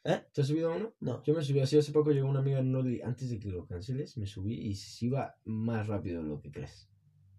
No 0.07 0.13
mames, 0.13 0.15
van 0.15 0.15
rápido. 0.15 0.15
¿Y 0.15 0.15
Van 0.15 0.15
yo- 0.15 0.15
¿Te 0.15 0.15
has 0.15 0.15
rápido. 0.15 0.15
subido 0.15 0.15
a 0.15 0.15
uno? 0.15 0.23
¿Eh? 0.23 0.27
¿Te 0.33 0.41
has 0.41 0.47
subido 0.47 0.71
a 0.71 0.75
uno? 0.75 0.93
No. 0.99 1.23
Yo 1.23 1.33
me 1.33 1.43
subí 1.43 1.59
así 1.59 1.77
hace 1.77 1.91
poco, 1.91 2.11
llegó 2.11 2.29
una 2.29 2.39
amiga 2.39 2.59
en 2.59 2.71
Noli, 2.71 3.01
antes 3.01 3.29
de 3.29 3.39
que 3.39 3.49
lo 3.49 3.65
canceles, 3.67 4.17
me 4.17 4.25
subí 4.25 4.55
y 4.55 4.75
sí 4.75 5.07
iba 5.07 5.35
más 5.45 5.87
rápido 5.87 6.21
de 6.23 6.29
lo 6.29 6.39
que 6.39 6.51
crees. 6.51 6.89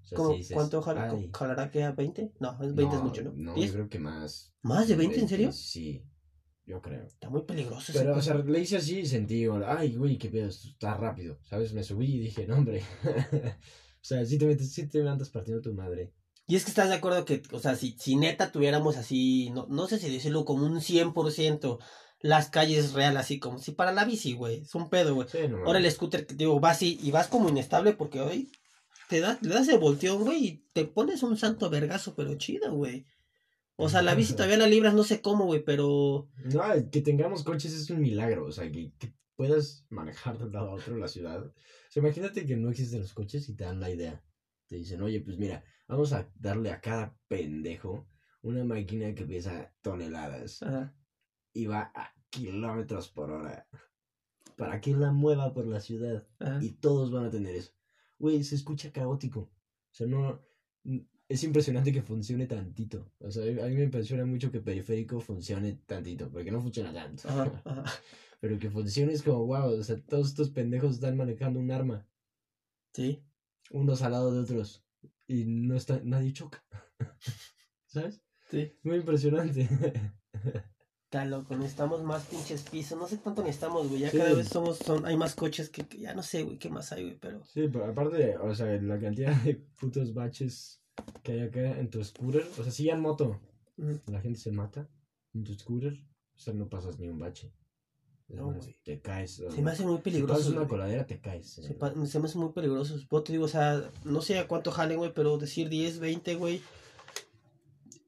O 0.02 0.06
sea, 0.06 0.16
¿Cómo, 0.16 0.30
sí 0.32 0.38
dices, 0.38 0.54
¿Cuánto 0.54 0.80
jalará 0.82 1.70
que 1.70 1.82
a 1.82 1.92
20? 1.92 2.32
No, 2.40 2.52
es 2.62 2.74
20 2.74 2.96
es 2.96 3.02
mucho, 3.02 3.22
¿no? 3.22 3.32
No, 3.34 3.54
¿10? 3.54 3.66
yo 3.66 3.72
creo 3.74 3.88
que 3.88 3.98
más. 3.98 4.54
¿Más 4.62 4.88
de 4.88 4.96
20, 4.96 5.20
en 5.20 5.28
serio? 5.28 5.52
Sí, 5.52 6.02
yo 6.64 6.80
creo. 6.80 7.04
Está 7.06 7.28
muy 7.28 7.42
peligroso 7.42 7.92
ese 7.92 7.98
Pero, 8.00 8.12
o 8.12 8.14
coche. 8.14 8.26
sea, 8.26 8.36
le 8.38 8.60
hice 8.60 8.76
así 8.78 9.00
y 9.00 9.06
sentí, 9.06 9.44
ay, 9.66 9.94
güey, 9.96 10.16
qué 10.18 10.28
pedo, 10.30 10.48
está 10.48 10.94
rápido, 10.94 11.38
¿sabes? 11.42 11.72
Me 11.74 11.82
subí 11.82 12.16
y 12.16 12.18
dije, 12.20 12.46
no, 12.46 12.56
hombre. 12.56 12.82
o 14.02 14.04
sea, 14.04 14.24
sí 14.24 14.38
te, 14.38 14.46
metes, 14.46 14.72
sí 14.72 14.86
te 14.88 15.06
andas 15.06 15.30
partiendo 15.30 15.60
tu 15.62 15.74
madre. 15.74 16.12
Y 16.46 16.56
es 16.56 16.64
que 16.64 16.70
estás 16.70 16.88
de 16.88 16.94
acuerdo 16.94 17.26
que, 17.26 17.42
o 17.52 17.58
sea, 17.58 17.74
si, 17.76 17.92
si 17.98 18.16
neta 18.16 18.50
tuviéramos 18.50 18.96
así, 18.96 19.50
no, 19.50 19.66
no 19.68 19.86
sé 19.86 19.98
si 19.98 20.10
decirlo 20.10 20.46
como 20.46 20.64
un 20.64 20.80
100%, 20.80 21.78
las 22.20 22.50
calles 22.50 22.92
real 22.92 23.16
así, 23.16 23.38
como 23.38 23.58
si 23.58 23.72
para 23.72 23.92
la 23.92 24.04
bici, 24.04 24.32
güey, 24.32 24.62
es 24.62 24.74
un 24.74 24.90
pedo, 24.90 25.14
güey. 25.14 25.28
Sí, 25.28 25.48
no 25.48 25.58
Ahora 25.64 25.78
el 25.78 25.90
scooter, 25.90 26.26
que 26.26 26.34
digo, 26.34 26.58
vas 26.60 26.82
y, 26.82 26.98
y 27.02 27.10
vas 27.10 27.28
como 27.28 27.48
inestable 27.48 27.92
porque 27.92 28.20
hoy 28.20 28.50
te 29.08 29.20
das, 29.20 29.40
le 29.42 29.54
das 29.54 29.68
el 29.68 29.78
volteón, 29.78 30.24
güey, 30.24 30.44
y 30.44 30.64
te 30.72 30.84
pones 30.84 31.22
un 31.22 31.36
santo 31.36 31.70
vergazo, 31.70 32.14
pero 32.14 32.34
chido, 32.36 32.72
güey. 32.74 33.06
O 33.76 33.88
sea, 33.88 34.02
la 34.02 34.14
bici 34.14 34.32
todavía 34.34 34.58
la 34.58 34.66
libras, 34.66 34.94
no 34.94 35.04
sé 35.04 35.20
cómo, 35.20 35.44
güey, 35.44 35.62
pero... 35.64 36.28
No, 36.44 36.62
que 36.90 37.00
tengamos 37.00 37.44
coches 37.44 37.72
es 37.72 37.88
un 37.90 38.00
milagro, 38.00 38.46
o 38.46 38.52
sea, 38.52 38.70
que, 38.70 38.92
que 38.98 39.14
puedas 39.36 39.86
manejar 39.88 40.36
de 40.36 40.44
un 40.44 40.52
lado 40.52 40.70
a 40.70 40.74
otro 40.74 40.96
la 40.96 41.08
ciudad. 41.08 41.46
O 41.46 41.52
sea, 41.88 42.02
imagínate 42.02 42.44
que 42.44 42.56
no 42.56 42.70
existen 42.70 43.00
los 43.00 43.14
coches 43.14 43.48
y 43.48 43.54
te 43.54 43.64
dan 43.64 43.80
la 43.80 43.90
idea. 43.90 44.22
Te 44.66 44.76
dicen, 44.76 45.00
oye, 45.00 45.20
pues 45.20 45.38
mira, 45.38 45.64
vamos 45.86 46.12
a 46.12 46.28
darle 46.34 46.72
a 46.72 46.80
cada 46.80 47.16
pendejo 47.28 48.08
una 48.42 48.64
máquina 48.64 49.14
que 49.14 49.24
pesa 49.24 49.72
toneladas 49.80 50.62
Ajá. 50.62 50.94
Y 51.53 51.66
va 51.66 51.90
a 51.94 52.12
kilómetros 52.30 53.09
por 53.09 53.30
hora 53.30 53.66
para 54.57 54.80
que 54.80 54.92
la 54.94 55.12
mueva 55.12 55.53
por 55.53 55.66
la 55.66 55.80
ciudad. 55.80 56.26
Ajá. 56.40 56.59
Y 56.62 56.72
todos 56.72 57.11
van 57.11 57.24
a 57.26 57.30
tener 57.30 57.55
eso. 57.55 57.72
Güey, 58.18 58.42
se 58.44 58.55
escucha 58.57 58.92
caótico. 58.92 59.40
O 59.40 59.94
sea, 59.94 60.07
no. 60.07 60.40
n- 60.84 61.07
Es 61.28 61.44
impresionante 61.44 61.92
que 61.92 62.03
funcione 62.03 62.46
tantito. 62.46 63.12
O 63.20 63.30
sea, 63.30 63.42
a 63.44 63.68
mí 63.68 63.74
me 63.76 63.84
impresiona 63.84 64.24
mucho 64.24 64.51
que 64.51 64.61
periférico 64.61 65.20
funcione 65.20 65.74
tantito, 65.86 66.30
porque 66.30 66.51
no 66.51 66.61
funciona 66.61 66.92
tanto. 66.92 67.28
Ajá, 67.28 67.44
ajá. 67.64 67.84
Pero 68.40 68.59
que 68.59 68.70
funcione 68.70 69.12
es 69.12 69.22
como, 69.22 69.44
wow, 69.46 69.78
o 69.78 69.82
sea, 69.82 69.96
todos 70.05 70.28
estos 70.28 70.51
pendejos 70.51 70.94
están 70.94 71.16
manejando 71.16 71.61
un 71.61 71.70
arma, 71.70 72.07
Sí. 72.94 73.22
unos 73.70 74.03
al 74.03 74.12
lado 74.12 74.32
de 74.32 74.40
otros, 74.40 74.84
y 75.26 75.44
no 75.44 75.76
está, 75.76 76.01
nadie 76.05 76.32
choca. 76.32 76.64
¿Sabes? 77.86 78.22
Sí. 78.51 78.72
Muy 78.82 78.96
impresionante. 78.96 79.68
Está 81.09 81.24
loco, 81.24 81.56
necesitamos 81.56 82.02
más 82.02 82.26
pinches 82.26 82.64
pisos. 82.64 82.98
No 82.98 83.09
sé 83.09 83.16
cuánto 83.16 83.42
necesitamos, 83.42 83.88
güey. 83.88 84.00
Ya 84.02 84.11
Sí. 84.11 84.18
cada 84.18 84.34
vez 84.34 84.48
somos, 84.48 84.76
son, 84.76 85.06
hay 85.06 85.16
más 85.16 85.34
coches 85.34 85.70
que, 85.70 85.86
que 85.88 85.96
ya 86.00 86.12
no 86.14 86.22
sé, 86.22 86.42
güey, 86.42 86.59
qué 86.59 86.68
más 86.68 86.92
hay, 86.92 87.04
güey, 87.04 87.16
pero. 87.18 87.42
Sí, 87.46 87.66
pero 87.72 87.86
aparte, 87.86 88.36
o 88.36 88.54
sea, 88.54 88.66
la 88.82 89.00
cantidad 89.00 89.34
de 89.42 89.54
putos 89.80 90.12
baches 90.12 90.82
que 91.22 91.32
hay 91.32 91.40
acá 91.40 91.78
en 91.78 91.88
tu 91.88 92.04
scooter, 92.04 92.46
o 92.59 92.62
sea, 92.62 92.70
si 92.70 92.84
ya 92.84 92.92
en 92.92 93.00
moto 93.00 93.40
Ujú. 93.78 93.98
la 94.09 94.20
gente 94.20 94.38
se 94.38 94.52
mata 94.52 94.86
en 95.32 95.44
tu 95.44 95.54
scooter, 95.54 95.94
o 95.94 96.38
sea, 96.38 96.52
no 96.52 96.68
pasas 96.68 96.98
ni 96.98 97.09
un 97.09 97.18
bache. 97.18 97.54
No, 98.28 98.52
güey. 98.52 98.76
te 98.84 99.00
caes. 99.00 99.42
Se 99.54 99.62
me 99.62 99.70
hace 99.70 99.84
muy 99.86 99.96
Si 99.96 100.02
peligroso. 100.02 100.34
pasas 100.34 100.52
una 100.52 100.68
coladera, 100.68 101.06
te 101.06 101.18
caes. 101.22 101.46
Se, 101.54 101.62
se 102.06 102.18
me 102.20 102.26
hace 102.26 102.36
muy 102.36 102.52
peligroso. 102.52 102.98
Yo 103.11 103.22
te 103.22 103.32
digo, 103.32 103.46
o 103.46 103.48
sea, 103.48 103.90
no 104.04 104.20
sé 104.20 104.38
a 104.38 104.46
cuánto 104.46 104.70
jalen, 104.72 104.98
güey, 104.98 105.14
pero 105.14 105.38
decir 105.38 105.70
10, 105.70 106.00
20, 106.00 106.34
güey. 106.34 106.61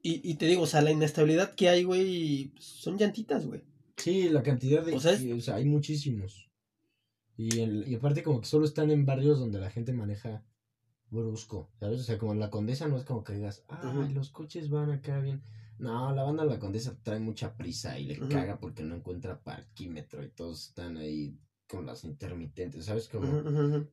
Y, 0.03 0.27
y 0.29 0.35
te 0.35 0.47
digo, 0.47 0.63
o 0.63 0.67
sea, 0.67 0.81
la 0.81 0.91
inestabilidad 0.91 1.53
que 1.53 1.69
hay, 1.69 1.83
güey, 1.83 2.53
son 2.59 2.97
llantitas, 2.97 3.45
güey. 3.45 3.61
Sí, 3.97 4.29
la 4.29 4.41
cantidad 4.41 4.83
de... 4.83 4.95
O 4.95 4.99
sea, 4.99 5.11
es- 5.13 5.25
o 5.31 5.39
sea, 5.41 5.55
hay 5.55 5.65
muchísimos. 5.65 6.49
Y, 7.37 7.59
el- 7.59 7.87
y 7.87 7.95
aparte 7.95 8.23
como 8.23 8.41
que 8.41 8.47
solo 8.47 8.65
están 8.65 8.89
en 8.91 9.05
barrios 9.05 9.39
donde 9.39 9.59
la 9.59 9.69
gente 9.69 9.93
maneja 9.93 10.43
brusco, 11.09 11.69
¿sabes? 11.79 11.99
O 11.99 12.03
sea, 12.03 12.17
como 12.17 12.31
en 12.33 12.39
la 12.39 12.49
Condesa 12.49 12.87
no 12.87 12.97
es 12.97 13.03
como 13.03 13.23
que 13.23 13.33
digas, 13.33 13.63
ay, 13.67 13.89
Ujú. 14.05 14.13
los 14.13 14.29
coches 14.31 14.69
van 14.69 14.91
acá 14.91 15.19
bien. 15.19 15.43
No, 15.77 16.13
la 16.15 16.23
banda 16.23 16.43
de 16.43 16.49
la 16.51 16.59
Condesa 16.59 16.97
trae 17.03 17.19
mucha 17.19 17.55
prisa 17.57 17.97
y 17.99 18.05
le 18.05 18.19
caga 18.29 18.59
porque 18.59 18.83
no 18.83 18.95
encuentra 18.95 19.41
parquímetro 19.43 20.23
y 20.23 20.29
todos 20.29 20.67
están 20.69 20.97
ahí 20.97 21.37
con 21.67 21.85
las 21.85 22.03
intermitentes, 22.03 22.85
¿sabes? 22.85 23.07
Como... 23.07 23.25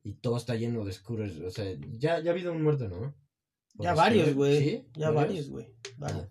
Y 0.03 0.13
todo 0.13 0.37
está 0.37 0.55
lleno 0.55 0.85
de 0.85 0.93
scooters, 0.93 1.39
o 1.39 1.49
sea, 1.51 1.65
ya, 1.97 2.19
ya 2.21 2.29
ha 2.31 2.33
habido 2.33 2.51
un 2.51 2.61
muerto, 2.63 2.87
¿no? 2.89 3.15
Ya 3.79 3.93
varios, 3.93 4.33
güey. 4.35 4.59
¿Sí? 4.59 4.87
Ya 4.95 5.09
varios, 5.11 5.49
güey. 5.49 5.73
Ah. 6.01 6.27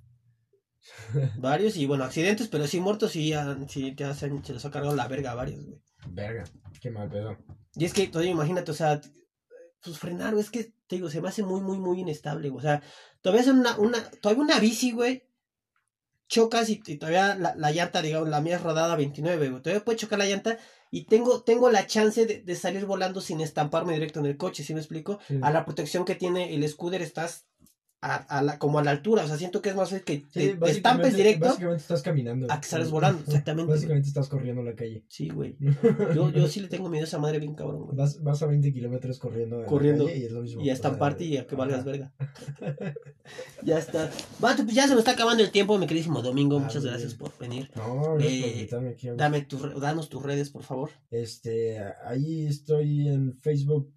Varios. 1.38 1.76
y 1.76 1.86
bueno, 1.86 2.04
accidentes, 2.08 2.48
pero 2.48 2.66
sí 2.66 2.80
muertos 2.80 3.16
y 3.16 3.30
ya, 3.30 3.56
sí, 3.68 3.94
ya 3.96 4.14
se, 4.14 4.26
han- 4.26 4.44
se 4.44 4.52
los 4.54 4.64
ha 4.64 4.70
cargado 4.70 4.94
la 4.94 5.08
verga 5.08 5.32
a 5.32 5.34
varios, 5.34 5.64
güey. 5.66 5.80
Verga, 6.10 6.44
qué 6.80 6.90
mal 6.90 7.08
pedo. 7.10 7.36
Y 7.74 7.84
es 7.84 7.92
que, 7.92 8.06
todavía 8.08 8.32
imagínate, 8.32 8.70
o 8.70 8.74
sea, 8.74 9.00
pues 9.82 9.98
frenar, 9.98 10.32
güey, 10.32 10.44
es 10.44 10.50
que, 10.50 10.72
te 10.86 10.96
digo, 10.96 11.10
se 11.10 11.20
me 11.20 11.28
hace 11.28 11.42
muy, 11.42 11.60
muy, 11.60 11.78
muy 11.78 12.00
inestable, 12.00 12.48
güey. 12.48 12.58
O 12.58 12.62
sea, 12.62 12.82
todavía 13.20 13.42
es 13.42 13.48
una, 13.48 13.76
una, 13.78 14.02
todavía 14.22 14.42
una 14.44 14.58
bici, 14.60 14.92
güey, 14.92 15.24
chocas 16.28 16.68
y, 16.70 16.80
y 16.86 16.96
todavía 16.96 17.34
la, 17.34 17.54
la 17.56 17.72
llanta, 17.72 18.02
digamos, 18.02 18.28
la 18.28 18.40
mía 18.40 18.56
es 18.56 18.62
rodada 18.62 18.96
29, 18.96 19.50
güey. 19.50 19.62
Todavía 19.62 19.84
puede 19.84 19.98
chocar 19.98 20.18
la 20.18 20.26
llanta 20.26 20.58
y 20.90 21.04
tengo, 21.04 21.42
tengo 21.42 21.70
la 21.70 21.86
chance 21.86 22.26
de, 22.26 22.40
de 22.40 22.56
salir 22.56 22.86
volando 22.86 23.20
sin 23.20 23.40
estamparme 23.40 23.94
directo 23.94 24.20
en 24.20 24.26
el 24.26 24.36
coche, 24.36 24.64
¿sí 24.64 24.74
me 24.74 24.80
explico? 24.80 25.18
A 25.42 25.50
la 25.50 25.64
protección 25.64 26.04
que 26.04 26.14
tiene 26.14 26.54
el 26.54 26.68
scooter 26.68 27.02
estás 27.02 27.46
a, 28.00 28.14
a 28.14 28.42
la, 28.42 28.58
como 28.58 28.78
a 28.78 28.84
la 28.84 28.92
altura, 28.92 29.24
o 29.24 29.26
sea, 29.26 29.36
siento 29.36 29.60
que 29.60 29.70
es 29.70 29.74
más 29.76 29.90
fácil 29.90 30.04
que 30.04 30.18
te, 30.32 30.54
te 30.54 30.70
estampes 30.70 31.16
directo 31.16 31.46
Básicamente 31.46 31.82
estás 31.82 32.02
caminando. 32.02 32.46
a 32.48 32.60
que 32.60 32.68
sales 32.68 32.90
volando, 32.90 33.22
exactamente. 33.26 33.72
Básicamente 33.72 34.06
estás 34.08 34.28
corriendo 34.28 34.62
la 34.62 34.74
calle. 34.74 35.04
Sí, 35.08 35.28
güey. 35.30 35.56
Yo, 36.14 36.30
yo 36.30 36.46
sí 36.46 36.60
le 36.60 36.68
tengo 36.68 36.88
miedo 36.88 37.04
a 37.04 37.08
esa 37.08 37.18
madre 37.18 37.38
bien 37.40 37.54
cabrón, 37.54 37.86
güey. 37.86 37.96
Vas, 37.96 38.22
vas 38.22 38.40
a 38.42 38.46
20 38.46 38.72
kilómetros 38.72 39.18
corriendo. 39.18 39.60
en 39.60 39.66
Corriendo. 39.66 40.08
Y 40.08 40.22
es 40.24 40.30
lo 40.32 40.42
mismo. 40.42 40.62
Y 40.62 40.70
a 40.70 40.72
estamparte 40.72 41.24
y 41.24 41.36
a 41.38 41.46
que 41.46 41.56
valgas 41.56 41.84
verga. 41.84 42.12
ya 43.62 43.78
está. 43.78 44.10
Vato, 44.38 44.62
pues 44.64 44.74
ya 44.74 44.84
se 44.84 44.90
nos 44.90 45.00
está 45.00 45.12
acabando 45.12 45.42
el 45.42 45.50
tiempo, 45.50 45.76
mi 45.78 45.86
queridísimo 45.86 46.22
Domingo. 46.22 46.58
Ah, 46.58 46.60
Muchas 46.60 46.84
gracias 46.84 47.14
por 47.14 47.36
venir. 47.38 47.70
No, 47.74 48.00
por 48.02 48.22
Eh, 48.22 48.52
invitarme 48.54 48.90
aquí. 48.90 49.08
Dame 49.16 49.42
tu, 49.42 49.58
danos 49.80 50.08
tus 50.08 50.22
redes, 50.22 50.50
por 50.50 50.62
favor. 50.62 50.90
Este, 51.10 51.78
ahí 52.04 52.46
estoy 52.46 53.08
en 53.08 53.34
Facebook, 53.34 53.92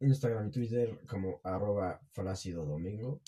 Instagram 0.00 0.48
y 0.48 0.50
Twitter 0.50 0.98
como 1.08 1.40
arroba 1.44 2.00
flácido 2.12 2.64
domingo. 2.66 3.20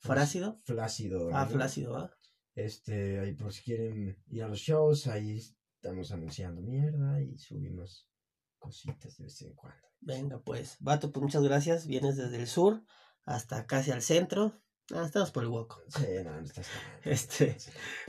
¿Flácido? 0.00 0.60
Flácido. 0.64 1.30
Ah, 1.32 1.46
flácido, 1.46 1.96
¿ah? 1.96 2.10
Este, 2.54 3.20
ahí 3.20 3.34
por 3.34 3.52
si 3.52 3.62
quieren 3.62 4.18
ir 4.26 4.42
a 4.42 4.48
los 4.48 4.58
shows, 4.58 5.06
ahí 5.06 5.40
estamos 5.76 6.10
anunciando 6.10 6.60
mierda 6.60 7.20
y 7.22 7.38
subimos 7.38 8.08
cositas 8.58 9.16
de 9.16 9.24
vez 9.24 9.42
en 9.42 9.54
cuando. 9.54 9.80
Venga, 10.00 10.40
pues. 10.42 10.76
Vato, 10.80 11.12
pues 11.12 11.22
muchas 11.22 11.42
gracias. 11.42 11.86
Vienes 11.86 12.16
desde 12.16 12.36
el 12.36 12.46
sur 12.46 12.82
hasta 13.24 13.66
casi 13.66 13.90
al 13.90 14.02
centro. 14.02 14.52
Ah, 14.92 15.04
estamos 15.04 15.30
por 15.30 15.44
el 15.44 15.50
hueco. 15.50 15.80
Sí, 15.88 16.06
no, 16.24 16.32
no 16.32 16.40
estás 16.40 16.66
Este, 17.04 17.56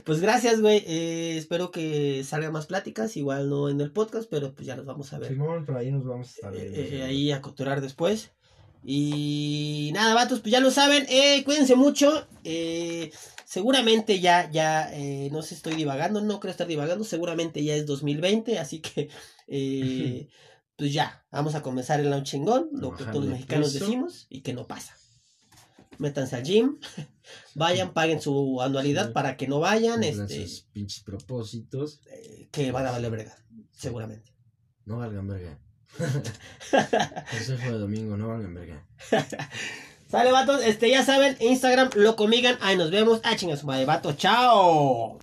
Pues 0.04 0.20
gracias, 0.20 0.60
güey. 0.60 0.78
Eh, 0.86 1.36
espero 1.36 1.70
que 1.70 2.24
salgan 2.24 2.52
más 2.52 2.66
pláticas. 2.66 3.16
Igual 3.16 3.48
no 3.48 3.68
en 3.68 3.80
el 3.80 3.92
podcast, 3.92 4.28
pero 4.28 4.54
pues 4.54 4.66
ya 4.66 4.74
nos 4.74 4.86
vamos 4.86 5.12
a 5.12 5.18
ver. 5.18 5.28
Simón, 5.28 5.64
por 5.64 5.76
ahí 5.76 5.92
nos 5.92 6.04
vamos 6.04 6.28
a 6.28 6.30
estar 6.30 6.56
eh, 6.56 6.96
eh, 6.96 7.02
ahí 7.02 7.30
a 7.30 7.40
coturar 7.40 7.80
después. 7.80 8.32
Y 8.84 9.90
nada, 9.94 10.14
vatos, 10.14 10.40
pues 10.40 10.52
ya 10.52 10.60
lo 10.60 10.70
saben. 10.70 11.06
Eh, 11.08 11.42
cuídense 11.44 11.76
mucho. 11.76 12.26
Eh, 12.44 13.12
seguramente 13.44 14.20
ya, 14.20 14.50
ya, 14.50 14.92
eh, 14.92 15.28
no 15.30 15.42
sé, 15.42 15.54
estoy 15.54 15.74
divagando. 15.74 16.20
No 16.20 16.40
creo 16.40 16.50
estar 16.50 16.66
divagando. 16.66 17.04
Seguramente 17.04 17.62
ya 17.62 17.74
es 17.74 17.86
2020. 17.86 18.58
Así 18.58 18.80
que, 18.80 19.08
pues 20.76 20.92
ya, 20.92 21.24
vamos 21.30 21.54
a 21.54 21.62
comenzar 21.62 22.00
el 22.00 22.12
un 22.12 22.24
chingón. 22.24 22.70
Lo 22.72 22.94
que 22.96 23.04
todos 23.04 23.24
los 23.24 23.28
mexicanos 23.28 23.72
decimos 23.72 24.26
y 24.28 24.40
que 24.42 24.52
no 24.52 24.66
pasa. 24.66 24.96
Métanse 25.98 26.36
al 26.36 26.42
gym. 26.42 26.78
Vayan, 27.54 27.92
paguen 27.92 28.20
su 28.20 28.60
anualidad 28.60 29.06
Sí. 29.08 29.12
para 29.12 29.36
que 29.36 29.46
no 29.46 29.60
vayan. 29.60 30.02
Este, 30.02 30.46
pinches 30.72 31.04
propósitos. 31.04 32.00
que 32.50 32.72
van 32.72 32.86
a 32.86 32.90
valer 32.90 33.10
verga. 33.10 33.36
Seguramente. 33.70 34.34
No 34.84 34.98
valgan 34.98 35.28
verga. 35.28 35.60
Consejo 37.30 37.72
de 37.72 37.78
domingo, 37.78 38.16
no 38.16 38.28
valgan 38.28 38.54
verga. 38.54 38.82
Sale, 40.10 40.30
vatos. 40.30 40.62
Este, 40.62 40.90
ya 40.90 41.02
saben, 41.04 41.36
Instagram, 41.40 41.90
lo 41.94 42.16
comigan. 42.16 42.58
Ahí 42.60 42.76
nos 42.76 42.90
vemos. 42.90 43.20
Ah, 43.24 43.34
chingas, 43.34 43.64
madre, 43.64 43.86
vato. 43.86 44.12
Chao. 44.12 45.18